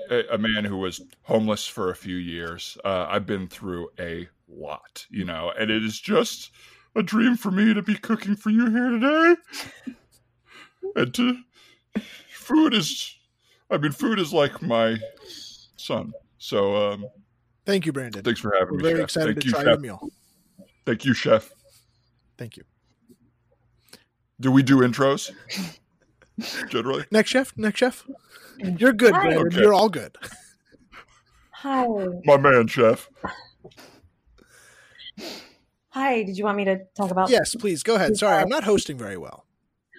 a 0.09 0.35
a 0.35 0.39
man 0.39 0.65
who 0.65 0.77
was 0.79 1.01
homeless 1.23 1.67
for 1.67 1.91
a 1.91 1.97
few 1.97 2.17
years, 2.17 2.79
uh, 2.85 3.07
I've 3.09 3.27
been 3.27 3.49
through 3.49 3.89
a 3.99 4.29
lot. 4.47 5.05
You 5.11 5.25
know, 5.25 5.53
and 5.59 5.69
it 5.69 5.83
is 5.85 6.01
just 6.01 6.53
a 6.95 7.03
dream 7.03 7.37
for 7.37 7.51
me 7.51 7.75
to 7.75 7.83
be 7.83 7.97
cooking 7.97 8.37
for 8.37 8.51
you 8.51 8.71
here 8.71 8.91
today. 8.91 9.37
And 10.95 11.13
to 11.15 11.39
food 12.35 12.75
is, 12.75 13.17
I 13.71 13.79
mean, 13.79 13.93
food 13.93 14.21
is 14.21 14.33
like 14.33 14.63
my 14.63 14.99
son. 15.77 16.13
So, 16.43 16.91
um, 16.91 17.07
Thank 17.65 17.87
you, 17.87 17.93
Brandon. 17.93 18.25
thanks 18.25 18.41
for 18.41 18.53
having 18.59 18.73
We're 18.73 18.79
me. 18.79 18.83
very 18.83 18.95
chef. 18.97 19.05
excited 19.05 19.27
Thank 19.37 19.41
to 19.43 19.47
you, 19.47 19.53
try 19.53 19.61
chef. 19.61 19.67
your 19.69 19.79
meal. 19.79 20.09
Thank 20.85 21.05
you, 21.05 21.15
chef. 21.15 21.53
Thank 22.37 22.57
you. 22.57 22.65
Do 24.41 24.51
we 24.51 24.65
do 24.65 24.79
intros? 24.79 25.31
Generally, 26.69 27.05
Next 27.13 27.31
chef, 27.31 27.57
next 27.57 27.79
chef. 27.79 28.05
You're 28.59 28.93
good, 28.93 29.13
Hi. 29.15 29.21
Brandon. 29.23 29.47
Okay. 29.47 29.61
You're 29.61 29.73
all 29.73 29.89
good. 29.89 30.17
Hi. 31.53 31.87
my 32.25 32.37
man, 32.39 32.67
chef. 32.67 33.09
Hi. 35.91 36.25
Did 36.25 36.37
you 36.37 36.43
want 36.45 36.57
me 36.57 36.65
to 36.65 36.81
talk 36.97 37.13
about? 37.13 37.31
Yes, 37.31 37.55
please 37.55 37.85
go 37.85 37.95
ahead. 37.95 38.17
Sorry, 38.17 38.43
I'm 38.43 38.49
not 38.49 38.65
hosting 38.65 38.99
very 38.99 39.17
well. 39.17 39.47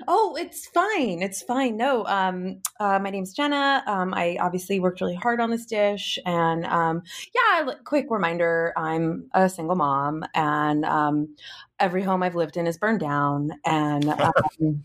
Oh, 0.07 0.35
it's 0.39 0.67
fine. 0.67 1.21
It's 1.21 1.41
fine. 1.41 1.77
No, 1.77 2.05
um, 2.05 2.61
uh, 2.79 2.99
my 2.99 3.09
name's 3.09 3.33
Jenna. 3.33 3.83
Um, 3.87 4.13
I 4.13 4.37
obviously 4.39 4.79
worked 4.79 5.01
really 5.01 5.15
hard 5.15 5.39
on 5.39 5.49
this 5.49 5.65
dish, 5.65 6.17
and 6.25 6.65
um, 6.65 7.03
yeah. 7.33 7.73
Quick 7.83 8.07
reminder: 8.09 8.73
I'm 8.77 9.29
a 9.33 9.49
single 9.49 9.75
mom, 9.75 10.23
and 10.33 10.85
um, 10.85 11.35
every 11.79 12.03
home 12.03 12.23
I've 12.23 12.35
lived 12.35 12.57
in 12.57 12.67
is 12.67 12.77
burned 12.77 12.99
down, 12.99 13.51
and 13.65 14.09
um, 14.61 14.83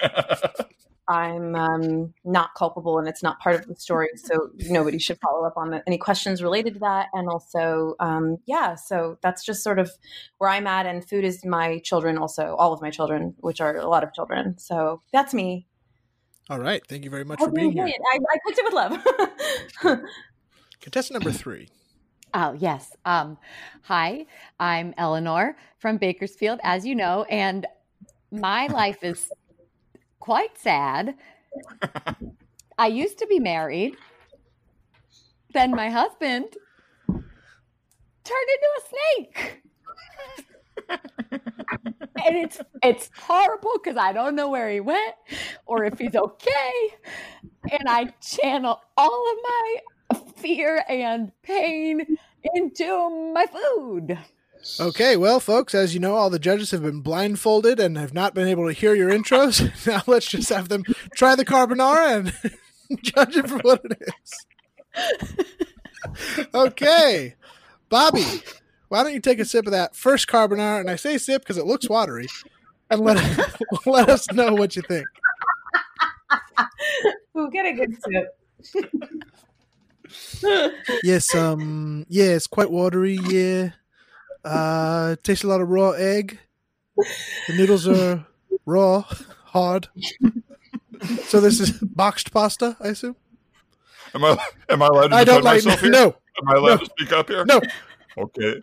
I'm 1.10 1.56
um, 1.56 2.14
not 2.24 2.54
culpable, 2.56 3.00
and 3.00 3.08
it's 3.08 3.22
not 3.22 3.40
part 3.40 3.56
of 3.56 3.66
the 3.66 3.74
story. 3.74 4.08
So 4.14 4.50
nobody 4.68 4.98
should 4.98 5.18
follow 5.18 5.44
up 5.44 5.54
on 5.56 5.70
the, 5.70 5.82
any 5.88 5.98
questions 5.98 6.40
related 6.40 6.74
to 6.74 6.80
that. 6.80 7.08
And 7.12 7.28
also, 7.28 7.96
um, 7.98 8.36
yeah. 8.46 8.76
So 8.76 9.18
that's 9.20 9.44
just 9.44 9.64
sort 9.64 9.80
of 9.80 9.90
where 10.38 10.48
I'm 10.48 10.68
at. 10.68 10.86
And 10.86 11.06
food 11.06 11.24
is 11.24 11.44
my 11.44 11.80
children, 11.80 12.16
also 12.16 12.54
all 12.60 12.72
of 12.72 12.80
my 12.80 12.90
children, 12.90 13.34
which 13.38 13.60
are 13.60 13.76
a 13.76 13.88
lot 13.88 14.04
of 14.04 14.14
children. 14.14 14.56
So 14.58 15.02
that's 15.12 15.34
me. 15.34 15.66
All 16.48 16.60
right. 16.60 16.80
Thank 16.86 17.04
you 17.04 17.10
very 17.10 17.24
much 17.24 17.40
I, 17.40 17.46
for 17.46 17.50
being 17.50 17.72
here. 17.72 17.86
I, 17.86 18.18
I 18.32 18.38
cooked 18.46 18.58
it 18.58 18.64
with 18.64 19.92
love. 19.92 20.00
Contestant 20.80 21.20
number 21.20 21.36
three. 21.36 21.68
Oh, 22.34 22.52
yes. 22.52 22.96
Um, 23.04 23.36
hi, 23.82 24.26
I'm 24.60 24.94
Eleanor 24.96 25.56
from 25.78 25.96
Bakersfield, 25.96 26.60
as 26.62 26.86
you 26.86 26.94
know, 26.94 27.24
and 27.24 27.66
my 28.30 28.68
life 28.68 29.02
is 29.02 29.28
quite 30.20 30.56
sad. 30.58 31.14
I 32.78 32.86
used 32.86 33.18
to 33.18 33.26
be 33.26 33.38
married. 33.40 33.96
Then 35.52 35.72
my 35.72 35.90
husband 35.90 36.56
turned 38.24 38.48
into 38.54 38.68
a 38.78 38.82
snake. 38.88 39.62
and 40.88 42.36
it's 42.36 42.60
it's 42.82 43.10
horrible 43.16 43.72
because 43.82 43.96
I 43.96 44.12
don't 44.12 44.34
know 44.34 44.48
where 44.48 44.70
he 44.70 44.80
went 44.80 45.14
or 45.66 45.84
if 45.84 45.98
he's 45.98 46.14
okay. 46.14 46.72
And 47.70 47.88
I 47.88 48.06
channel 48.20 48.80
all 48.96 49.32
of 49.32 49.38
my 49.42 50.20
fear 50.36 50.84
and 50.88 51.32
pain 51.42 52.16
into 52.54 53.32
my 53.34 53.46
food. 53.46 54.18
Okay, 54.78 55.16
well, 55.16 55.40
folks, 55.40 55.74
as 55.74 55.94
you 55.94 56.00
know, 56.00 56.14
all 56.14 56.30
the 56.30 56.38
judges 56.38 56.70
have 56.70 56.82
been 56.82 57.00
blindfolded 57.00 57.80
and 57.80 57.96
have 57.96 58.12
not 58.12 58.34
been 58.34 58.48
able 58.48 58.66
to 58.66 58.72
hear 58.72 58.94
your 58.94 59.10
intros. 59.10 59.86
now 59.86 60.02
let's 60.06 60.26
just 60.26 60.48
have 60.50 60.68
them 60.68 60.84
try 61.14 61.34
the 61.34 61.44
carbonara 61.44 62.18
and 62.18 63.02
judge 63.02 63.36
it 63.36 63.48
for 63.48 63.58
what 63.58 63.82
it 63.84 63.98
is. 64.22 64.46
okay, 66.54 67.34
Bobby, 67.88 68.24
why 68.88 69.02
don't 69.02 69.14
you 69.14 69.20
take 69.20 69.38
a 69.38 69.44
sip 69.44 69.66
of 69.66 69.72
that 69.72 69.96
first 69.96 70.28
carbonara? 70.28 70.80
And 70.80 70.90
I 70.90 70.96
say 70.96 71.16
sip 71.16 71.42
because 71.42 71.56
it 71.56 71.66
looks 71.66 71.88
watery, 71.88 72.26
and 72.90 73.00
let 73.00 73.16
let 73.86 74.08
us 74.08 74.30
know 74.32 74.54
what 74.54 74.76
you 74.76 74.82
think. 74.82 75.06
Ooh, 77.36 77.50
get 77.50 77.66
a 77.66 77.72
good 77.72 77.96
sip. 78.02 78.36
Yes, 81.02 81.34
um, 81.34 82.04
yeah, 82.08 82.30
it's 82.32 82.46
quite 82.46 82.70
watery. 82.70 83.18
Yeah, 83.28 83.70
uh, 84.44 85.16
tastes 85.22 85.44
a 85.44 85.48
lot 85.48 85.60
of 85.60 85.68
raw 85.68 85.90
egg. 85.90 86.38
The 86.96 87.54
noodles 87.56 87.86
are 87.88 88.26
raw, 88.66 89.02
hard. 89.46 89.88
So 91.24 91.40
this 91.40 91.60
is 91.60 91.72
boxed 91.72 92.32
pasta, 92.32 92.76
I 92.80 92.88
assume. 92.88 93.16
Am 94.14 94.24
I 94.24 94.36
am 94.68 94.82
I 94.82 94.86
allowed 94.86 95.08
to 95.08 95.14
I 95.16 95.24
don't 95.24 95.44
like 95.44 95.64
myself 95.64 95.80
here? 95.80 95.90
no, 95.90 96.04
Am 96.40 96.48
I 96.48 96.52
allowed 96.54 96.70
no. 96.70 96.76
to 96.78 96.86
speak 96.86 97.12
up 97.12 97.28
here? 97.28 97.44
no. 97.46 97.60
Okay. 98.18 98.60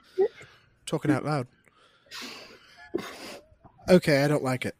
Talking 0.86 1.12
out 1.12 1.26
loud. 1.26 1.48
Okay, 3.90 4.24
I 4.24 4.28
don't 4.28 4.44
like 4.44 4.66
it. 4.66 4.76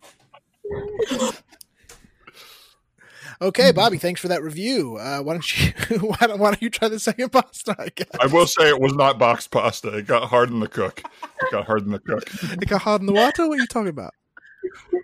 Okay, 3.40 3.72
Bobby, 3.72 3.98
thanks 3.98 4.20
for 4.20 4.30
that 4.30 4.42
review. 4.42 4.98
Uh, 4.98 5.20
why 5.22 5.34
don't 5.34 5.58
you 5.58 5.72
why 6.00 6.18
don't, 6.22 6.40
why 6.40 6.52
don't 6.52 6.62
you 6.62 6.70
try 6.70 6.88
the 6.88 7.00
second 7.00 7.30
pasta? 7.32 7.76
I 7.78 7.90
guess 7.94 8.08
I 8.20 8.26
will 8.28 8.48
say 8.48 8.70
it 8.70 8.80
was 8.80 8.94
not 8.94 9.20
boxed 9.20 9.52
pasta. 9.52 9.98
It 9.98 10.08
got 10.08 10.30
hard 10.30 10.50
in 10.50 10.60
the 10.60 10.68
cook. 10.68 11.04
It 11.24 11.52
got 11.52 11.66
hard 11.66 11.84
in 11.84 11.92
the 11.92 12.00
cook. 12.00 12.24
it 12.44 12.68
got 12.68 12.82
hot 12.82 13.02
in 13.02 13.06
the 13.06 13.14
water. 13.14 13.48
What 13.48 13.60
are 13.60 13.62
you 13.62 13.68
talking 13.68 13.90
about? 13.90 14.14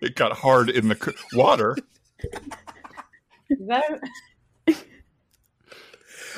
It 0.01 0.15
got 0.15 0.34
hard 0.34 0.69
in 0.69 0.88
the 0.88 0.95
cook. 0.95 1.15
Water. 1.34 1.77
That 3.67 3.99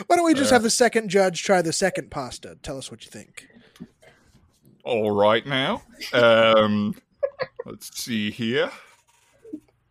Why 0.07 0.15
don't 0.15 0.25
we 0.25 0.33
just 0.33 0.51
have 0.51 0.63
the 0.63 0.69
second 0.69 1.09
judge 1.09 1.43
try 1.43 1.61
the 1.61 1.71
second 1.71 2.11
pasta? 2.11 2.57
Tell 2.61 2.77
us 2.77 2.91
what 2.91 3.05
you 3.05 3.11
think. 3.11 3.47
All 4.83 5.11
right 5.11 5.45
now. 5.47 5.83
Um, 6.11 6.95
let's 7.65 7.97
see 7.97 8.31
here. 8.31 8.69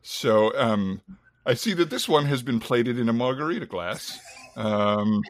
So 0.02 0.54
um, 0.56 1.00
I 1.46 1.54
see 1.54 1.74
that 1.74 1.90
this 1.90 2.08
one 2.08 2.24
has 2.26 2.42
been 2.42 2.58
plated 2.60 2.98
in 2.98 3.08
a 3.08 3.12
margarita 3.12 3.66
glass. 3.66 4.18
Um, 4.56 5.22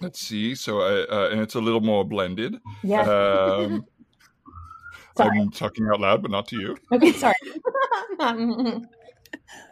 let's 0.00 0.20
see. 0.20 0.54
So 0.54 0.80
I, 0.80 1.02
uh, 1.02 1.28
and 1.30 1.40
it's 1.40 1.54
a 1.54 1.60
little 1.60 1.80
more 1.80 2.04
blended. 2.04 2.58
Yes. 2.82 3.06
Um, 3.06 3.84
I'm 5.18 5.50
talking 5.50 5.86
out 5.88 6.00
loud, 6.00 6.22
but 6.22 6.30
not 6.30 6.48
to 6.48 6.56
you. 6.56 6.76
okay? 6.92 7.12
Sorry. 7.12 7.34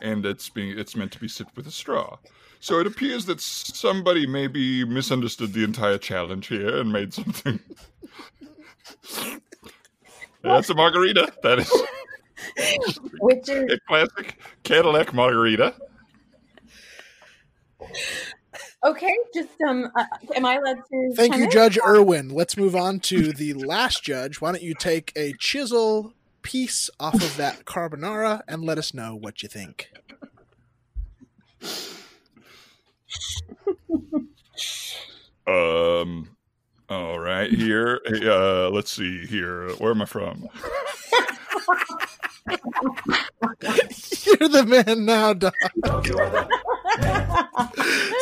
and 0.00 0.26
it's 0.26 0.48
being 0.48 0.78
it's 0.78 0.94
meant 0.96 1.12
to 1.12 1.18
be 1.18 1.28
sipped 1.28 1.56
with 1.56 1.66
a 1.66 1.70
straw. 1.70 2.18
So 2.60 2.80
it 2.80 2.86
appears 2.86 3.24
that 3.26 3.40
somebody 3.40 4.26
maybe 4.26 4.84
misunderstood 4.84 5.52
the 5.52 5.62
entire 5.64 5.98
challenge 5.98 6.48
here 6.48 6.78
and 6.80 6.92
made 6.92 7.14
something. 7.14 7.60
That's 10.42 10.68
a 10.70 10.74
margarita. 10.74 11.32
That 11.42 11.60
is 11.60 11.72
Which 13.20 13.48
is 13.48 13.72
a 13.72 13.78
classic 13.86 14.38
Cadillac 14.62 15.14
margarita. 15.14 15.74
okay. 18.84 19.14
Just 19.34 19.60
um, 19.66 19.90
uh, 19.96 20.04
am 20.34 20.44
I 20.44 20.56
allowed 20.56 20.82
to? 20.90 21.12
Thank 21.14 21.36
you, 21.36 21.44
in? 21.44 21.50
Judge 21.50 21.78
Irwin. 21.84 22.28
Let's 22.28 22.56
move 22.56 22.76
on 22.76 23.00
to 23.00 23.32
the 23.32 23.54
last 23.54 24.02
judge. 24.02 24.40
Why 24.40 24.52
don't 24.52 24.62
you 24.62 24.74
take 24.74 25.12
a 25.16 25.32
chisel 25.38 26.14
piece 26.42 26.88
off 27.00 27.14
of 27.14 27.36
that 27.36 27.64
carbonara 27.64 28.42
and 28.48 28.64
let 28.64 28.78
us 28.78 28.94
know 28.94 29.14
what 29.14 29.42
you 29.42 29.48
think? 29.48 29.90
Um. 35.48 36.36
All 36.90 37.18
right, 37.18 37.50
here. 37.50 38.00
Uh, 38.06 38.68
let's 38.70 38.92
see 38.92 39.26
here. 39.26 39.70
Where 39.74 39.92
am 39.92 40.02
I 40.02 40.04
from? 40.04 40.48
You're 44.26 44.48
the 44.48 44.64
man 44.66 45.04
now, 45.04 45.32
Doc. 45.34 45.54
Dog, 45.82 46.06
you 46.06 46.18
are 46.18 46.30
the 46.30 46.48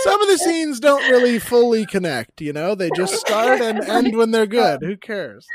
Some 0.04 0.22
of 0.22 0.28
the 0.28 0.38
scenes 0.38 0.80
don't 0.80 1.08
really 1.10 1.38
fully 1.38 1.86
connect, 1.86 2.40
you 2.40 2.52
know? 2.52 2.74
They 2.74 2.90
just 2.96 3.14
start 3.14 3.60
and 3.60 3.80
end 3.84 4.16
when 4.16 4.30
they're 4.30 4.46
good. 4.46 4.82
Who 4.82 4.96
cares? 4.96 5.46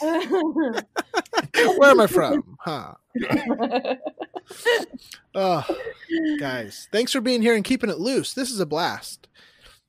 Where 0.00 0.82
am 1.90 2.00
I 2.00 2.06
from? 2.06 2.56
Huh. 2.60 2.94
Oh, 5.34 5.64
guys, 6.40 6.88
thanks 6.90 7.12
for 7.12 7.20
being 7.20 7.42
here 7.42 7.54
and 7.54 7.62
keeping 7.62 7.90
it 7.90 7.98
loose. 7.98 8.32
This 8.32 8.50
is 8.50 8.60
a 8.60 8.66
blast. 8.66 9.28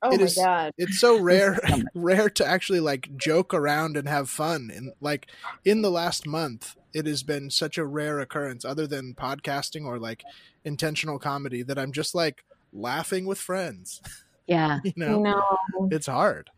Oh 0.01 0.11
It 0.11 0.17
my 0.19 0.25
is- 0.25 0.35
god. 0.35 0.73
It's 0.77 0.99
so 0.99 1.19
rare, 1.21 1.59
rare 1.95 2.29
to 2.29 2.45
actually 2.45 2.79
like 2.79 3.15
joke 3.17 3.53
around 3.53 3.97
and 3.97 4.07
have 4.07 4.29
fun. 4.29 4.71
And 4.73 4.91
like 5.01 5.27
in 5.65 5.81
the 5.81 5.91
last 5.91 6.25
month, 6.27 6.75
it 6.93 7.05
has 7.05 7.21
been 7.23 7.49
such 7.49 7.77
a 7.77 7.85
rare 7.85 8.19
occurrence, 8.19 8.65
other 8.65 8.87
than 8.87 9.13
podcasting 9.13 9.85
or 9.85 9.99
like 9.99 10.23
intentional 10.65 11.19
comedy, 11.19 11.61
that 11.63 11.77
I'm 11.77 11.91
just 11.91 12.15
like 12.15 12.43
laughing 12.73 13.25
with 13.25 13.37
friends. 13.39 14.01
Yeah. 14.47 14.79
You 14.83 14.93
know, 14.95 15.21
No. 15.21 15.87
it's 15.91 16.07
hard. 16.07 16.49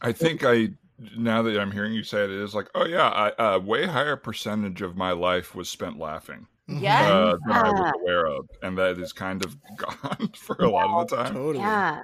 I 0.00 0.12
think 0.12 0.44
I 0.44 0.70
now 1.16 1.42
that 1.42 1.58
I'm 1.58 1.72
hearing 1.72 1.92
you 1.92 2.04
say 2.04 2.22
it, 2.24 2.30
it 2.30 2.40
is 2.42 2.54
like, 2.54 2.68
oh 2.74 2.86
yeah, 2.86 3.08
I, 3.38 3.54
a 3.54 3.58
way 3.58 3.84
higher 3.86 4.16
percentage 4.16 4.80
of 4.82 4.96
my 4.96 5.10
life 5.12 5.54
was 5.54 5.68
spent 5.68 5.98
laughing. 5.98 6.46
Yeah. 6.68 7.08
uh, 7.12 7.36
than 7.46 7.52
I 7.56 7.70
was 7.70 7.92
aware 8.00 8.26
of, 8.26 8.48
and 8.62 8.78
that 8.78 8.98
is 8.98 9.12
kind 9.12 9.44
of 9.44 9.56
gone 9.76 10.30
for 10.36 10.56
a 10.60 10.70
lot 10.70 10.88
of 11.02 11.08
the 11.08 11.16
time. 11.16 11.34
Totally. 11.34 11.58
Yeah. 11.58 12.02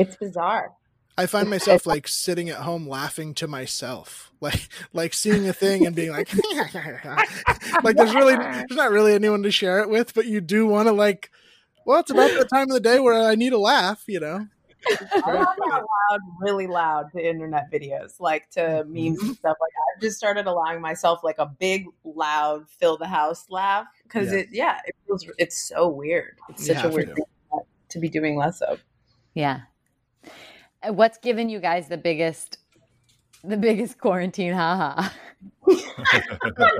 It's 0.00 0.16
bizarre. 0.16 0.72
I 1.18 1.26
find 1.26 1.50
myself 1.50 1.86
like 1.86 2.08
sitting 2.08 2.48
at 2.48 2.58
home 2.58 2.88
laughing 2.88 3.34
to 3.34 3.46
myself, 3.46 4.32
like 4.40 4.68
like 4.92 5.12
seeing 5.12 5.48
a 5.48 5.52
thing 5.52 5.86
and 5.86 5.94
being 5.94 6.10
like, 6.10 6.32
like 7.84 7.96
there's 7.96 8.14
really 8.14 8.36
there's 8.36 8.70
not 8.70 8.90
really 8.90 9.12
anyone 9.12 9.42
to 9.42 9.50
share 9.50 9.80
it 9.80 9.90
with, 9.90 10.14
but 10.14 10.26
you 10.26 10.40
do 10.40 10.66
want 10.66 10.88
to 10.88 10.92
like, 10.92 11.30
well, 11.84 12.00
it's 12.00 12.10
about 12.10 12.30
the 12.38 12.46
time 12.46 12.68
of 12.68 12.74
the 12.74 12.80
day 12.80 13.00
where 13.00 13.20
I 13.20 13.34
need 13.34 13.52
a 13.52 13.58
laugh, 13.58 14.04
you 14.06 14.20
know. 14.20 14.46
I 14.90 15.32
laugh 15.34 15.56
out 15.72 15.84
loud, 16.10 16.20
really 16.40 16.66
loud 16.66 17.12
to 17.12 17.20
internet 17.20 17.70
videos, 17.70 18.18
like 18.18 18.48
to 18.52 18.84
memes 18.88 19.18
mm-hmm. 19.18 19.26
and 19.26 19.36
stuff. 19.36 19.56
Like 19.60 19.72
I've 19.94 20.00
just 20.00 20.16
started 20.16 20.46
allowing 20.46 20.80
myself 20.80 21.22
like 21.22 21.36
a 21.38 21.46
big, 21.46 21.84
loud, 22.02 22.66
fill 22.70 22.96
the 22.96 23.06
house 23.06 23.44
laugh 23.50 23.88
because 24.04 24.32
Yeah. 24.32 24.38
it, 24.38 24.48
yeah, 24.52 24.78
it 24.86 24.94
feels 25.06 25.26
it's 25.36 25.58
so 25.58 25.88
weird. 25.88 26.38
It's 26.48 26.66
You 26.66 26.74
such 26.74 26.84
a 26.84 26.88
weird 26.88 27.14
thing 27.14 27.24
to 27.90 27.98
be 27.98 28.08
doing 28.08 28.36
less 28.36 28.62
of. 28.62 28.82
Yeah. 29.34 29.60
Uh, 30.82 30.92
What's 30.92 31.18
given 31.18 31.48
you 31.48 31.60
guys 31.60 31.88
the 31.88 31.98
biggest 31.98 32.58
the 33.42 33.56
biggest 33.56 33.98
quarantine 33.98 34.52
haha? 34.52 35.08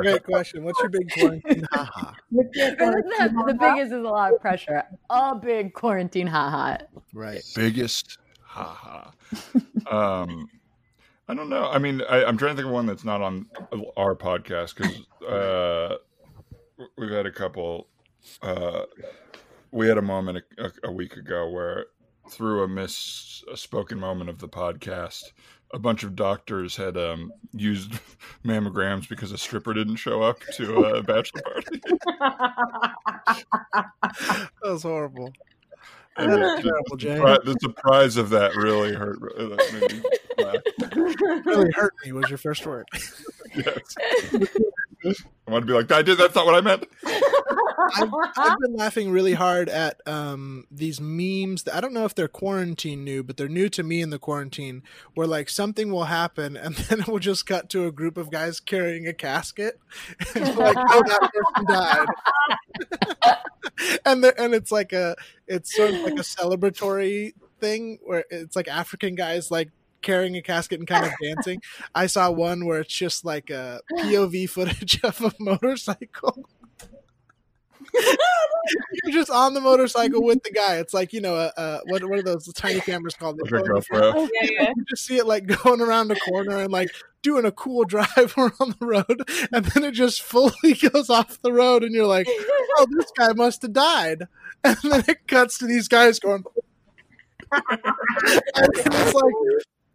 Great 0.00 0.24
question. 0.24 0.64
What's 0.64 0.78
your 0.80 0.90
big 0.90 1.10
quarantine? 1.10 1.66
Haha. 1.72 2.12
the, 2.30 3.44
the 3.46 3.56
biggest 3.58 3.86
is 3.86 3.92
a 3.92 3.98
lot 3.98 4.34
of 4.34 4.40
pressure. 4.40 4.82
A 5.08 5.34
big 5.34 5.72
quarantine 5.72 6.26
haha. 6.26 6.78
Right. 7.14 7.42
biggest 7.54 8.18
haha. 8.42 9.10
um, 9.90 10.48
I 11.28 11.34
don't 11.34 11.48
know. 11.48 11.70
I 11.70 11.78
mean, 11.78 12.02
I, 12.08 12.24
I'm 12.24 12.36
trying 12.36 12.56
to 12.56 12.56
think 12.56 12.66
of 12.66 12.72
one 12.72 12.86
that's 12.86 13.04
not 13.04 13.22
on 13.22 13.46
our 13.96 14.14
podcast 14.14 14.74
because 14.74 15.00
uh, 15.26 15.96
we've 16.98 17.10
had 17.10 17.26
a 17.26 17.30
couple. 17.30 17.86
Uh, 18.42 18.82
we 19.70 19.86
had 19.86 19.96
a 19.96 20.02
moment 20.02 20.42
a, 20.58 20.64
a, 20.64 20.70
a 20.84 20.92
week 20.92 21.16
ago 21.16 21.48
where, 21.48 21.86
through 22.30 22.62
a 22.62 22.68
misspoken 22.68 23.98
moment 23.98 24.30
of 24.30 24.38
the 24.38 24.48
podcast, 24.48 25.32
a 25.72 25.78
bunch 25.78 26.02
of 26.02 26.16
doctors 26.16 26.76
had 26.76 26.96
um, 26.96 27.32
used 27.52 27.92
mammograms 28.44 29.08
because 29.08 29.32
a 29.32 29.38
stripper 29.38 29.72
didn't 29.74 29.96
show 29.96 30.22
up 30.22 30.40
to 30.54 30.84
a 30.84 31.02
bachelor 31.04 31.42
party. 31.42 31.80
That 33.72 34.50
was 34.62 34.82
horrible. 34.82 35.32
And 36.16 36.32
That's 36.32 36.62
the, 36.62 36.68
terrible, 36.68 36.96
Jay. 36.96 37.16
surpri- 37.16 37.44
the 37.44 37.56
surprise 37.60 38.16
of 38.16 38.30
that 38.30 38.56
really 38.56 38.92
hurt. 38.94 39.18
uh, 39.38 39.46
That 39.56 40.62
me. 40.96 41.42
Really 41.44 41.70
hurt 41.74 41.94
me 42.04 42.12
was 42.12 42.28
your 42.28 42.38
first 42.38 42.66
word. 42.66 42.86
Yes. 43.52 43.96
I 45.48 45.50
want 45.50 45.62
to 45.62 45.66
be 45.66 45.72
like, 45.72 45.90
I 45.90 46.02
did. 46.02 46.18
That's 46.18 46.36
not 46.36 46.46
what 46.46 46.54
I 46.54 46.60
meant. 46.60 46.84
I've, 47.96 48.12
I've 48.36 48.58
been 48.58 48.72
laughing 48.76 49.10
really 49.10 49.34
hard 49.34 49.68
at 49.68 50.00
um, 50.06 50.66
these 50.70 51.00
memes. 51.00 51.64
That, 51.64 51.74
I 51.74 51.80
don't 51.80 51.92
know 51.92 52.04
if 52.04 52.14
they're 52.14 52.28
quarantine 52.28 53.04
new, 53.04 53.22
but 53.22 53.36
they're 53.36 53.48
new 53.48 53.68
to 53.70 53.82
me 53.82 54.00
in 54.00 54.10
the 54.10 54.18
quarantine. 54.18 54.82
Where 55.14 55.26
like 55.26 55.48
something 55.48 55.90
will 55.90 56.04
happen, 56.04 56.56
and 56.56 56.74
then 56.88 57.00
it 57.00 57.08
will 57.08 57.18
just 57.18 57.46
cut 57.46 57.68
to 57.70 57.86
a 57.86 57.92
group 57.92 58.16
of 58.16 58.30
guys 58.30 58.60
carrying 58.60 59.06
a 59.06 59.12
casket, 59.12 59.78
and 60.34 60.56
like, 60.56 60.76
oh, 60.78 61.02
that 61.06 61.30
person 61.32 61.66
died. 61.66 62.06
and 64.04 64.24
the, 64.24 64.40
and 64.40 64.54
it's 64.54 64.72
like 64.72 64.92
a 64.92 65.16
it's 65.46 65.74
sort 65.74 65.90
of 65.90 66.00
like 66.00 66.14
a 66.14 66.22
celebratory 66.22 67.32
thing 67.60 67.98
where 68.02 68.24
it's 68.30 68.56
like 68.56 68.68
African 68.68 69.14
guys 69.14 69.50
like 69.50 69.70
carrying 70.02 70.36
a 70.36 70.42
casket 70.42 70.78
and 70.78 70.88
kind 70.88 71.06
of 71.06 71.12
dancing. 71.22 71.60
I 71.94 72.06
saw 72.06 72.30
one 72.30 72.64
where 72.66 72.80
it's 72.80 72.94
just 72.94 73.24
like 73.24 73.50
a 73.50 73.80
POV 73.92 74.48
footage 74.48 75.02
of 75.04 75.20
a 75.22 75.32
motorcycle. 75.38 76.48
You're 79.04 79.12
just 79.12 79.30
on 79.30 79.54
the 79.54 79.60
motorcycle 79.60 80.22
with 80.22 80.42
the 80.42 80.50
guy. 80.50 80.76
It's 80.76 80.94
like 80.94 81.12
you 81.12 81.20
know, 81.20 81.34
uh, 81.34 81.50
uh 81.56 81.80
what 81.86 82.04
what 82.04 82.18
are 82.18 82.22
those 82.22 82.46
tiny 82.52 82.80
cameras 82.80 83.14
called? 83.14 83.40
Like 83.40 83.52
a 83.52 83.64
GoPro. 83.64 84.28
yeah, 84.42 84.48
yeah. 84.50 84.72
You 84.76 84.84
just 84.88 85.04
see 85.04 85.16
it 85.16 85.26
like 85.26 85.46
going 85.62 85.80
around 85.80 86.10
a 86.10 86.16
corner 86.16 86.58
and 86.58 86.72
like 86.72 86.90
doing 87.22 87.44
a 87.44 87.52
cool 87.52 87.84
drive 87.84 88.34
around 88.36 88.76
the 88.78 88.86
road, 88.86 89.28
and 89.52 89.64
then 89.64 89.84
it 89.84 89.92
just 89.92 90.22
fully 90.22 90.74
goes 90.92 91.10
off 91.10 91.40
the 91.42 91.52
road, 91.52 91.82
and 91.82 91.94
you're 91.94 92.06
like, 92.06 92.28
"Oh, 92.28 92.86
this 92.90 93.10
guy 93.16 93.32
must 93.32 93.62
have 93.62 93.72
died." 93.72 94.24
And 94.62 94.76
then 94.82 95.04
it 95.08 95.26
cuts 95.26 95.56
to 95.58 95.66
these 95.66 95.88
guys 95.88 96.18
going, 96.18 96.44
and 97.50 97.80
it's 98.76 99.14
like 99.14 99.34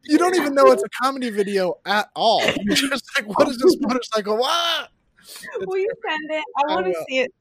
you 0.07 0.17
don't 0.17 0.35
even 0.35 0.55
know 0.55 0.71
it's 0.71 0.83
a 0.83 0.89
comedy 1.03 1.29
video 1.29 1.77
at 1.85 2.09
all. 2.15 2.41
You're 2.61 2.75
just 2.75 3.09
like, 3.15 3.27
"What 3.37 3.47
is 3.47 3.57
this 3.57 3.75
motorcycle?" 3.79 4.37
What? 4.37 4.89
Will 5.61 5.77
you 5.77 5.89
send 6.07 6.31
it? 6.31 6.43
I 6.57 6.73
want 6.73 6.85
to 6.87 6.93
see 7.07 7.19
it 7.19 7.33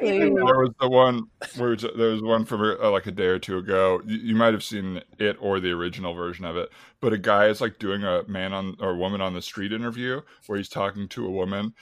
so 0.00 0.06
Even 0.06 0.34
though- 0.34 0.46
There 0.46 0.58
was 0.58 0.70
the 0.80 0.88
one 0.88 1.24
where 1.56 1.70
was- 1.70 1.82
there 1.96 2.10
was 2.10 2.22
one 2.22 2.44
from 2.44 2.62
uh, 2.62 2.90
like 2.90 3.06
a 3.06 3.12
day 3.12 3.26
or 3.26 3.38
two 3.38 3.58
ago. 3.58 4.00
You, 4.06 4.16
you 4.18 4.34
might 4.34 4.52
have 4.54 4.64
seen 4.64 5.00
it 5.18 5.36
or 5.40 5.60
the 5.60 5.70
original 5.70 6.14
version 6.14 6.44
of 6.44 6.56
it. 6.56 6.70
But 7.00 7.12
a 7.12 7.18
guy 7.18 7.46
is 7.46 7.60
like 7.60 7.78
doing 7.78 8.02
a 8.02 8.24
man 8.26 8.52
on 8.52 8.76
or 8.80 8.96
woman 8.96 9.20
on 9.20 9.32
the 9.34 9.42
street 9.42 9.72
interview 9.72 10.20
where 10.46 10.58
he's 10.58 10.68
talking 10.68 11.06
to 11.10 11.26
a 11.26 11.30
woman, 11.30 11.72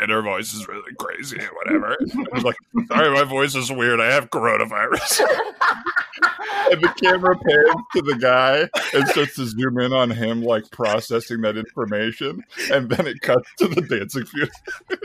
and 0.00 0.10
her 0.10 0.22
voice 0.22 0.52
is 0.54 0.68
really 0.68 0.94
crazy 0.98 1.38
and 1.38 1.48
whatever. 1.48 1.96
And 1.98 2.28
he's 2.34 2.44
like, 2.44 2.56
"Sorry, 2.86 3.10
my 3.12 3.24
voice 3.24 3.54
is 3.56 3.72
weird. 3.72 4.00
I 4.00 4.12
have 4.12 4.30
coronavirus." 4.30 5.20
and 6.70 6.80
the 6.82 6.94
camera 7.02 7.36
pans 7.36 7.84
to 7.96 8.02
the 8.02 8.16
guy 8.16 8.68
and 8.94 9.08
starts 9.08 9.34
to 9.36 9.46
zoom 9.46 9.80
in 9.80 9.92
on 9.92 10.08
him, 10.10 10.42
like 10.42 10.70
processing 10.70 11.40
that 11.40 11.56
information, 11.56 12.44
and 12.72 12.88
then 12.88 13.08
it 13.08 13.20
cuts 13.22 13.48
to 13.58 13.66
the 13.68 13.80
dancing 13.82 14.24
field. 14.26 14.50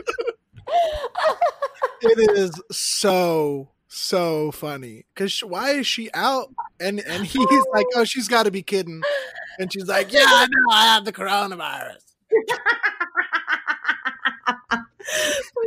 It 2.02 2.30
is 2.36 2.52
so 2.70 3.70
so 3.88 4.50
funny 4.52 5.04
because 5.14 5.40
why 5.40 5.70
is 5.70 5.86
she 5.86 6.10
out 6.12 6.52
and 6.78 7.00
and 7.00 7.24
he's 7.24 7.64
like 7.72 7.86
oh 7.94 8.04
she's 8.04 8.28
got 8.28 8.42
to 8.42 8.50
be 8.50 8.62
kidding 8.62 9.00
and 9.58 9.72
she's 9.72 9.88
like 9.88 10.12
yeah 10.12 10.26
i 10.26 10.46
know 10.46 10.72
i 10.72 10.84
have 10.84 11.06
the 11.06 11.12
coronavirus 11.12 12.02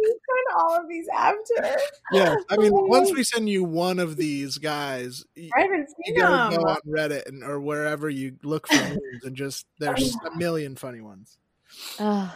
you 0.02 0.20
send 0.28 0.58
all 0.58 0.80
of 0.80 0.88
these 0.88 1.08
after? 1.12 1.78
yeah 2.12 2.36
i 2.52 2.58
mean 2.58 2.72
once 2.72 3.12
we 3.12 3.24
send 3.24 3.50
you 3.50 3.64
one 3.64 3.98
of 3.98 4.16
these 4.16 4.60
guys 4.60 5.26
you, 5.36 5.50
I 5.58 5.62
haven't 5.62 5.90
seen 6.06 6.16
gotta 6.18 6.56
them. 6.56 6.64
go 6.64 6.70
on 6.70 6.78
reddit 6.88 7.26
and 7.28 7.44
or 7.44 7.60
wherever 7.60 8.10
you 8.10 8.36
look 8.44 8.68
for 8.68 8.98
and 9.24 9.36
just 9.36 9.66
there's 9.80 10.16
a 10.32 10.38
million 10.38 10.76
funny 10.76 11.02
ones 11.02 11.38
Ugh. 11.98 12.30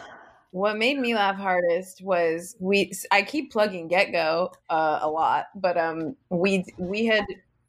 What 0.54 0.78
made 0.78 1.00
me 1.00 1.16
laugh 1.16 1.34
hardest 1.34 2.00
was 2.00 2.54
we. 2.60 2.92
I 3.10 3.22
keep 3.22 3.50
plugging 3.50 3.88
Get 3.88 4.12
Go 4.12 4.52
uh, 4.70 5.00
a 5.02 5.10
lot, 5.10 5.46
but 5.56 5.76
um, 5.76 6.14
we 6.30 6.64
we 6.78 7.06
had 7.06 7.24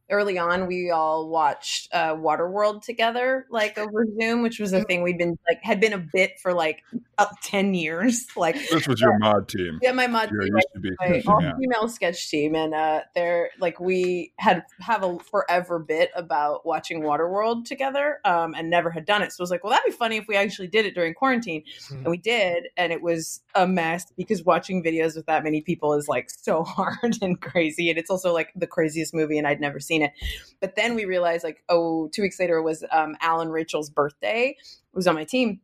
early 0.10 0.38
on 0.38 0.68
we 0.68 0.91
all 0.91 1.30
watched 1.30 1.89
uh, 1.93 2.16
Waterworld 2.16 2.84
together, 2.84 3.45
like 3.49 3.78
over 3.78 4.06
Zoom, 4.20 4.41
which 4.43 4.60
was 4.60 4.72
a 4.74 4.84
thing 4.84 5.01
we'd 5.01 5.18
been 5.18 5.38
like 5.49 5.60
had 5.64 5.80
been 5.80 5.93
a 5.93 5.97
bit 6.14 6.39
for 6.39 6.53
like 6.53 6.84
up 7.18 7.32
ten 7.43 7.74
years. 7.74 8.26
Like 8.38 8.56
This 8.70 8.88
was 8.88 8.99
your 9.01 9.18
mod 9.20 9.47
team. 9.47 9.80
yeah, 9.82 9.91
my 9.93 10.08
mod 10.08 10.30
Your 10.32 10.41
team, 10.43 10.56
used 10.56 10.68
to 10.74 10.80
be. 10.80 10.89
my 10.99 11.22
all 11.28 11.41
Yeah. 11.41 11.53
female 11.58 11.88
sketch 11.88 12.30
team 12.30 12.53
and 12.56 12.74
uh 12.76 13.01
they're 13.16 13.49
like 13.60 13.80
we 13.80 14.34
had 14.38 14.64
have 14.82 15.03
a 15.03 15.18
forever 15.20 15.80
bit 15.80 16.12
about 16.16 16.66
watching 16.66 17.01
Waterworld 17.01 17.66
together 17.66 18.20
um 18.26 18.53
and 18.56 18.70
never 18.70 18.89
had 18.91 19.06
done 19.06 19.22
it 19.22 19.32
so 19.32 19.41
I 19.41 19.43
was 19.43 19.51
like 19.51 19.64
well 19.64 19.72
that'd 19.72 19.86
be 19.86 19.95
funny 19.95 20.18
if 20.18 20.28
we 20.28 20.36
actually 20.36 20.68
did 20.68 20.86
it 20.86 20.93
during 20.95 21.14
quarantine 21.14 21.64
and 21.89 22.08
we 22.08 22.18
did 22.18 22.68
and 22.78 22.91
it 22.91 23.01
was 23.01 23.41
a 23.56 23.66
mess 23.68 24.06
because 24.18 24.43
watching 24.43 24.84
videos 24.84 25.16
with 25.16 25.26
that 25.28 25.43
many 25.43 25.62
people 25.62 25.93
is 25.93 26.08
like 26.08 26.30
so 26.30 26.64
hard 26.66 27.18
and 27.22 27.39
crazy 27.41 27.89
and 27.89 27.97
it's 27.97 28.10
also 28.10 28.34
like 28.34 28.51
the 28.56 28.68
craziest 28.68 29.14
movie 29.14 29.38
and 29.38 29.47
I'd 29.47 29.62
never 29.62 29.80
seen 29.80 29.95
it. 30.02 30.14
But 30.62 30.76
then 30.76 30.96
we 30.96 31.06
realized 31.06 31.43
like 31.43 31.64
oh 31.70 32.10
two 32.10 32.22
weeks 32.22 32.39
later 32.39 32.62
was 32.62 32.84
um 32.91 33.16
Alan 33.22 33.50
Rachel's 33.50 33.89
birthday. 33.89 34.56
It 34.58 34.96
was 34.96 35.08
on 35.08 35.16
my 35.16 35.26
team 35.26 35.60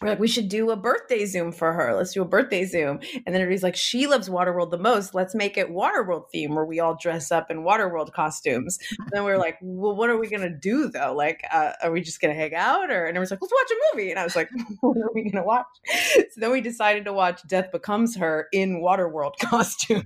we're 0.00 0.08
like, 0.08 0.18
we 0.18 0.28
should 0.28 0.48
do 0.48 0.70
a 0.70 0.76
birthday 0.76 1.24
Zoom 1.26 1.52
for 1.52 1.72
her. 1.72 1.94
Let's 1.94 2.12
do 2.12 2.22
a 2.22 2.26
birthday 2.26 2.64
Zoom. 2.64 3.00
And 3.14 3.34
then 3.34 3.36
everybody's 3.36 3.62
like, 3.62 3.76
she 3.76 4.06
loves 4.06 4.28
Waterworld 4.28 4.70
the 4.70 4.78
most. 4.78 5.14
Let's 5.14 5.34
make 5.34 5.56
it 5.56 5.70
Waterworld 5.70 6.30
theme 6.30 6.54
where 6.54 6.64
we 6.64 6.80
all 6.80 6.96
dress 7.00 7.30
up 7.30 7.50
in 7.50 7.64
Waterworld 7.64 8.12
costumes. 8.12 8.78
And 8.98 9.08
then 9.12 9.24
we 9.24 9.32
are 9.32 9.38
like, 9.38 9.58
well, 9.62 9.94
what 9.94 10.10
are 10.10 10.18
we 10.18 10.28
going 10.28 10.42
to 10.42 10.50
do 10.50 10.88
though? 10.88 11.14
Like, 11.14 11.44
uh, 11.52 11.72
are 11.82 11.90
we 11.90 12.00
just 12.00 12.20
going 12.20 12.34
to 12.34 12.40
hang 12.40 12.54
out? 12.54 12.90
Or, 12.90 13.06
and 13.06 13.16
everyone's 13.16 13.30
like, 13.30 13.40
let's 13.40 13.52
watch 13.52 13.70
a 13.70 13.96
movie. 13.96 14.10
And 14.10 14.18
I 14.18 14.24
was 14.24 14.36
like, 14.36 14.50
what 14.80 14.96
are 14.96 15.10
we 15.14 15.22
going 15.22 15.36
to 15.36 15.42
watch? 15.42 15.66
So 16.16 16.40
then 16.40 16.50
we 16.50 16.60
decided 16.60 17.04
to 17.04 17.12
watch 17.12 17.46
Death 17.46 17.70
Becomes 17.72 18.16
Her 18.16 18.48
in 18.52 18.80
Waterworld 18.82 19.36
costume. 19.40 20.04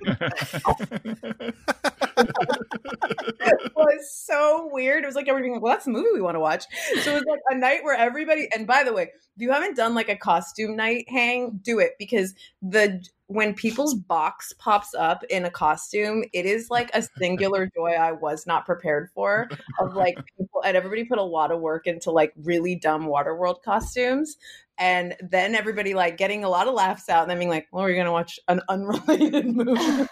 it 3.41 3.72
was 3.74 4.12
so 4.12 4.68
weird. 4.72 5.05
It 5.05 5.07
was 5.07 5.16
like 5.16 5.28
everybody 5.28 5.53
like, 5.53 5.62
well, 5.62 5.72
that's 5.72 5.84
the 5.84 5.91
movie 5.93 6.09
we 6.12 6.20
want 6.20 6.34
to 6.34 6.41
watch. 6.41 6.64
So 7.03 7.12
it 7.12 7.14
was 7.14 7.24
like 7.24 7.41
a 7.51 7.55
night 7.57 7.84
where 7.84 7.97
everybody, 7.97 8.49
and 8.55 8.66
by 8.66 8.84
the 8.84 8.93
way, 8.93 9.03
if 9.39 9.43
you 9.43 9.53
haven't 9.53 9.76
done 9.79 9.95
like 9.95 10.09
a 10.09 10.16
costume 10.16 10.76
night 10.76 11.09
hang, 11.09 11.61
do 11.62 11.79
it 11.79 11.93
because 11.99 12.35
the 12.61 13.03
when 13.29 13.55
people's 13.55 13.95
box 13.95 14.53
pops 14.59 14.95
up 14.95 15.22
in 15.31 15.45
a 15.45 15.51
costume, 15.51 16.24
it 16.33 16.47
is 16.47 16.68
like 16.70 16.91
a 16.95 17.03
singular 17.18 17.70
joy 17.76 17.91
I 17.91 18.12
was 18.12 18.47
not 18.47 18.66
prepared 18.66 19.11
for. 19.14 19.49
Of 19.79 19.95
like 19.95 20.18
people 20.37 20.62
and 20.64 20.76
everybody 20.76 21.05
put 21.05 21.18
a 21.18 21.22
lot 21.22 21.53
of 21.53 21.61
work 21.61 21.87
into 21.87 22.11
like 22.11 22.33
really 22.43 22.74
dumb 22.74 23.07
Waterworld 23.07 23.62
costumes. 23.62 24.37
And 24.79 25.14
then 25.20 25.55
everybody 25.55 25.95
like 25.95 26.16
getting 26.16 26.43
a 26.45 26.49
lot 26.49 26.68
of 26.68 26.74
laughs 26.74 27.09
out 27.09 27.22
and 27.22 27.31
then 27.31 27.39
being 27.39 27.51
like, 27.51 27.68
well, 27.70 27.85
we're 27.85 27.97
gonna 27.97 28.12
watch 28.12 28.41
an 28.49 28.61
unrelated 28.68 29.47
movie. 29.55 30.07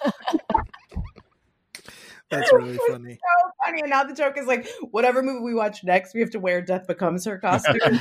that's 2.28 2.52
really 2.52 2.78
funny 2.88 3.14
so 3.14 3.50
funny. 3.64 3.80
And 3.80 3.90
now 3.90 4.04
the 4.04 4.14
joke 4.14 4.36
is 4.38 4.46
like, 4.46 4.68
whatever 4.90 5.22
movie 5.22 5.44
we 5.44 5.54
watch 5.54 5.84
next, 5.84 6.14
we 6.14 6.20
have 6.20 6.30
to 6.30 6.40
wear 6.40 6.60
Death 6.60 6.86
Becomes 6.86 7.24
Her 7.24 7.38
costume. 7.38 7.98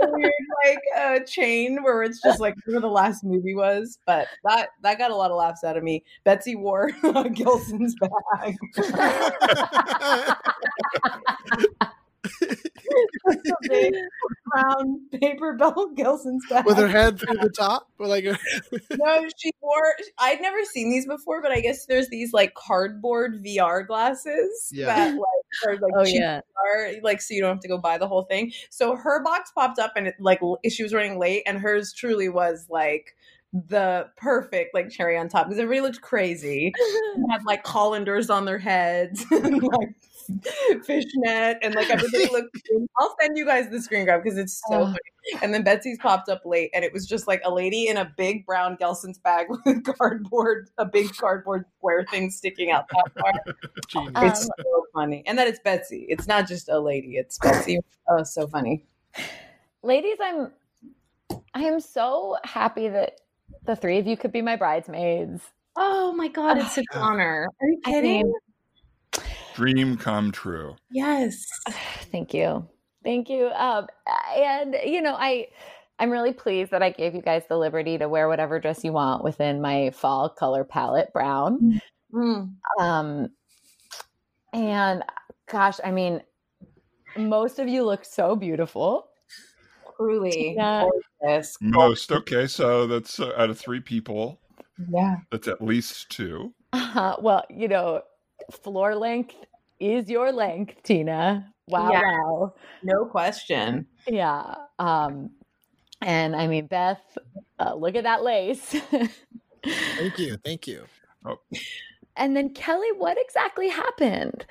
Weird, 0.00 0.32
like 0.64 0.78
uh, 0.96 1.18
chain 1.26 1.82
where 1.82 2.02
it's 2.02 2.20
just 2.22 2.40
like 2.40 2.54
where 2.66 2.80
the 2.80 2.88
last 2.88 3.24
movie 3.24 3.54
was. 3.54 3.98
But 4.06 4.26
that 4.44 4.70
that 4.82 4.98
got 4.98 5.10
a 5.10 5.16
lot 5.16 5.30
of 5.30 5.36
laughs 5.36 5.64
out 5.64 5.76
of 5.76 5.82
me. 5.82 6.04
Betsy 6.24 6.54
wore 6.56 6.90
Gelson's 7.02 7.94
bag. 8.00 8.56
Big 13.68 13.94
brown 14.46 15.00
paper 15.20 15.54
bell 15.54 15.90
Gelson's 15.94 16.44
bag. 16.48 16.64
with 16.64 16.76
her 16.76 16.88
head 16.88 17.18
through 17.18 17.36
the 17.38 17.50
top 17.50 17.88
or 17.98 18.06
like 18.06 18.24
no, 18.90 19.28
she 19.36 19.52
wore. 19.60 19.94
I'd 20.18 20.40
never 20.40 20.64
seen 20.64 20.90
these 20.90 21.06
before, 21.06 21.42
but 21.42 21.52
I 21.52 21.60
guess 21.60 21.86
there's 21.86 22.08
these 22.08 22.32
like 22.32 22.54
cardboard 22.54 23.44
VR 23.44 23.86
glasses 23.86 24.70
Yeah. 24.72 24.86
that 24.86 25.14
like 25.14 25.43
like 25.66 25.92
Oh 25.96 26.04
yeah. 26.04 26.40
Like 27.02 27.20
so 27.20 27.34
you 27.34 27.40
don't 27.40 27.50
have 27.50 27.60
to 27.60 27.68
go 27.68 27.78
buy 27.78 27.98
the 27.98 28.08
whole 28.08 28.22
thing. 28.22 28.52
So 28.70 28.96
her 28.96 29.22
box 29.22 29.50
popped 29.54 29.78
up 29.78 29.92
and 29.96 30.06
it 30.08 30.14
like 30.18 30.40
she 30.68 30.82
was 30.82 30.94
running 30.94 31.18
late, 31.18 31.42
and 31.46 31.58
hers 31.58 31.92
truly 31.92 32.28
was 32.28 32.66
like 32.68 33.14
the 33.52 34.08
perfect 34.16 34.74
like 34.74 34.90
cherry 34.90 35.16
on 35.16 35.28
top 35.28 35.46
because 35.46 35.60
everybody 35.60 35.80
looked 35.80 36.00
crazy. 36.00 36.72
Had 37.30 37.44
like 37.46 37.62
colanders 37.62 38.30
on 38.30 38.44
their 38.44 38.58
heads 38.58 39.24
and 39.30 39.62
like 39.62 39.94
fishnet 40.84 41.58
and 41.62 41.74
like 41.74 41.90
everybody 41.90 42.28
looked 42.32 42.56
I'll 42.98 43.14
send 43.20 43.36
you 43.36 43.44
guys 43.46 43.68
the 43.70 43.80
screen 43.80 44.04
grab 44.04 44.22
because 44.22 44.38
it's 44.38 44.60
so 44.68 44.80
Oh. 44.82 44.84
funny. 44.86 44.98
And 45.42 45.54
then 45.54 45.62
Betsy's 45.64 45.98
popped 45.98 46.28
up 46.28 46.42
late 46.44 46.70
and 46.74 46.84
it 46.84 46.92
was 46.92 47.06
just 47.06 47.26
like 47.26 47.40
a 47.44 47.50
lady 47.52 47.88
in 47.88 47.96
a 47.96 48.12
big 48.16 48.44
brown 48.44 48.76
Gelson's 48.76 49.18
bag 49.18 49.46
with 49.66 49.84
cardboard, 49.96 50.68
a 50.78 50.84
big 50.84 51.14
cardboard 51.16 51.64
square 51.78 52.04
thing 52.10 52.30
sticking 52.30 52.70
out 52.70 52.86
that 52.90 53.12
far. 53.18 53.54
genius. 53.88 54.12
Um, 54.16 54.26
It's 54.26 54.40
so 54.44 54.84
funny. 54.94 55.22
And 55.26 55.38
that 55.38 55.48
it's 55.48 55.60
Betsy. 55.60 56.04
It's 56.08 56.26
not 56.26 56.46
just 56.46 56.68
a 56.68 56.78
lady, 56.78 57.16
it's 57.16 57.38
Betsy. 57.38 57.78
Oh, 58.08 58.22
so 58.22 58.46
funny. 58.46 58.84
ladies 59.82 60.16
i'm 60.22 60.50
i 61.54 61.62
am 61.62 61.78
so 61.80 62.36
happy 62.44 62.88
that 62.88 63.20
the 63.64 63.76
three 63.76 63.98
of 63.98 64.06
you 64.06 64.16
could 64.16 64.32
be 64.32 64.42
my 64.42 64.56
bridesmaids 64.56 65.42
Oh 65.76 66.12
my 66.12 66.28
god, 66.28 66.58
it's 66.58 66.78
an 66.78 66.84
honor. 66.94 67.48
Are 67.60 67.66
you 67.66 67.80
I 67.84 67.90
kidding? 67.90 68.10
mean- 68.22 68.32
Dream 69.54 69.96
come 69.96 70.32
true. 70.32 70.76
yes. 70.90 71.46
thank 72.12 72.34
you 72.34 72.66
thank 73.04 73.28
you 73.28 73.48
um 73.54 73.86
and 74.36 74.76
you 74.84 75.00
know 75.02 75.14
i 75.14 75.46
I'm 75.98 76.10
really 76.10 76.32
pleased 76.32 76.72
that 76.72 76.82
I 76.82 76.90
gave 76.90 77.14
you 77.14 77.22
guys 77.22 77.44
the 77.48 77.56
liberty 77.56 77.98
to 77.98 78.08
wear 78.08 78.28
whatever 78.28 78.58
dress 78.58 78.82
you 78.82 78.92
want 78.92 79.22
within 79.22 79.60
my 79.60 79.90
fall 79.90 80.28
color 80.28 80.64
palette, 80.64 81.12
brown. 81.12 81.80
Mm. 82.12 82.50
Um, 82.80 83.28
and 84.52 85.04
gosh, 85.48 85.78
I 85.84 85.92
mean, 85.92 86.20
most 87.16 87.60
of 87.60 87.68
you 87.68 87.84
look 87.84 88.04
so 88.04 88.34
beautiful. 88.34 89.06
Truly 89.96 90.54
Yeah. 90.56 90.88
gorgeous. 91.22 91.56
Most 91.60 92.10
okay, 92.10 92.48
so 92.48 92.88
that's 92.88 93.20
uh, 93.20 93.32
out 93.36 93.50
of 93.50 93.58
three 93.58 93.80
people. 93.80 94.40
Yeah. 94.90 95.18
That's 95.30 95.46
at 95.46 95.62
least 95.62 96.10
two. 96.10 96.52
Uh-huh. 96.72 97.18
well, 97.20 97.44
you 97.48 97.68
know, 97.68 98.02
floor 98.50 98.94
length 98.94 99.34
is 99.80 100.08
your 100.08 100.32
length, 100.32 100.82
Tina. 100.82 101.52
Wow, 101.68 101.90
Yeah. 101.90 102.02
wow. 102.02 102.54
No 102.82 103.04
question. 103.06 103.86
Yeah. 104.06 104.54
Um, 104.78 105.30
and 106.00 106.36
I 106.36 106.46
mean, 106.46 106.66
Beth, 106.66 107.00
uh, 107.58 107.74
look 107.74 107.94
at 107.96 108.04
that 108.04 108.22
lace. 108.22 108.74
Thank 109.96 110.18
you. 110.18 110.36
Thank 110.44 110.66
you. 110.66 110.84
and 112.16 112.36
then 112.36 112.50
Kelly, 112.52 112.88
what 112.98 113.16
exactly 113.20 113.68
happened? 113.68 114.44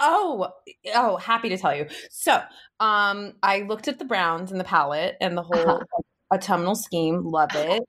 Oh, 0.00 0.48
oh, 0.94 1.16
happy 1.16 1.48
to 1.48 1.58
tell 1.58 1.74
you. 1.74 1.86
So, 2.10 2.40
um, 2.78 3.32
I 3.42 3.62
looked 3.62 3.88
at 3.88 3.98
the 3.98 4.04
browns 4.04 4.52
and 4.52 4.60
the 4.60 4.64
palette 4.64 5.16
and 5.20 5.36
the 5.36 5.42
whole 5.42 5.70
Uh-huh. 5.70 6.02
autumnal 6.30 6.76
scheme. 6.76 7.24
Love 7.24 7.50
it. 7.54 7.82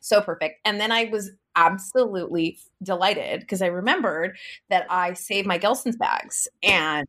So 0.00 0.20
perfect. 0.22 0.60
And 0.64 0.80
then 0.80 0.90
I 0.90 1.04
was 1.04 1.30
absolutely 1.56 2.58
delighted 2.82 3.40
because 3.40 3.62
I 3.62 3.66
remembered 3.66 4.36
that 4.70 4.86
I 4.90 5.14
saved 5.14 5.46
my 5.46 5.58
Gelson's 5.58 5.96
bags 5.96 6.48
and 6.62 7.06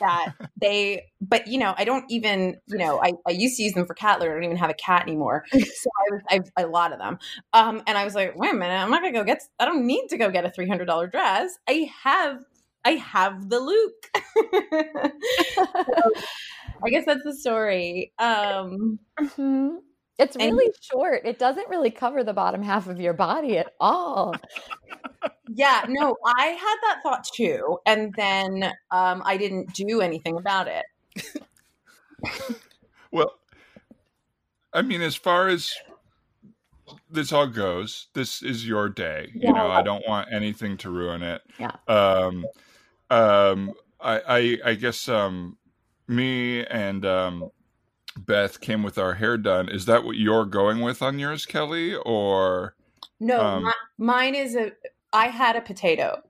that 0.00 0.28
they, 0.60 1.04
but 1.20 1.46
you 1.46 1.58
know, 1.58 1.74
I 1.76 1.84
don't 1.84 2.04
even, 2.10 2.56
you 2.66 2.78
know, 2.78 3.00
I, 3.02 3.12
I 3.26 3.32
used 3.32 3.56
to 3.56 3.62
use 3.62 3.72
them 3.74 3.86
for 3.86 3.94
cat 3.94 4.20
litter. 4.20 4.32
I 4.32 4.34
don't 4.34 4.44
even 4.44 4.56
have 4.56 4.70
a 4.70 4.74
cat 4.74 5.02
anymore. 5.02 5.44
So 5.52 5.90
I 5.98 6.12
was, 6.14 6.22
I 6.30 6.34
have 6.34 6.50
a 6.58 6.66
lot 6.66 6.92
of 6.92 6.98
them. 6.98 7.18
Um, 7.52 7.82
and 7.86 7.96
I 7.96 8.04
was 8.04 8.14
like, 8.14 8.36
wait 8.36 8.50
a 8.52 8.54
minute, 8.54 8.74
I'm 8.74 8.90
not 8.90 9.02
gonna 9.02 9.12
go 9.12 9.24
get, 9.24 9.42
I 9.58 9.64
don't 9.64 9.86
need 9.86 10.08
to 10.10 10.18
go 10.18 10.30
get 10.30 10.44
a 10.44 10.50
$300 10.50 11.10
dress. 11.12 11.58
I 11.68 11.90
have, 12.02 12.38
I 12.84 12.92
have 12.92 13.48
the 13.48 13.60
look. 13.60 13.94
I 16.84 16.88
guess 16.90 17.04
that's 17.06 17.24
the 17.24 17.34
story. 17.34 18.12
Um, 18.18 18.98
Mhm. 19.20 19.78
It's 20.20 20.36
And- 20.36 20.52
really 20.56 20.70
short. 20.80 21.22
It 21.24 21.38
doesn't 21.38 21.68
really 21.68 21.90
cover 21.90 22.22
the 22.22 22.32
bottom 22.34 22.62
half 22.62 22.86
of 22.88 23.00
your 23.00 23.14
body 23.14 23.58
at 23.58 23.72
all. 23.80 24.34
yeah, 25.48 25.84
no, 25.88 26.16
I 26.24 26.46
had 26.48 26.76
that 26.82 27.00
thought 27.02 27.24
too, 27.34 27.78
and 27.86 28.14
then 28.16 28.64
um, 28.90 29.22
I 29.24 29.36
didn't 29.36 29.72
do 29.74 30.00
anything 30.00 30.36
about 30.36 30.68
it. 30.68 30.84
Well, 33.10 33.32
I 34.72 34.82
mean, 34.82 35.00
as 35.00 35.16
far 35.16 35.48
as 35.48 35.72
this 37.10 37.32
all 37.32 37.46
goes, 37.48 38.08
this 38.14 38.42
is 38.42 38.66
your 38.68 38.88
day. 38.88 39.30
You 39.34 39.52
know, 39.52 39.68
I 39.70 39.82
don't 39.82 40.06
want 40.06 40.28
anything 40.32 40.76
to 40.78 40.90
ruin 40.90 41.22
it. 41.22 41.42
Yeah. 41.58 41.72
Um, 41.88 42.46
um, 43.10 43.72
I, 44.00 44.20
I, 44.28 44.58
I 44.70 44.74
guess, 44.74 45.08
um, 45.08 45.56
me 46.06 46.64
and, 46.66 47.04
um, 47.04 47.50
Beth 48.16 48.60
came 48.60 48.82
with 48.82 48.98
our 48.98 49.14
hair 49.14 49.36
done. 49.36 49.68
Is 49.68 49.86
that 49.86 50.04
what 50.04 50.16
you're 50.16 50.44
going 50.44 50.80
with 50.80 51.00
on 51.02 51.18
yours, 51.18 51.46
Kelly? 51.46 51.94
Or 51.94 52.74
No, 53.20 53.40
Um, 53.40 53.64
mi- 53.64 53.72
mine 54.06 54.34
is 54.34 54.56
a. 54.56 54.72
I 55.12 55.26
had 55.28 55.56
a 55.56 55.60
potato, 55.60 56.22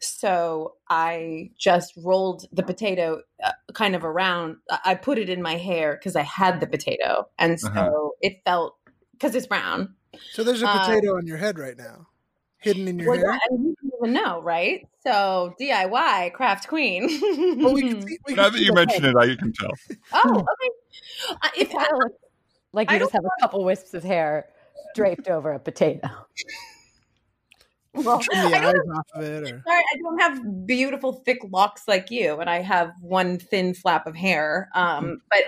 so 0.00 0.74
I 0.88 1.50
just 1.58 1.92
rolled 2.02 2.46
the 2.52 2.62
potato 2.62 3.22
uh, 3.42 3.52
kind 3.74 3.94
of 3.94 4.04
around. 4.04 4.56
I- 4.70 4.80
I 4.86 4.94
put 4.96 5.18
it 5.18 5.28
in 5.28 5.40
my 5.42 5.56
hair 5.56 5.96
because 5.96 6.16
I 6.16 6.22
had 6.22 6.60
the 6.60 6.66
potato, 6.66 7.28
and 7.38 7.60
so 7.60 7.68
Uh-huh. 7.68 8.08
it 8.20 8.42
felt 8.44 8.76
because 9.12 9.34
it's 9.34 9.46
brown. 9.46 9.94
So 10.32 10.42
there's 10.44 10.62
a 10.62 10.68
Uh, 10.68 10.78
potato 10.78 11.16
on 11.16 11.26
your 11.26 11.36
head 11.38 11.58
right 11.58 11.76
now, 11.76 12.08
hidden 12.58 12.88
in 12.88 12.98
your 12.98 13.10
Well, 13.10 13.18
hair. 13.18 13.32
yeah, 13.32 13.38
and 13.50 13.64
you 13.82 13.83
don't 14.04 14.12
know, 14.12 14.42
right? 14.42 14.86
So 15.02 15.54
DIY 15.60 16.32
craft 16.32 16.68
queen. 16.68 17.08
Well, 17.64 17.74
we 17.74 17.82
can 17.82 18.02
see, 18.06 18.18
we 18.26 18.34
now 18.34 18.50
that 18.50 18.58
you 18.58 18.66
the 18.66 18.74
mention 18.74 19.04
it, 19.04 19.16
I 19.16 19.34
can 19.36 19.52
tell. 19.52 19.70
oh, 20.12 20.38
okay. 20.38 20.46
Uh, 21.30 21.48
if 21.56 21.62
It 21.62 21.70
kinda 21.70 21.88
looks 21.96 22.14
like 22.72 22.90
I 22.90 22.94
you 22.94 23.00
just 23.00 23.12
have 23.12 23.24
a 23.24 23.40
couple 23.40 23.64
wisps 23.64 23.94
of 23.94 24.02
hair 24.02 24.46
draped 24.94 25.28
over 25.28 25.52
a 25.52 25.58
potato. 25.58 26.08
well, 27.94 28.18
trim 28.18 28.50
the 28.50 28.56
I 28.56 28.60
don't 28.60 28.76
eyes 28.76 28.96
off 28.96 29.06
of 29.14 29.22
it, 29.22 29.42
or 29.42 29.62
Sorry, 29.66 29.82
I 29.92 29.96
don't 30.02 30.18
have 30.18 30.66
beautiful 30.66 31.22
thick 31.24 31.38
locks 31.50 31.88
like 31.88 32.10
you, 32.10 32.40
and 32.40 32.50
I 32.50 32.60
have 32.60 32.92
one 33.00 33.38
thin 33.38 33.74
flap 33.74 34.06
of 34.06 34.14
hair. 34.16 34.68
Um, 34.74 35.20
but 35.30 35.42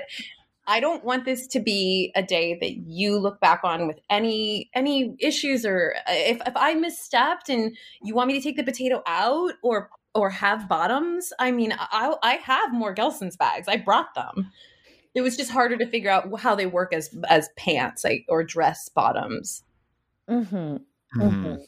I 0.67 0.81
don't 0.81 1.05
want 1.05 1.25
this 1.25 1.47
to 1.49 1.61
be 1.61 2.13
a 2.15 2.23
day 2.23 2.59
that 2.61 2.77
you 2.89 3.19
look 3.19 3.41
back 3.41 3.61
on 3.63 3.87
with 3.87 4.01
any 4.11 4.71
any 4.75 5.15
issues, 5.19 5.65
or 5.65 5.95
uh, 6.07 6.13
if 6.13 6.41
if 6.47 6.57
I 6.57 6.75
misstepped 6.75 7.49
and 7.49 7.77
you 8.03 8.15
want 8.15 8.29
me 8.29 8.35
to 8.35 8.41
take 8.43 8.57
the 8.57 8.65
potato 8.65 9.03
out 9.07 9.55
or 9.63 9.91
or 10.15 10.31
have 10.31 10.69
bottoms. 10.69 11.33
I 11.39 11.51
mean, 11.51 11.75
I 11.79 12.15
I 12.23 12.35
have 12.35 12.73
more 12.73 12.95
Gelson's 12.95 13.37
bags. 13.37 13.69
I 13.69 13.77
brought 13.77 14.15
them. 14.15 14.51
It 15.15 15.23
was 15.23 15.37
just 15.37 15.51
harder 15.51 15.77
to 15.79 15.87
figure 15.87 16.11
out 16.11 16.41
how 16.41 16.55
they 16.55 16.67
work 16.67 16.93
as 16.93 17.17
as 17.29 17.49
pants 17.57 18.05
like 18.05 18.25
or 18.29 18.43
dress 18.45 18.89
bottoms. 18.89 19.63
hmm 20.29 20.77
Mhm. 21.15 21.59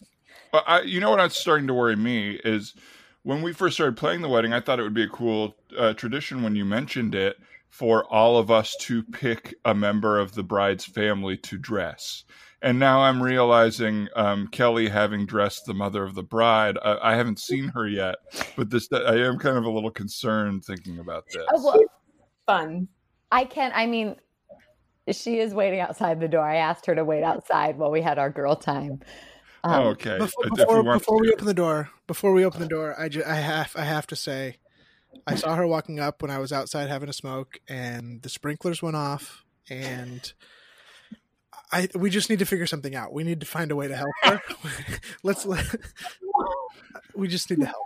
Well, 0.53 0.63
I, 0.67 0.83
you 0.83 1.01
know 1.01 1.11
what 1.11 1.21
I'm 1.21 1.31
starting 1.31 1.67
to 1.69 1.75
worry 1.75 1.97
me 1.97 2.41
is 2.45 2.75
when 3.23 3.43
we 3.43 3.53
first 3.53 3.75
started 3.77 3.97
playing 3.97 4.23
the 4.23 4.29
wedding, 4.29 4.53
I 4.53 4.61
thought 4.61 4.79
it 4.79 4.83
would 4.83 4.95
be 4.95 5.05
a 5.05 5.09
cool 5.09 5.57
uh, 5.77 5.95
tradition 5.95 6.43
when 6.43 6.57
you 6.57 6.65
mentioned 6.65 7.15
it 7.15 7.39
for 7.71 8.05
all 8.13 8.39
of 8.39 8.51
us 8.51 8.77
to 8.81 9.03
pick 9.03 9.55
a 9.65 9.75
member 9.75 10.19
of 10.19 10.35
the 10.35 10.43
bride's 10.43 10.85
family 10.85 11.37
to 11.37 11.59
dress. 11.59 12.25
And 12.61 12.79
now 12.79 13.03
I'm 13.03 13.23
realizing 13.23 14.09
um, 14.17 14.49
Kelly 14.49 14.89
having 14.89 15.27
dressed 15.27 15.67
the 15.67 15.75
mother 15.75 16.03
of 16.03 16.15
the 16.15 16.25
bride. 16.25 16.77
I, 16.83 17.13
I 17.13 17.17
haven't 17.17 17.39
seen 17.39 17.69
her 17.69 17.87
yet, 17.87 18.17
but 18.57 18.71
this 18.71 18.89
I 18.93 19.17
am 19.17 19.39
kind 19.39 19.57
of 19.57 19.65
a 19.65 19.71
little 19.71 19.93
concerned 19.93 20.65
thinking 20.65 20.99
about 20.99 21.25
this. 21.33 21.45
Oh, 21.53 21.65
well, 21.65 21.81
Fun. 22.47 22.89
I 23.31 23.45
can't. 23.45 23.77
I 23.77 23.87
mean, 23.87 24.17
she 25.11 25.39
is 25.39 25.53
waiting 25.53 25.81
outside 25.81 26.19
the 26.19 26.29
door. 26.29 26.43
I 26.43 26.57
asked 26.57 26.87
her 26.87 26.95
to 26.95 27.05
wait 27.05 27.23
outside 27.23 27.77
while 27.77 27.91
we 27.91 28.01
had 28.01 28.19
our 28.19 28.31
girl 28.31 28.57
time. 28.57 29.01
Um, 29.63 29.83
Oh, 29.83 29.89
okay. 29.91 30.17
before, 30.19 30.45
we 30.45 30.57
before, 30.57 30.83
before 30.83 31.21
we 31.21 31.31
open 31.31 31.45
the 31.45 31.55
door, 31.55 31.91
before 32.07 32.33
we 32.33 32.45
open 32.45 32.61
the 32.61 32.69
door, 32.69 32.99
I 32.99 33.09
ju- 33.11 33.23
I 33.27 33.35
have 33.35 33.73
I 33.77 33.85
have 33.85 34.07
to 34.09 34.17
say, 34.17 34.57
I 35.27 35.35
saw 35.35 35.55
her 35.57 35.67
walking 35.67 36.01
up 36.01 36.23
when 36.23 36.31
I 36.31 36.39
was 36.39 36.53
outside 36.53 36.89
having 36.89 37.09
a 37.09 37.13
smoke, 37.13 37.59
and 37.69 38.23
the 38.23 38.29
sprinklers 38.29 38.83
went 38.83 38.97
off, 38.97 39.45
and 39.69 40.33
I 41.73 41.89
we 41.95 42.11
just 42.11 42.31
need 42.31 42.39
to 42.39 42.47
figure 42.47 42.67
something 42.67 42.95
out. 42.95 43.13
We 43.13 43.25
need 43.25 43.41
to 43.41 43.47
find 43.47 43.71
a 43.71 43.77
way 43.77 43.89
to 43.89 43.97
help 43.97 44.11
her. 44.23 44.43
Let's 45.23 45.45
let. 45.45 45.65
We 47.15 47.29
just 47.29 47.51
need 47.51 47.61
to 47.61 47.67
help. 47.67 47.85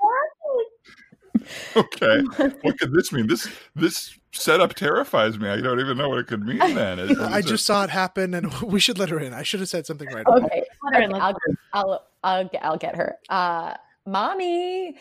okay. 1.77 2.21
What 2.63 2.79
could 2.79 2.93
this 2.93 3.13
mean? 3.13 3.27
This 3.27 3.49
this 3.75 4.17
setup 4.33 4.75
terrifies 4.75 5.39
me. 5.39 5.49
I 5.49 5.61
don't 5.61 5.81
even 5.81 5.99
know 5.99 6.09
what 6.09 6.19
it 6.19 6.27
could 6.27 6.45
mean. 6.45 6.59
Then 6.59 6.99
Is- 6.99 7.19
I 7.19 7.39
is 7.41 7.47
it- 7.47 7.49
just 7.49 7.67
saw 7.67 7.85
it 7.85 7.91
happen, 7.91 8.35
and 8.35 8.53
we 8.63 8.79
should 8.81 8.99
let 8.99 9.09
her 9.09 9.19
in. 9.19 9.33
I 9.35 9.43
should 9.43 9.61
have 9.61 9.69
said 9.69 9.87
something 9.87 10.09
right. 10.09 10.25
away. 10.27 10.43
Okay, 10.45 10.65
Let 10.85 10.95
her 10.97 11.03
in, 11.03 11.13
okay, 11.13 11.21
let's 11.23 11.35
I'll, 11.73 11.91
I'll, 11.91 12.05
I'll, 12.23 12.51
I'll 12.63 12.77
get 12.79 12.95
her. 12.97 13.17
Uh, 13.29 13.75
mommy, 14.07 14.97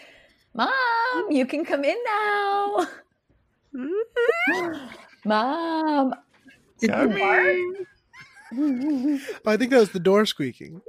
mom, 0.54 1.32
you 1.32 1.45
can 1.45 1.66
come 1.66 1.84
in 1.84 1.97
now. 2.06 2.88
Mom. 5.26 6.14
Gabby. 6.82 7.22
I 9.45 9.58
think 9.58 9.72
that 9.72 9.80
was 9.80 9.91
the 9.91 9.99
door 9.99 10.26
squeaking. 10.26 10.82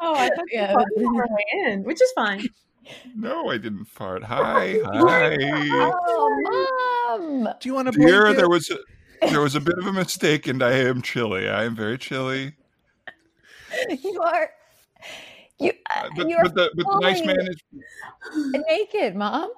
Oh, 0.00 0.14
I 0.14 0.28
thought 0.28 0.44
Yeah. 0.52 0.74
you 0.96 1.12
were 1.12 1.26
way 1.28 1.44
in, 1.66 1.82
which 1.84 2.00
is 2.00 2.12
fine. 2.12 2.48
No, 3.16 3.50
I 3.50 3.58
didn't 3.58 3.86
fart. 3.86 4.22
Hi, 4.24 4.78
hi. 4.84 5.36
Oh, 5.40 7.18
mom. 7.18 7.48
Do 7.60 7.68
you 7.68 7.74
want 7.74 7.92
to 7.92 7.98
Dear, 7.98 8.32
there 8.32 8.48
was 8.48 8.70
a, 8.70 8.78
there 9.28 9.40
was 9.40 9.54
a 9.54 9.60
bit 9.60 9.76
of 9.78 9.86
a 9.86 9.92
mistake, 9.92 10.46
and 10.46 10.62
I 10.62 10.72
am 10.72 11.02
chilly. 11.02 11.48
I 11.48 11.64
am 11.64 11.74
very 11.74 11.98
chilly. 11.98 12.54
You 14.02 14.20
are. 14.22 14.50
You, 15.58 15.72
uh, 15.90 16.02
Uh, 16.04 16.08
But 16.16 16.28
you 16.28 16.36
are 16.36 16.44
but 16.44 16.54
the 16.54 16.70
but 16.76 16.84
the 16.86 16.98
nice 17.00 17.24
man 17.24 17.36
is 17.40 17.56
naked, 18.68 19.16
mom. 19.16 19.50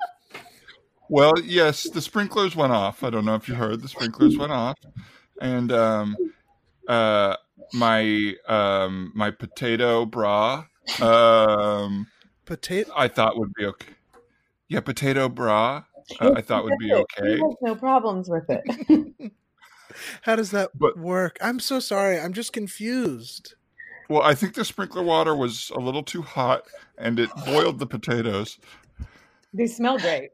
well. 1.09 1.35
Yes, 1.41 1.85
the 1.85 2.01
sprinklers 2.01 2.57
went 2.57 2.73
off. 2.73 3.03
I 3.05 3.11
don't 3.11 3.25
know 3.25 3.35
if 3.35 3.49
you 3.49 3.55
heard. 3.55 3.81
The 3.83 3.89
sprinklers 3.89 4.37
went 4.39 4.53
off, 4.53 4.79
and 5.41 5.71
um, 5.73 6.17
uh, 6.89 7.37
my 7.75 8.35
um, 8.49 9.13
my 9.15 9.31
potato 9.31 10.07
bra. 10.07 10.65
Um, 11.03 12.07
potato? 12.47 12.93
I 12.97 13.09
thought 13.09 13.39
would 13.39 13.53
be 13.55 13.67
okay. 13.67 13.93
Yeah, 14.69 14.81
potato 14.81 15.29
bra. 15.29 15.85
Uh, 16.19 16.33
I 16.37 16.41
thought 16.41 16.65
would 16.65 16.79
be 16.79 16.87
He 16.87 16.95
okay. 16.95 17.39
has 17.39 17.55
no 17.61 17.75
problems 17.77 18.29
with 18.29 18.45
it. 18.49 19.33
How 20.23 20.35
does 20.37 20.51
that 20.53 20.71
But- 20.75 20.97
work? 20.99 21.37
I'm 21.43 21.61
so 21.61 21.79
sorry. 21.81 22.19
I'm 22.19 22.33
just 22.33 22.53
confused. 22.53 23.55
Well, 24.11 24.23
I 24.23 24.35
think 24.35 24.55
the 24.55 24.65
sprinkler 24.65 25.05
water 25.05 25.37
was 25.37 25.71
a 25.73 25.79
little 25.79 26.03
too 26.03 26.21
hot, 26.21 26.65
and 26.99 27.21
it 27.21 27.31
boiled 27.47 27.79
the 27.79 27.87
potatoes. 27.87 28.59
they 29.55 29.69
smell 29.69 29.99
great. 29.99 30.31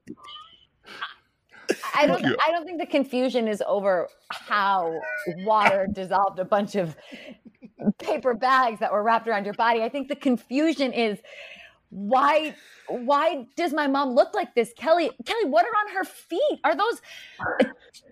I 1.95 2.07
don't. 2.07 2.25
I 2.25 2.51
don't 2.53 2.65
think 2.65 2.81
the 2.81 2.87
confusion 2.87 3.47
is 3.47 3.63
over 3.67 4.09
how 4.31 4.99
water 5.45 5.87
dissolved 5.93 6.39
a 6.39 6.45
bunch 6.47 6.75
of 6.75 6.97
paper 7.99 8.33
bags 8.33 8.81
that 8.81 8.91
were 8.91 9.03
wrapped 9.03 9.29
around 9.29 9.45
your 9.45 9.55
body. 9.55 9.83
I 9.83 9.91
think 9.91 10.09
the 10.09 10.17
confusion 10.17 10.95
is 10.95 11.19
why. 11.91 12.57
Why 12.89 13.47
does 13.57 13.75
my 13.75 13.89
mom 13.89 14.15
look 14.15 14.33
like 14.33 14.55
this, 14.55 14.73
Kelly? 14.79 15.11
Kelly, 15.27 15.45
what 15.45 15.67
are 15.67 15.77
on 15.87 15.95
her 15.97 16.05
feet? 16.05 16.61
Are 16.65 16.75
those 16.75 17.03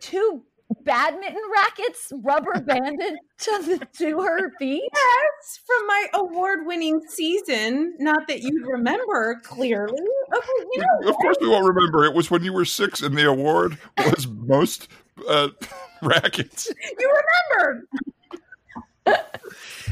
two 0.01 0.43
badminton 0.83 1.43
rackets 1.53 2.13
rubber 2.23 2.61
banded 2.67 3.15
to 3.39 3.63
the, 3.63 3.89
to 3.99 4.21
her 4.21 4.53
feet? 4.59 4.89
Yes, 4.93 5.61
from 5.67 5.87
my 5.87 6.07
award-winning 6.15 7.01
season. 7.09 7.95
Not 7.99 8.27
that 8.29 8.41
you'd 8.41 8.67
remember 8.67 9.41
clearly. 9.45 10.03
Okay, 10.35 10.67
you 10.73 10.81
know 10.81 11.11
Of 11.11 11.17
course, 11.17 11.37
we 11.41 11.49
won't 11.49 11.67
remember. 11.67 12.05
It 12.05 12.15
was 12.15 12.31
when 12.31 12.45
you 12.45 12.53
were 12.53 12.65
six, 12.65 13.03
and 13.03 13.17
the 13.17 13.29
award 13.29 13.79
was 13.99 14.27
most 14.47 14.89
uh, 15.29 15.49
rackets. 16.03 16.73
you 16.99 17.23
remembered. 17.57 17.87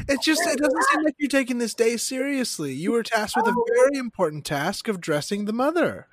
It 0.07 0.21
just 0.21 0.41
it 0.45 0.57
doesn't 0.57 0.83
seem 0.91 1.03
like 1.03 1.15
you're 1.19 1.29
taking 1.29 1.59
this 1.59 1.73
day 1.75 1.97
seriously. 1.97 2.73
You 2.73 2.91
were 2.91 3.03
tasked 3.03 3.37
with 3.37 3.47
a 3.47 3.65
very 3.75 3.97
important 3.99 4.43
task 4.43 4.87
of 4.87 4.99
dressing 4.99 5.45
the 5.45 5.53
mother. 5.53 6.07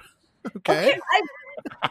Okay. 0.56 0.98
I, 1.82 1.90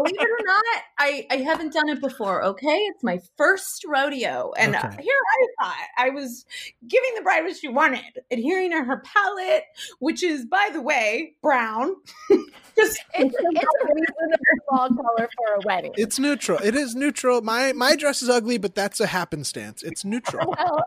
believe 0.00 0.16
it 0.18 0.30
or 0.30 0.46
not, 0.46 0.82
I, 0.98 1.26
I 1.30 1.36
haven't 1.38 1.72
done 1.72 1.88
it 1.88 2.00
before. 2.00 2.42
Okay, 2.44 2.66
it's 2.66 3.02
my 3.02 3.20
first 3.36 3.84
rodeo, 3.86 4.52
and 4.56 4.74
uh, 4.74 4.82
Okay. 4.90 5.02
here 5.02 5.14
I 5.14 5.64
thought 5.64 5.86
I 5.98 6.10
was 6.10 6.44
giving 6.86 7.10
the 7.16 7.22
bride 7.22 7.44
what 7.44 7.56
she 7.56 7.68
wanted, 7.68 8.22
adhering 8.30 8.70
to 8.70 8.82
her 8.82 9.02
palette, 9.04 9.64
which 9.98 10.22
is, 10.22 10.46
by 10.46 10.70
the 10.72 10.80
way, 10.80 11.34
brown. 11.42 11.94
Just 12.76 13.00
It's, 13.14 13.34
it's 13.34 13.36
a 13.36 13.94
reasonable 13.94 14.38
fall 14.68 14.88
color 14.88 15.28
for 15.36 15.54
a 15.56 15.60
wedding. 15.62 15.92
It's 15.96 16.18
neutral. 16.18 16.58
It 16.62 16.74
is 16.74 16.94
neutral. 16.94 17.42
My 17.42 17.72
my 17.72 17.96
dress 17.96 18.22
is 18.22 18.28
ugly, 18.30 18.58
but 18.58 18.74
that's 18.74 19.00
a 19.00 19.06
happenstance. 19.06 19.82
It's 19.82 20.04
neutral. 20.04 20.56
Well, 20.64 20.84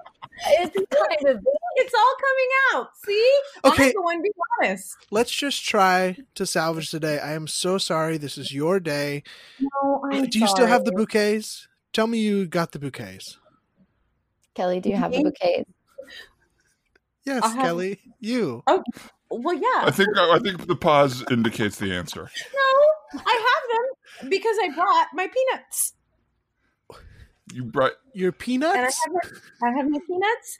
it's 0.47 0.76
kind 0.76 1.38
of 1.38 1.43
it's 1.76 1.94
all 1.94 2.16
coming 2.20 2.50
out. 2.84 2.90
See, 3.04 3.38
Okay. 3.66 3.88
I'm 3.88 3.94
the 3.94 4.02
one 4.02 4.22
being 4.22 4.34
honest. 4.62 4.96
Let's 5.12 5.32
just 5.32 5.66
try 5.66 6.18
to 6.36 6.46
salvage 6.46 6.90
today. 6.92 7.20
I 7.20 7.34
am 7.34 7.48
so 7.48 7.78
sorry. 7.78 8.18
This 8.18 8.38
is 8.38 8.52
your 8.54 8.80
day. 8.80 9.24
No, 9.60 9.70
oh, 9.84 10.02
I'm 10.12 10.26
Do 10.28 10.40
you 10.40 10.48
still 10.48 10.68
have 10.68 10.86
the 10.86 10.92
bouquets? 10.92 11.68
Tell 11.94 12.08
me 12.08 12.20
you 12.20 12.46
got 12.48 12.72
the 12.72 12.80
bouquets. 12.80 13.38
Kelly. 14.56 14.80
Do 14.80 14.90
you 14.90 14.96
have 14.98 15.12
the 15.12 15.24
bouquets? 15.24 15.70
Yes, 17.26 17.44
have- 17.44 17.56
Kelly. 17.56 18.00
You. 18.20 18.64
Oh, 18.68 18.84
well, 19.30 19.56
yeah. 19.56 19.84
I 19.86 19.92
think 19.92 20.10
I 20.18 20.40
think 20.40 20.68
the 20.68 20.76
pause 20.76 21.24
indicates 21.32 21.78
the 21.78 21.94
answer. 21.94 22.30
No, 22.54 23.22
I 23.26 23.50
have 23.50 24.22
them 24.22 24.30
because 24.30 24.56
I 24.64 24.70
brought 24.76 25.08
my 25.14 25.28
peanuts. 25.28 25.94
You 27.52 27.64
brought 27.66 27.94
Your 28.14 28.30
and 28.30 28.36
I 28.36 28.44
peanuts? 28.44 29.04
have 29.04 29.14
my, 29.14 29.68
I 29.70 29.72
have 29.78 29.90
my 29.90 30.00
peanuts. 30.08 30.58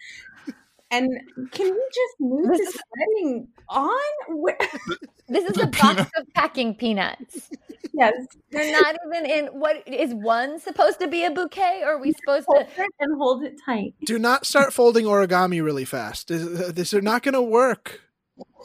And 0.93 1.09
can 1.51 1.65
we 1.73 1.81
just 1.89 2.15
move 2.19 2.47
This 2.49 2.59
this 2.59 2.75
is- 2.75 2.81
wedding 2.97 3.47
on? 3.69 3.89
Where, 4.29 4.57
This 5.29 5.49
is 5.49 5.57
a 5.57 5.67
box 5.67 6.01
of 6.17 6.27
packing 6.35 6.75
peanuts. 6.75 7.49
yes, 7.93 8.13
They're 8.51 8.71
not 8.79 8.95
even 9.07 9.25
in. 9.25 9.45
What 9.47 9.87
is 9.87 10.13
one 10.13 10.59
supposed 10.59 10.99
to 10.99 11.07
be 11.07 11.23
a 11.25 11.31
bouquet? 11.31 11.81
Or 11.83 11.93
are 11.95 11.99
we 11.99 12.11
supposed 12.13 12.45
hold 12.47 12.67
to? 12.75 12.81
it 12.83 12.89
and 12.99 13.17
hold 13.17 13.43
it 13.43 13.55
tight. 13.65 13.95
Do 14.05 14.19
not 14.19 14.45
start 14.45 14.73
folding 14.73 15.05
origami 15.05 15.63
really 15.63 15.85
fast. 15.85 16.27
This, 16.27 16.43
uh, 16.43 16.71
this 16.73 16.93
is 16.93 17.01
not 17.01 17.23
going 17.23 17.33
to 17.33 17.41
work. 17.41 18.01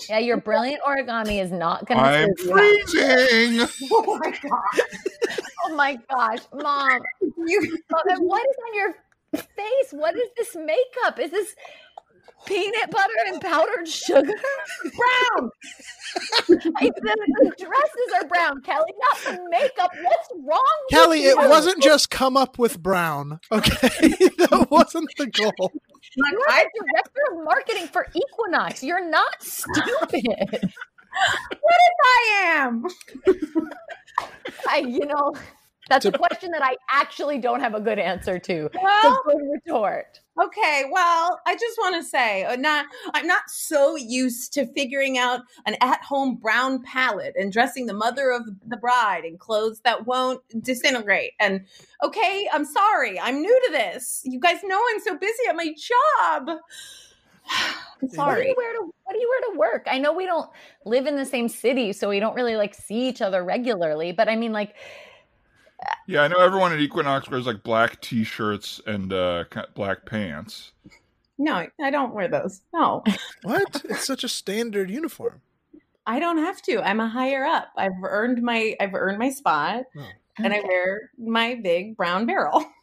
Yeah, 0.09 0.19
your 0.19 0.37
brilliant 0.39 0.83
origami 0.83 1.43
is 1.43 1.53
not 1.53 1.87
going 1.87 1.99
to. 1.99 2.05
I'm 2.05 2.35
to. 2.37 2.43
serve 2.43 2.91
freezing. 2.91 3.69
Oh 3.93 4.19
my 4.19 4.31
god! 4.31 4.83
Oh 5.67 5.75
my 5.75 5.99
gosh, 6.11 6.39
mom! 6.55 7.01
You, 7.21 7.79
Mom, 7.91 8.03
and 8.09 8.27
what 8.27 8.43
is 8.49 8.57
on 8.67 8.75
your 8.75 8.95
face? 9.35 9.93
What 9.93 10.17
is 10.17 10.29
this 10.37 10.57
makeup? 10.57 11.19
Is 11.21 11.31
this 11.31 11.55
peanut 12.47 12.91
butter 12.91 13.15
and 13.27 13.41
powdered 13.41 13.89
sugar? 13.89 14.33
brown. 14.83 15.51
I, 16.77 16.91
the, 16.91 17.27
the 17.41 17.53
dresses 17.59 18.13
are 18.17 18.27
brown, 18.29 18.61
Kelly, 18.63 18.93
not 18.99 19.19
the 19.25 19.49
makeup. 19.51 19.91
What's 20.03 20.29
wrong 20.35 20.77
with 20.85 20.91
Kelly, 20.91 21.23
you? 21.25 21.31
it 21.31 21.49
wasn't 21.49 21.83
just 21.83 22.11
come 22.11 22.37
up 22.37 22.59
with 22.59 22.83
brown. 22.83 23.41
Okay. 23.53 23.89
that 24.39 24.69
wasn't 24.71 25.09
the 25.19 25.27
goal. 25.27 25.73
Like, 26.17 26.33
You're 26.33 26.51
I, 26.51 26.65
the 26.75 26.85
director 26.93 27.21
of 27.33 27.45
marketing 27.45 27.87
for 27.89 28.07
Equinox. 28.15 28.83
You're 28.83 29.09
not 29.09 29.43
stupid. 29.43 30.25
what 31.61 31.79
if 31.91 31.99
I 32.05 32.43
am? 32.47 32.87
I, 34.69 34.79
you 34.79 35.07
know, 35.07 35.35
that's 35.89 36.05
a 36.07 36.13
question 36.13 36.51
that 36.53 36.63
I 36.63 36.77
actually 36.93 37.39
don't 37.39 37.61
have 37.61 37.75
a 37.75 37.81
good 37.81 37.99
answer 37.99 38.39
to. 38.39 38.71
Well, 38.83 39.23
good 39.27 39.51
retort. 39.53 40.21
okay. 40.41 40.85
Well, 40.91 41.41
I 41.47 41.55
just 41.55 41.79
want 41.79 41.97
to 41.97 42.03
say, 42.09 42.45
uh, 42.45 42.57
not 42.57 42.87
I'm 43.15 43.27
not 43.27 43.43
so 43.49 43.97
used 43.97 44.53
to 44.55 44.67
figuring 44.75 45.19
out 45.19 45.41
an 45.67 45.77
at-home 45.81 46.37
brown 46.37 46.83
palette 46.83 47.35
and 47.37 47.53
dressing 47.53 47.87
the 47.87 47.95
mother 47.95 48.31
of 48.31 48.43
the 48.67 48.77
bride 48.77 49.25
in 49.25 49.39
clothes 49.39 49.81
that 49.85 50.07
won't 50.07 50.41
disintegrate. 50.63 51.33
And 51.41 51.65
okay, 52.03 52.49
I'm 52.53 52.65
sorry, 52.65 53.19
I'm 53.19 53.41
new 53.41 53.61
to 53.67 53.73
this. 53.73 54.21
You 54.25 54.39
guys 54.41 54.59
know 54.65 54.81
I'm 54.93 55.01
so 55.01 55.17
busy 55.19 55.43
at 55.49 55.57
my 55.57 55.75
job. 55.75 56.59
I'm 58.01 58.09
What 58.15 58.37
do 58.37 58.43
sorry. 58.43 58.49
you 58.49 58.55
wear 58.57 58.73
to 58.75 58.91
What 59.05 59.13
do 59.15 59.19
you 59.19 59.29
wear 59.29 59.53
to 59.53 59.59
work? 59.59 59.87
I 59.91 59.99
know 59.99 60.13
we 60.13 60.27
don't 60.27 60.49
live 60.85 61.07
in 61.07 61.17
the 61.17 61.25
same 61.27 61.49
city, 61.49 61.93
so 61.93 62.09
we 62.09 62.21
don't 62.21 62.35
really 62.35 62.57
like 62.57 62.75
see 62.75 63.09
each 63.09 63.21
other 63.23 63.43
regularly. 63.43 64.13
But 64.13 64.29
I 64.29 64.37
mean, 64.37 64.53
like, 64.53 64.75
Yeah, 66.09 66.23
I 66.23 66.29
know 66.29 66.39
everyone 66.39 66.73
at 66.73 66.81
Equinox 66.81 67.29
wears 67.29 67.45
like 67.47 67.63
black 67.63 68.01
t-shirts 68.01 68.81
and 68.87 69.13
uh, 69.13 69.45
black 69.75 70.07
pants. 70.07 70.73
No, 71.37 71.67
I 71.79 71.91
don't 71.91 72.15
wear 72.15 72.29
those. 72.29 72.63
No, 72.73 73.05
What? 73.43 73.83
It's 73.85 74.07
such 74.07 74.25
a 74.25 74.29
standard 74.29 74.91
uniform. 74.91 75.43
I 76.07 76.19
don't 76.19 76.39
have 76.39 76.63
to. 76.63 76.81
I'm 76.83 77.01
a 77.01 77.09
higher 77.09 77.45
up. 77.45 77.69
I've 77.77 77.93
earned 78.03 78.43
my 78.43 78.75
I've 78.81 78.95
earned 78.95 79.19
my 79.19 79.29
spot, 79.29 79.85
Oh. 79.99 80.09
and 80.39 80.55
I 80.55 80.61
wear 80.61 81.11
my 81.19 81.57
big 81.63 81.97
brown 81.97 82.25
barrel. 82.27 82.65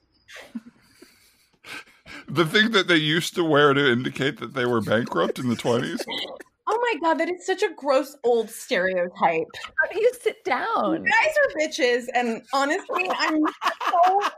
The 2.28 2.45
thing 2.45 2.71
that 2.71 2.88
they 2.88 2.95
used 2.95 3.36
to 3.36 3.43
wear 3.43 3.73
to 3.73 3.91
indicate 3.91 4.39
that 4.39 4.53
they 4.55 4.65
were 4.65 4.82
bankrupt 4.82 5.38
in 5.38 5.47
the 5.49 5.55
twenties. 5.55 6.03
Oh 6.68 6.80
my 6.82 6.99
god, 6.99 7.20
that 7.20 7.30
is 7.30 7.45
such 7.45 7.61
a 7.61 7.70
gross 7.76 8.16
old 8.24 8.49
stereotype. 8.49 9.11
how 9.22 9.91
do 9.91 9.99
you 9.99 10.11
sit 10.20 10.43
down? 10.43 11.05
You 11.05 11.11
guys 11.11 11.36
are 11.38 11.59
bitches, 11.59 12.05
and 12.13 12.41
honestly, 12.53 13.09
I'm 13.09 13.43
so. 13.45 14.22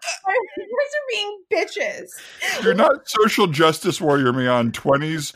You 0.58 0.66
guys 0.66 0.92
are 0.94 1.08
being 1.10 1.44
bitches. 1.52 2.64
You're 2.64 2.74
not 2.74 3.08
social 3.08 3.48
justice 3.48 4.02
warrior 4.02 4.34
me 4.34 4.46
on 4.46 4.72
twenties 4.74 5.34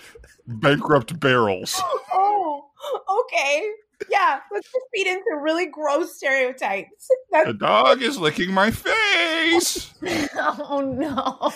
bankrupt 0.48 1.18
barrels. 1.20 1.80
Oh, 2.14 2.66
oh 2.84 3.26
okay. 3.26 3.70
Yeah, 4.10 4.40
let's 4.52 4.68
just 4.68 4.86
feed 4.94 5.08
into 5.08 5.38
really 5.42 5.66
gross 5.68 6.18
stereotypes. 6.18 7.10
That's 7.32 7.48
The 7.48 7.54
dog 7.54 8.02
is 8.02 8.18
licking 8.18 8.52
my 8.54 8.72
face. 8.72 9.94
oh 10.36 10.82
no! 10.82 11.52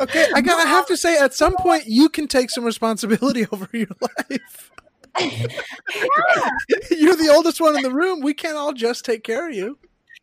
Okay, 0.00 0.26
I 0.34 0.40
got. 0.40 0.64
I 0.64 0.68
have 0.68 0.86
to 0.86 0.96
say, 0.96 1.18
at 1.18 1.34
some 1.34 1.56
point, 1.56 1.86
you 1.86 2.08
can 2.08 2.28
take 2.28 2.50
some 2.50 2.64
responsibility 2.64 3.46
over 3.52 3.68
your 3.72 3.88
life. 4.00 4.70
You're 6.90 7.16
the 7.16 7.30
oldest 7.32 7.60
one 7.60 7.76
in 7.76 7.82
the 7.82 7.90
room. 7.90 8.20
We 8.20 8.34
can't 8.34 8.56
all 8.56 8.72
just 8.72 9.04
take 9.04 9.24
care 9.24 9.48
of 9.48 9.54
you. 9.54 9.78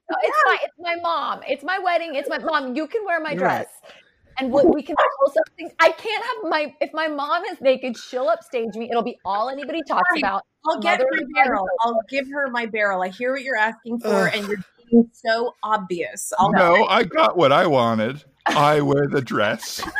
No, 0.09 0.17
it's 0.21 0.37
my 0.45 0.57
it's 0.63 0.75
my 0.79 0.95
mom. 1.01 1.41
It's 1.47 1.63
my 1.63 1.79
wedding. 1.79 2.15
It's 2.15 2.29
my 2.29 2.37
mom. 2.37 2.75
You 2.75 2.87
can 2.87 3.03
wear 3.05 3.19
my 3.19 3.35
Right. 3.35 3.67
Dress. 4.37 4.43
And 4.43 4.53
what 4.53 4.73
we 4.73 4.83
can 4.83 4.95
pull 4.95 5.33
something. 5.33 5.71
I 5.79 5.91
can't 5.91 6.23
have 6.23 6.49
my 6.49 6.73
if 6.81 6.91
my 6.93 7.07
mom 7.07 7.43
is 7.45 7.61
naked, 7.61 7.97
she'll 7.97 8.27
upstage 8.27 8.75
me. 8.75 8.89
It'll 8.89 9.03
be 9.03 9.17
all 9.25 9.49
anybody 9.49 9.81
talks 9.83 10.09
Fine. 10.13 10.23
about. 10.23 10.43
I'll 10.67 10.79
get 10.79 10.99
Mother 10.99 11.09
my 11.11 11.43
barrel. 11.43 11.67
God. 11.81 11.87
I'll 11.87 12.01
give 12.09 12.25
her 12.31 12.49
my 12.49 12.65
barrel. 12.65 13.01
I 13.01 13.09
hear 13.09 13.33
what 13.33 13.43
you're 13.43 13.55
asking 13.57 13.99
for, 13.99 14.27
Ugh. 14.27 14.31
and 14.33 14.47
you're 14.47 14.57
being 14.89 15.09
so 15.13 15.53
obvious. 15.63 16.33
I'll 16.39 16.51
No, 16.51 16.85
I 16.85 17.03
got 17.03 17.37
what 17.37 17.51
I 17.51 17.67
wanted. 17.67 18.23
I 18.47 18.81
wear 18.81 19.07
the 19.07 19.21
dress. 19.21 19.83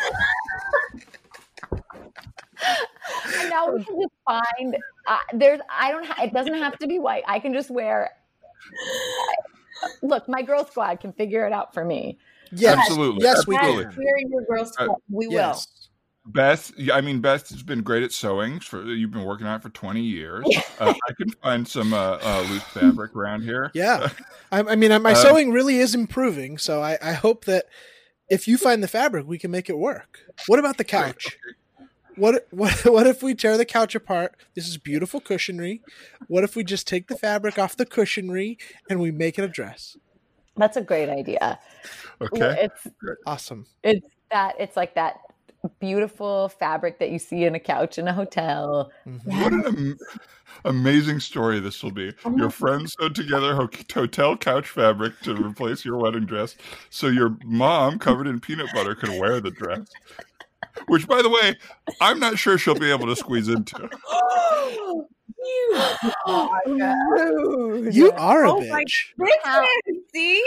And 3.39 3.49
now 3.49 3.71
we 3.71 3.83
can 3.83 3.99
just 4.01 4.13
find. 4.25 4.77
Uh, 5.07 5.17
there's. 5.33 5.59
I 5.69 5.91
don't. 5.91 6.05
Ha- 6.05 6.23
it 6.23 6.33
doesn't 6.33 6.55
have 6.55 6.77
to 6.79 6.88
be 6.88 6.99
white. 6.99 7.23
I 7.27 7.39
can 7.39 7.53
just 7.53 7.69
wear. 7.69 8.11
Look, 10.01 10.27
my 10.27 10.41
girl 10.41 10.65
squad 10.65 10.99
can 10.99 11.13
figure 11.13 11.45
it 11.45 11.53
out 11.53 11.73
for 11.73 11.83
me. 11.83 12.17
Yes, 12.55 12.77
Absolutely, 12.77 13.23
Yes, 13.23 13.45
we 13.47 13.55
absolutely. 13.55 13.93
can. 13.93 14.03
We're 14.03 14.29
your 14.29 14.45
girls. 14.45 14.73
Uh, 14.77 14.87
we 15.09 15.27
will. 15.27 15.33
Yes. 15.33 15.67
Beth, 16.27 16.71
I 16.91 17.01
mean, 17.01 17.21
Beth 17.21 17.49
has 17.49 17.61
been 17.61 17.83
great 17.83 18.01
at 18.01 18.11
sewing. 18.11 18.59
For 18.59 18.83
you've 18.83 19.11
been 19.11 19.25
working 19.25 19.45
on 19.45 19.57
it 19.57 19.61
for 19.61 19.69
twenty 19.69 20.01
years. 20.01 20.43
Uh, 20.79 20.91
I 21.07 21.13
can 21.13 21.29
find 21.43 21.67
some 21.67 21.93
uh, 21.93 22.17
uh, 22.21 22.45
loose 22.49 22.63
fabric 22.63 23.15
around 23.15 23.43
here. 23.43 23.69
Yeah. 23.75 24.09
I, 24.51 24.61
I 24.61 24.75
mean, 24.75 24.89
my 25.03 25.11
Um, 25.11 25.15
sewing 25.15 25.51
really 25.51 25.77
is 25.77 25.93
improving. 25.93 26.57
So 26.57 26.81
I, 26.81 26.97
I 27.01 27.13
hope 27.13 27.45
that 27.45 27.65
if 28.27 28.47
you 28.47 28.57
find 28.57 28.81
the 28.81 28.87
fabric, 28.87 29.27
we 29.27 29.37
can 29.37 29.51
make 29.51 29.69
it 29.69 29.77
work. 29.77 30.21
What 30.47 30.57
about 30.57 30.77
the 30.77 30.83
couch? 30.83 31.37
What 32.15 32.47
what 32.49 32.71
what 32.85 33.05
if 33.05 33.21
we 33.21 33.35
tear 33.35 33.55
the 33.57 33.65
couch 33.65 33.93
apart? 33.93 34.35
This 34.55 34.67
is 34.67 34.77
beautiful 34.77 35.21
cushionry. 35.21 35.81
What 36.27 36.43
if 36.43 36.55
we 36.55 36.63
just 36.63 36.87
take 36.87 37.07
the 37.07 37.15
fabric 37.17 37.59
off 37.59 37.77
the 37.77 37.85
cushionry 37.85 38.57
and 38.89 38.99
we 38.99 39.11
make 39.11 39.37
it 39.37 39.43
a 39.43 39.47
dress? 39.47 39.95
That's 40.57 40.77
a 40.77 40.81
great 40.81 41.09
idea. 41.09 41.59
Okay. 42.21 42.55
It's 42.69 42.87
Awesome. 43.25 43.65
it's 43.83 44.07
that 44.31 44.55
it's 44.59 44.75
like 44.77 44.95
that 44.95 45.19
beautiful 45.79 46.47
fabric 46.49 46.99
that 46.99 47.09
you 47.11 47.17
see 47.19 47.43
in 47.43 47.55
a 47.55 47.59
couch 47.59 47.97
in 47.97 48.07
a 48.07 48.13
hotel. 48.13 48.91
Mhm. 49.07 49.25
What 49.25 49.53
an 49.53 49.65
am- 49.65 49.97
amazing 50.63 51.19
story 51.19 51.59
this 51.59 51.81
will 51.83 51.91
be. 51.91 52.13
Your 52.35 52.49
friends 52.51 52.95
sewed 52.99 53.15
together 53.15 53.55
ho- 53.55 53.69
hotel 53.93 54.37
couch 54.37 54.69
fabric 54.69 55.19
to 55.21 55.35
replace 55.35 55.83
your 55.83 55.97
wedding 55.97 56.25
dress 56.25 56.55
so 56.89 57.07
your 57.07 57.37
mom, 57.43 57.99
covered 57.99 58.27
in 58.27 58.39
peanut 58.39 58.67
butter, 58.73 58.95
could 58.95 59.19
wear 59.19 59.41
the 59.41 59.51
dress. 59.51 59.87
Which, 60.87 61.07
by 61.07 61.21
the 61.21 61.29
way, 61.29 61.55
I'm 62.01 62.19
not 62.19 62.37
sure 62.37 62.57
she'll 62.57 62.75
be 62.75 62.91
able 62.91 63.07
to 63.07 63.15
squeeze 63.15 63.47
into. 63.47 63.89
you, 65.37 65.87
Rude. 66.67 67.93
You 67.95 68.11
are 68.13 68.45
a 68.45 68.51
Oh 68.51 68.59
bitch. 68.61 69.13
bitches, 69.19 69.84
see? 70.16 70.43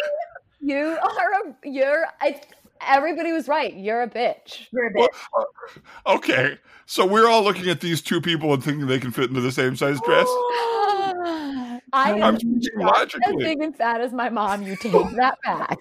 You 0.60 0.98
are 1.02 1.50
a 1.50 1.68
you're 1.68 2.06
I 2.20 2.40
everybody 2.86 3.32
was 3.32 3.48
right. 3.48 3.74
You're 3.74 4.02
a 4.02 4.10
bitch. 4.10 4.66
You're 4.72 4.88
a 4.88 4.94
bitch. 4.94 5.08
Uh, 5.36 6.14
okay, 6.14 6.58
so 6.86 7.06
we're 7.06 7.28
all 7.28 7.42
looking 7.42 7.68
at 7.68 7.80
these 7.80 8.02
two 8.02 8.20
people 8.20 8.52
and 8.52 8.62
thinking 8.64 8.86
they 8.86 8.98
can 8.98 9.12
fit 9.12 9.28
into 9.28 9.40
the 9.40 9.52
same 9.52 9.76
size 9.76 10.00
dress. 10.00 10.26
I 11.92 12.12
I'm 12.12 12.22
am 12.22 12.36
thinking 12.36 12.60
not 12.76 13.14
as 13.14 13.34
big 13.38 13.60
and 13.60 13.76
fat 13.76 14.00
as 14.00 14.12
my 14.12 14.28
mom. 14.28 14.62
You 14.62 14.76
take 14.76 14.92
that 15.16 15.36
back. 15.44 15.78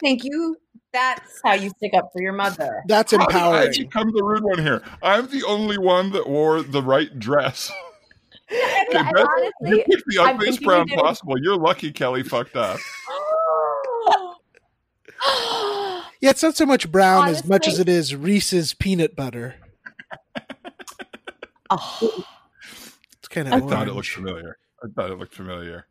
Thank 0.00 0.24
you. 0.24 0.56
That's 0.92 1.40
how 1.44 1.52
you 1.54 1.70
stick 1.76 1.92
up 1.94 2.10
for 2.12 2.22
your 2.22 2.32
mother. 2.32 2.82
That's 2.86 3.12
How 3.12 3.18
did 3.18 3.36
I 3.36 3.36
empowering. 3.36 3.72
become 3.78 4.10
the 4.12 4.22
rude 4.24 4.42
one 4.42 4.58
here? 4.58 4.82
I'm 5.02 5.28
the 5.28 5.44
only 5.44 5.76
one 5.76 6.12
that 6.12 6.26
wore 6.28 6.62
the 6.62 6.82
right 6.82 7.18
dress. 7.18 7.70
Yeah, 8.50 8.56
Okay, 8.88 8.98
and 8.98 9.12
Beth, 9.14 9.26
honestly, 9.26 9.70
you 9.78 9.84
picked 9.84 10.02
the 10.08 10.18
I'm 10.20 10.34
ugliest 10.36 10.58
thinking 10.58 10.62
you 10.62 10.66
brown 10.66 10.86
did- 10.86 10.98
possible. 10.98 11.34
You're 11.40 11.56
lucky 11.56 11.92
Kelly 11.92 12.22
fucked 12.22 12.56
up. 12.56 12.78
Yeah, 16.20 16.30
it's 16.30 16.42
not 16.42 16.56
so 16.56 16.66
much 16.66 16.90
brown 16.90 17.28
as 17.28 17.44
much 17.44 17.68
as 17.68 17.78
it 17.78 17.88
is 17.88 18.12
Reese's 18.14 18.74
peanut 18.74 19.14
butter. 19.14 19.54
oh, 21.70 22.24
It's 23.18 23.28
kind 23.28 23.46
of 23.46 23.54
I 23.54 23.60
thought 23.60 23.86
it 23.86 23.92
looked 23.94 24.08
familiar. 24.08 24.58
I 24.82 24.88
thought 24.88 25.10
it 25.12 25.18
looked 25.18 25.34
familiar. 25.34 25.86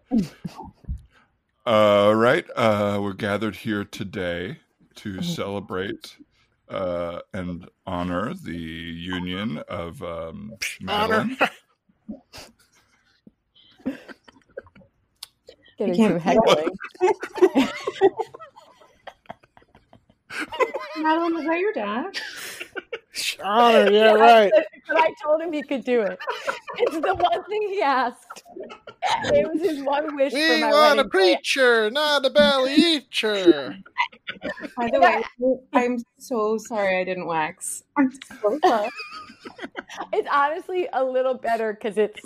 All 1.66 2.14
right. 2.14 2.46
Uh, 2.58 3.00
we're 3.02 3.14
gathered 3.14 3.56
here 3.56 3.86
today 3.86 4.58
to 4.96 5.22
celebrate 5.22 6.18
uh, 6.70 7.20
and 7.34 7.68
honor 7.86 8.34
the 8.34 8.58
union 8.58 9.60
of 9.70 10.02
um, 10.04 10.54
honor. 10.90 11.30
Madeline. 12.08 12.22
getting 15.78 15.96
can't- 15.96 16.14
too 16.14 16.20
heckling. 16.20 16.70
Madeline, 20.98 21.34
was 21.36 21.46
that 21.46 21.60
your 21.60 21.74
dad? 21.74 22.18
honor. 23.44 23.92
Yeah, 23.92 24.12
right. 24.14 24.52
But 24.88 24.98
I 24.98 25.12
told 25.24 25.42
him 25.42 25.52
he 25.52 25.64
could 25.64 25.84
do 25.84 26.02
it. 26.02 26.20
It's 26.78 26.94
the 27.00 27.16
one 27.16 27.44
thing 27.46 27.62
he 27.70 27.82
asked. 27.82 28.44
It 29.26 29.48
was 29.52 29.62
his 29.62 29.84
one 29.84 30.16
wish 30.16 30.34
for 30.34 30.38
We 30.40 30.62
my 30.62 30.72
want 30.72 31.00
a 31.00 31.04
wedding 31.04 31.04
day. 31.04 31.10
preacher, 31.36 31.90
not 31.90 32.26
a 32.26 32.30
belly 32.30 32.76
eater. 32.76 33.78
By 34.76 34.90
the 34.92 35.00
way, 35.00 35.24
I'm 35.74 35.98
so 36.20 36.58
sorry 36.58 36.98
I 37.00 37.04
didn't 37.04 37.26
wax. 37.28 37.84
I'm 37.98 38.12
so 38.42 38.60
sorry. 38.66 38.90
It's 40.14 40.28
honestly 40.32 40.88
a 40.94 41.04
little 41.04 41.34
better 41.36 41.74
because 41.74 41.98
it's 41.98 42.20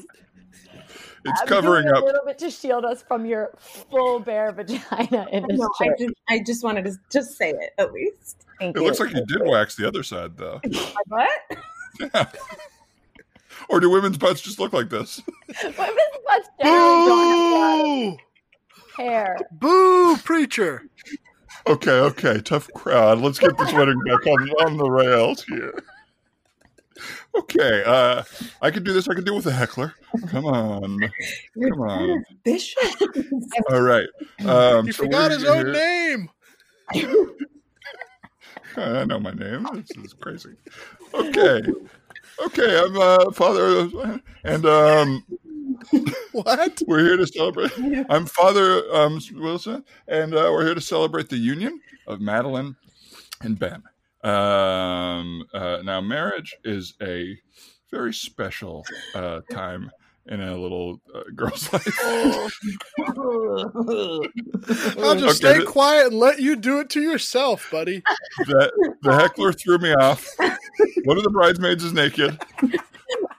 It's 1.25 1.41
I'm 1.41 1.47
covering 1.47 1.83
doing 1.83 1.95
up. 1.95 2.03
a 2.03 2.05
little 2.05 2.25
bit 2.25 2.37
to 2.39 2.49
shield 2.49 2.83
us 2.85 3.01
from 3.01 3.25
your 3.25 3.51
full 3.59 4.19
bare 4.19 4.51
vagina 4.51 5.27
in 5.31 5.45
this 5.47 5.59
No, 5.59 5.69
I 5.79 5.89
just, 5.97 6.13
I 6.29 6.39
just 6.45 6.63
wanted 6.63 6.85
to 6.85 6.97
just 7.11 7.37
say 7.37 7.51
it 7.51 7.73
at 7.77 7.93
least. 7.93 8.45
Thank 8.59 8.75
It 8.75 8.79
you. 8.79 8.85
looks 8.87 8.99
like 8.99 9.13
you 9.13 9.25
did 9.25 9.41
wax 9.43 9.75
the 9.75 9.87
other 9.87 10.03
side, 10.03 10.37
though. 10.37 10.59
What? 11.07 11.29
Yeah. 11.99 12.25
Or 13.69 13.79
do 13.79 13.89
women's 13.89 14.17
butts 14.17 14.41
just 14.41 14.59
look 14.59 14.73
like 14.73 14.89
this? 14.89 15.21
Women's 15.63 15.77
butts 16.25 16.49
generally 16.61 17.05
don't 17.07 17.59
have 17.59 17.83
Boo! 17.85 18.17
hair. 18.97 19.37
Boo, 19.51 20.17
preacher. 20.17 20.83
Okay, 21.67 21.91
okay, 21.91 22.39
tough 22.41 22.67
crowd. 22.73 23.19
Let's 23.19 23.37
get 23.39 23.55
this 23.57 23.71
wedding 23.73 23.99
back 24.07 24.25
on, 24.25 24.49
on 24.65 24.77
the 24.77 24.89
rails 24.89 25.43
here. 25.43 25.83
Okay, 27.37 27.83
uh, 27.85 28.23
I 28.61 28.71
could 28.71 28.83
do 28.83 28.93
this. 28.93 29.07
I 29.07 29.13
could 29.13 29.25
do 29.25 29.33
it 29.33 29.37
with 29.37 29.47
a 29.47 29.51
heckler. 29.51 29.93
Come 30.27 30.45
on, 30.45 30.99
come 31.61 31.81
on. 31.81 32.25
Bishop. 32.43 32.81
All 33.71 33.81
right. 33.81 34.07
Um, 34.45 34.85
He 34.87 34.91
so 34.91 35.03
forgot 35.03 35.29
his 35.31 35.43
own 35.45 35.65
here- 35.67 35.73
name. 35.73 36.29
I 38.77 39.03
know 39.05 39.19
my 39.19 39.31
name. 39.31 39.67
This 39.73 39.91
is 40.03 40.13
crazy. 40.13 40.55
Okay, 41.13 41.61
okay. 42.45 42.79
I'm 42.79 42.97
uh, 42.97 43.31
father, 43.31 44.19
and 44.43 44.65
um, 44.65 45.23
What? 46.31 46.81
we're 46.87 46.99
here 47.03 47.17
to 47.17 47.27
celebrate. 47.27 47.71
I'm 48.09 48.25
Father 48.25 48.83
um, 48.95 49.19
Wilson, 49.35 49.83
and 50.07 50.33
uh, 50.33 50.49
we're 50.51 50.65
here 50.65 50.75
to 50.75 50.81
celebrate 50.81 51.29
the 51.29 51.37
union 51.37 51.79
of 52.07 52.21
Madeline 52.21 52.75
and 53.41 53.59
Ben. 53.59 53.83
Um, 54.23 55.43
uh, 55.53 55.79
now, 55.83 55.99
marriage 56.01 56.55
is 56.63 56.93
a 57.01 57.37
very 57.91 58.13
special 58.13 58.85
uh, 59.15 59.41
time 59.51 59.91
in 60.27 60.39
a 60.41 60.55
little 60.55 61.01
uh, 61.13 61.23
girl's 61.35 61.71
life. 61.73 61.99
I'll 64.97 65.15
just 65.15 65.23
Okay, 65.23 65.31
stay 65.31 65.57
th- 65.57 65.65
quiet 65.67 66.07
and 66.07 66.19
let 66.19 66.39
you 66.39 66.55
do 66.55 66.79
it 66.79 66.89
to 66.91 67.01
yourself, 67.01 67.67
buddy. 67.71 68.03
the, 68.45 68.71
the 69.01 69.13
heckler 69.15 69.51
threw 69.51 69.77
me 69.79 69.93
off. 69.93 70.27
One 71.05 71.17
of 71.17 71.23
the 71.23 71.31
bridesmaids 71.31 71.83
is 71.83 71.93
naked. 71.93 72.39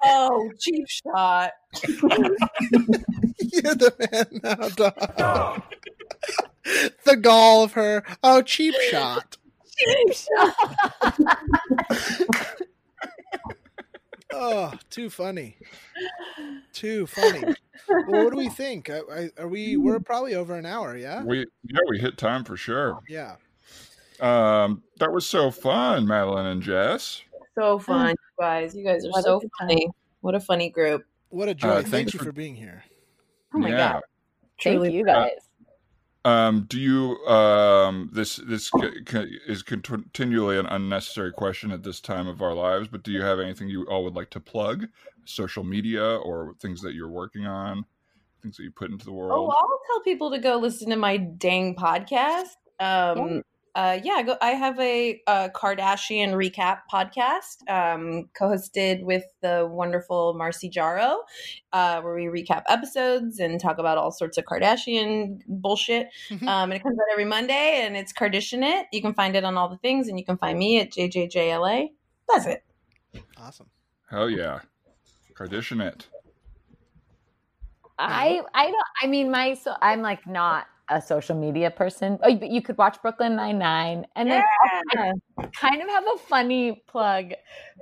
oh, 0.05 0.51
cheap 0.59 0.87
shot. 0.89 1.53
You're 1.85 3.75
the 3.77 3.95
man 4.11 4.41
now, 4.43 4.69
dog. 4.71 5.63
the 7.05 7.17
gall 7.17 7.63
of 7.65 7.73
her. 7.75 8.03
Oh, 8.23 8.43
cheap 8.43 8.75
shot. 8.91 9.37
Oh, 14.35 14.73
too 14.89 15.11
funny. 15.11 15.57
Too 16.73 17.07
funny. 17.07 17.43
Well, 17.87 18.25
what 18.25 18.31
do 18.33 18.39
we 18.39 18.49
think? 18.49 18.89
I, 18.89 19.01
I, 19.15 19.31
are 19.39 19.47
we? 19.49 19.77
We're 19.77 20.01
probably 20.01 20.35
over 20.35 20.55
an 20.57 20.65
hour. 20.65 20.97
Yeah. 20.97 21.23
We 21.23 21.41
yeah, 21.65 21.81
we 21.91 21.99
hit 21.99 22.17
time 22.17 22.43
for 22.45 22.57
sure. 22.57 22.99
Yeah. 23.09 23.37
Um, 24.21 24.83
that 24.99 25.13
was 25.13 25.27
so 25.27 25.51
fun, 25.51 26.07
Madeline 26.07 26.47
and 26.47 26.63
Jess. 26.63 27.21
So 27.59 27.79
fun, 27.79 28.11
you 28.11 28.17
guys. 28.41 28.75
You 28.75 28.85
guys 28.85 29.05
are 29.05 29.11
What 29.11 29.25
so 29.25 29.41
good 29.41 29.51
time. 29.61 29.69
funny. 29.69 29.89
What 30.23 30.35
a 30.35 30.41
funny 30.41 30.71
group. 30.71 31.05
What 31.29 31.49
a 31.51 31.55
joy. 31.55 31.69
Uh, 31.69 31.75
Thank 31.83 31.89
thanks 31.89 32.15
you 32.15 32.19
for- 32.19 32.25
for 32.27 32.33
being 32.33 32.55
here. 32.55 32.83
Oh 33.55 33.59
my 33.59 33.69
yeah. 33.69 33.93
god. 33.93 34.03
Thank 34.63 34.77
Truly 34.79 34.95
you 34.95 35.03
uh, 35.03 35.13
guys. 35.13 35.31
Um, 36.25 36.67
do 36.69 36.79
you 36.79 37.17
um 37.27 38.09
this 38.13 38.37
this 38.37 38.71
c- 38.81 39.05
c- 39.09 39.39
is 39.49 39.63
continually 39.63 40.57
an 40.57 40.67
unnecessary 40.67 41.33
question 41.33 41.73
at 41.73 41.83
this 41.83 42.01
time 42.01 42.29
of 42.29 42.43
our 42.43 42.55
lives, 42.55 42.89
but 42.89 43.03
do 43.03 43.11
you 43.11 43.23
have 43.23 43.41
anything 43.41 43.69
you 43.69 43.85
all 43.87 44.05
would 44.05 44.15
like 44.15 44.31
to 44.31 44.41
plug, 44.41 44.87
social 45.25 45.65
media 45.65 46.17
or 46.17 46.55
things 46.61 46.81
that 46.83 46.95
you're 46.95 47.09
working 47.09 47.47
on, 47.47 47.85
things 48.41 48.57
that 48.57 48.63
you 48.63 48.71
put 48.71 48.91
into 48.91 49.05
the 49.05 49.13
world? 49.13 49.51
Oh. 49.51 49.57
I'll 49.57 49.81
tell 49.87 50.03
people 50.03 50.31
to 50.31 50.39
go 50.39 50.59
listen 50.59 50.91
to 50.91 50.97
my 50.97 51.17
dang 51.17 51.75
podcast. 51.75 52.55
Um, 52.79 53.43
uh, 53.75 53.99
yeah, 54.03 54.23
go, 54.23 54.37
I 54.43 54.51
have 54.51 54.79
a, 54.79 55.23
a 55.27 55.51
Kardashian 55.51 56.33
recap 56.35 56.81
podcast, 56.93 57.69
um, 57.71 58.29
co-hosted 58.39 59.03
with 59.03 59.25
the 59.41 59.67
wonderful 59.71 60.35
Marcy 60.35 60.69
Jarro, 60.69 61.21
uh, 61.73 62.03
where 62.03 62.15
we 62.15 62.25
recap 62.25 62.65
episodes 62.69 63.39
and 63.39 63.59
talk 63.59 63.79
about 63.79 63.97
all 63.97 64.11
sorts 64.11 64.37
of 64.37 64.45
Kardashian 64.45 65.41
bullshit. 65.47 66.09
Mhm. 66.29 66.47
Um, 66.47 66.71
and 66.71 66.75
it 66.75 66.83
comes 66.83 66.99
out 66.99 67.07
every 67.13 67.25
Monday, 67.25 67.81
and 67.83 67.97
it's 67.97 68.13
Kardashian 68.13 68.63
It. 68.63 68.89
You 68.93 69.01
can 69.01 69.15
find 69.15 69.37
it 69.37 69.45
on 69.45 69.57
all 69.57 69.71
the 69.71 69.79
things, 69.79 70.09
and 70.09 70.19
you 70.19 70.25
can 70.25 70.37
find 70.37 70.59
me 70.59 70.79
at 70.79 70.93
JJJLA. 70.93 71.93
That's 72.29 72.47
it. 72.47 72.65
Awesome. 73.39 73.71
Hell 74.11 74.29
yeah, 74.29 74.61
Kardashian 75.33 75.83
it. 75.87 76.07
I 77.99 78.43
I 78.55 78.67
don't. 78.67 78.87
I 79.03 79.07
mean, 79.07 79.31
my 79.31 79.55
so 79.55 79.75
I'm 79.81 80.03
like 80.03 80.27
not 80.27 80.67
a 80.97 81.01
social 81.01 81.37
media 81.37 81.71
person. 81.71 82.19
Oh, 82.23 82.35
but 82.35 82.51
you 82.51 82.63
could 82.63 82.79
watch 82.79 83.01
Brooklyn 83.03 83.37
Nine 83.37 83.59
Nine, 83.59 84.07
and 84.17 84.31
then 84.31 84.43
kind 85.53 85.83
of 85.83 85.89
have 85.89 86.05
a 86.15 86.19
funny 86.19 86.83
plug, 86.87 87.33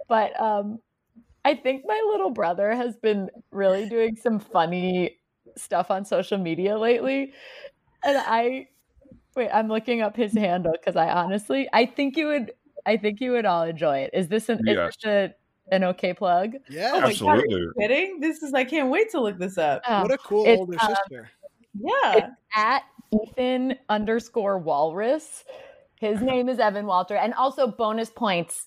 but 0.08 0.38
um, 0.40 0.78
I 1.44 1.54
think 1.54 1.84
my 1.86 2.00
little 2.10 2.30
brother 2.30 2.72
has 2.72 2.96
been 2.96 3.30
really 3.50 3.88
doing 3.88 4.16
some 4.16 4.38
funny 4.38 5.18
stuff 5.56 5.90
on 5.90 6.04
social 6.04 6.38
media 6.38 6.78
lately, 6.78 7.32
and 8.04 8.18
I 8.18 8.68
wait. 9.34 9.50
I'm 9.52 9.68
looking 9.68 10.02
up 10.02 10.16
his 10.16 10.32
handle 10.32 10.72
because 10.72 10.96
I 10.96 11.08
honestly 11.10 11.68
I 11.72 11.86
think 11.86 12.16
you 12.16 12.26
would 12.26 12.52
I 12.86 12.96
think 12.96 13.20
you 13.20 13.32
would 13.32 13.46
all 13.46 13.62
enjoy 13.62 13.98
it. 13.98 14.10
Is 14.12 14.28
this 14.28 14.48
an 14.48 14.66
is 14.66 14.76
this 14.76 14.96
a, 15.04 15.34
an 15.72 15.84
okay 15.84 16.12
plug? 16.12 16.54
Yeah. 16.68 16.92
Oh 16.94 17.00
my 17.00 17.14
God, 17.14 17.28
are 17.28 17.36
Absolutely. 17.36 17.60
you 17.60 17.72
kidding? 17.78 18.20
This 18.20 18.42
is 18.42 18.54
I 18.54 18.64
can't 18.64 18.90
wait 18.90 19.10
to 19.12 19.20
look 19.20 19.38
this 19.38 19.58
up. 19.58 19.82
Oh, 19.88 20.02
what 20.02 20.12
a 20.12 20.18
cool 20.18 20.46
older 20.46 20.76
um, 20.80 20.88
sister. 20.88 21.30
Yeah. 21.74 22.30
at 22.54 22.82
Ethan 23.12 23.76
underscore 23.88 24.58
Walrus. 24.58 25.44
His 25.96 26.20
name 26.20 26.48
is 26.48 26.58
Evan 26.58 26.86
Walter, 26.86 27.16
and 27.16 27.34
also 27.34 27.66
bonus 27.66 28.10
points. 28.10 28.66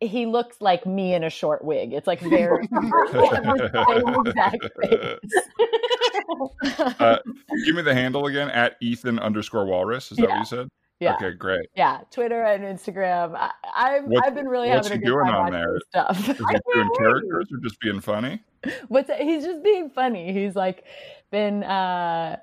He 0.00 0.26
looks 0.26 0.60
like 0.60 0.86
me 0.86 1.14
in 1.14 1.24
a 1.24 1.30
short 1.30 1.64
wig. 1.64 1.92
It's 1.92 2.06
like 2.06 2.20
very 2.20 2.66
same 2.72 4.26
exact 4.26 4.68
uh, 7.00 7.18
give 7.64 7.74
me 7.74 7.82
the 7.82 7.94
handle 7.94 8.26
again 8.26 8.50
at 8.50 8.76
Ethan 8.80 9.18
underscore 9.18 9.66
Walrus. 9.66 10.12
Is 10.12 10.18
that 10.18 10.28
what 10.28 10.38
you 10.38 10.44
said? 10.44 10.68
yeah, 11.00 11.14
Okay, 11.16 11.32
great. 11.32 11.68
yeah. 11.76 12.00
Twitter 12.10 12.42
and 12.44 12.64
Instagram. 12.64 13.34
I, 13.36 13.52
I've 13.74 14.04
What- 14.04 14.26
I've 14.26 14.34
been 14.34 14.48
really 14.48 14.68
what's 14.70 14.88
having 14.88 15.02
a 15.02 15.04
good 15.04 15.12
doing 15.12 15.26
time 15.26 15.34
on 15.34 15.52
watching 15.52 15.60
there? 15.60 15.80
stuff. 15.88 16.18
Is 16.28 16.38
he 16.38 16.72
doing 16.74 16.90
characters 16.98 17.46
or 17.52 17.58
just 17.62 17.80
being 17.80 18.00
funny? 18.00 18.42
What's 18.88 19.10
he's 19.20 19.44
just 19.44 19.62
being 19.62 19.90
funny. 19.90 20.32
He's 20.32 20.56
like 20.56 20.84
been 21.30 21.62
uh 21.64 22.36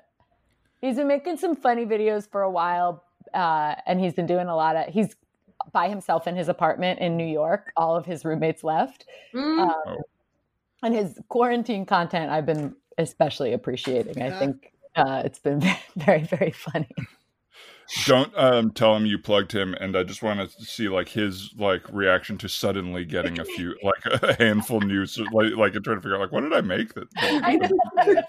he's 0.80 0.96
been 0.96 1.08
making 1.08 1.36
some 1.36 1.56
funny 1.56 1.84
videos 1.86 2.28
for 2.30 2.42
a 2.42 2.50
while 2.50 3.02
uh 3.34 3.74
and 3.86 3.98
he's 4.00 4.14
been 4.14 4.26
doing 4.26 4.46
a 4.46 4.54
lot 4.56 4.76
of 4.76 4.86
he's 4.92 5.16
by 5.72 5.88
himself 5.88 6.26
in 6.26 6.36
his 6.36 6.48
apartment 6.48 7.00
in 7.00 7.16
New 7.16 7.26
York. 7.26 7.72
All 7.76 7.96
of 7.96 8.06
his 8.06 8.24
roommates 8.24 8.62
left. 8.62 9.06
Mm. 9.34 9.60
Um, 9.62 9.72
Oh. 9.86 9.96
and 10.82 10.94
his 10.94 11.18
quarantine 11.28 11.84
content 11.86 12.30
I've 12.30 12.46
been 12.46 12.76
especially 12.98 13.52
appreciating. 13.52 14.22
I 14.22 14.30
think 14.38 14.72
uh 14.94 15.22
it's 15.24 15.38
been 15.38 15.60
very 15.96 16.22
very 16.22 16.52
funny. 16.52 16.88
Don't 18.04 18.32
um, 18.36 18.72
tell 18.72 18.96
him 18.96 19.06
you 19.06 19.16
plugged 19.16 19.52
him, 19.52 19.72
and 19.74 19.96
I 19.96 20.02
just 20.02 20.20
want 20.20 20.40
to 20.40 20.64
see 20.64 20.88
like 20.88 21.08
his 21.08 21.54
like 21.56 21.82
reaction 21.92 22.36
to 22.38 22.48
suddenly 22.48 23.04
getting 23.04 23.38
a 23.38 23.44
few 23.44 23.76
like 23.82 24.22
a 24.22 24.34
handful 24.42 24.80
news, 24.80 25.16
like 25.32 25.52
like 25.56 25.74
and 25.76 25.84
trying 25.84 25.98
to 25.98 26.02
figure 26.02 26.16
out 26.16 26.20
like 26.22 26.32
what 26.32 26.40
did 26.40 26.52
I 26.52 26.62
make 26.62 26.94
that. 26.94 27.06
I 27.16 27.54
know. 27.54 28.22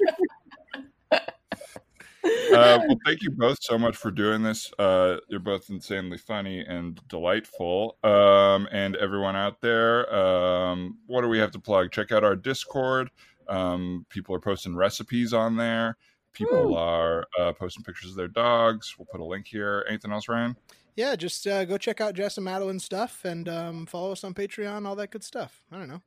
Uh, 2.27 2.79
well, 2.87 2.97
thank 3.05 3.21
you 3.21 3.29
both 3.29 3.57
so 3.61 3.77
much 3.77 3.95
for 3.95 4.09
doing 4.09 4.41
this. 4.41 4.71
Uh, 4.79 5.17
you're 5.27 5.39
both 5.39 5.69
insanely 5.69 6.17
funny 6.17 6.61
and 6.61 6.99
delightful. 7.07 7.97
Um, 8.03 8.67
and 8.71 8.95
everyone 8.95 9.35
out 9.35 9.61
there, 9.61 10.13
um, 10.13 10.97
what 11.07 11.21
do 11.21 11.27
we 11.27 11.39
have 11.39 11.51
to 11.51 11.59
plug? 11.59 11.91
Check 11.91 12.11
out 12.11 12.23
our 12.23 12.35
Discord. 12.35 13.09
Um, 13.47 14.05
people 14.09 14.33
are 14.35 14.39
posting 14.39 14.75
recipes 14.75 15.33
on 15.33 15.55
there. 15.55 15.97
People 16.33 16.77
are 16.77 17.25
uh, 17.39 17.51
posting 17.53 17.83
pictures 17.83 18.11
of 18.11 18.15
their 18.15 18.27
dogs. 18.27 18.95
We'll 18.97 19.07
put 19.11 19.21
a 19.21 19.25
link 19.25 19.47
here. 19.47 19.85
Anything 19.89 20.11
else, 20.11 20.27
Ryan? 20.27 20.55
Yeah, 20.95 21.15
just 21.15 21.45
uh, 21.45 21.65
go 21.65 21.77
check 21.77 22.01
out 22.01 22.15
Jess 22.15 22.37
and 22.37 22.45
Madeline 22.45 22.79
stuff 22.79 23.23
and 23.25 23.47
um, 23.49 23.85
follow 23.85 24.11
us 24.11 24.23
on 24.23 24.33
Patreon, 24.33 24.87
all 24.87 24.95
that 24.95 25.11
good 25.11 25.23
stuff. 25.23 25.63
I 25.71 25.77
don't 25.77 25.87
know. 25.87 26.01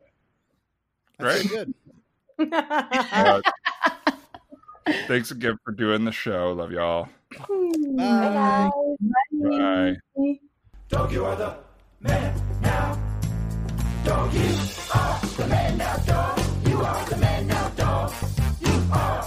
That's 1.19 1.49
Great. 1.49 1.75
good. 2.39 2.53
Thanks 5.07 5.31
again 5.31 5.59
for 5.65 5.73
doing 5.73 6.05
the 6.05 6.13
show. 6.13 6.53
Love 6.53 6.73
y'all. 6.73 7.09
Bye. 7.97 8.71
Bye. 9.01 9.97
Bye. 10.15 10.39
Dog, 10.89 11.13
you 11.13 11.25
are 11.25 11.37
the 11.37 11.55
man 12.01 12.35
now. 12.61 12.99
Dog, 14.05 14.33
you 14.35 14.41
are 14.95 15.21
the 15.37 15.47
man 15.49 15.79
now. 15.79 15.97
Dog, 15.99 16.39
you 16.67 16.81
are 16.81 17.05
the 17.09 17.17
man 17.19 17.47
now. 17.47 17.69
Dog, 17.71 18.13
you 18.61 18.73
are 18.93 19.25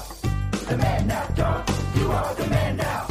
the 0.68 0.78
man 0.78 1.08
now. 1.08 1.28
Dog, 1.36 1.70
you 1.96 2.12
are 2.12 2.36
the 2.36 2.48
man 2.48 2.78
now. 2.78 3.03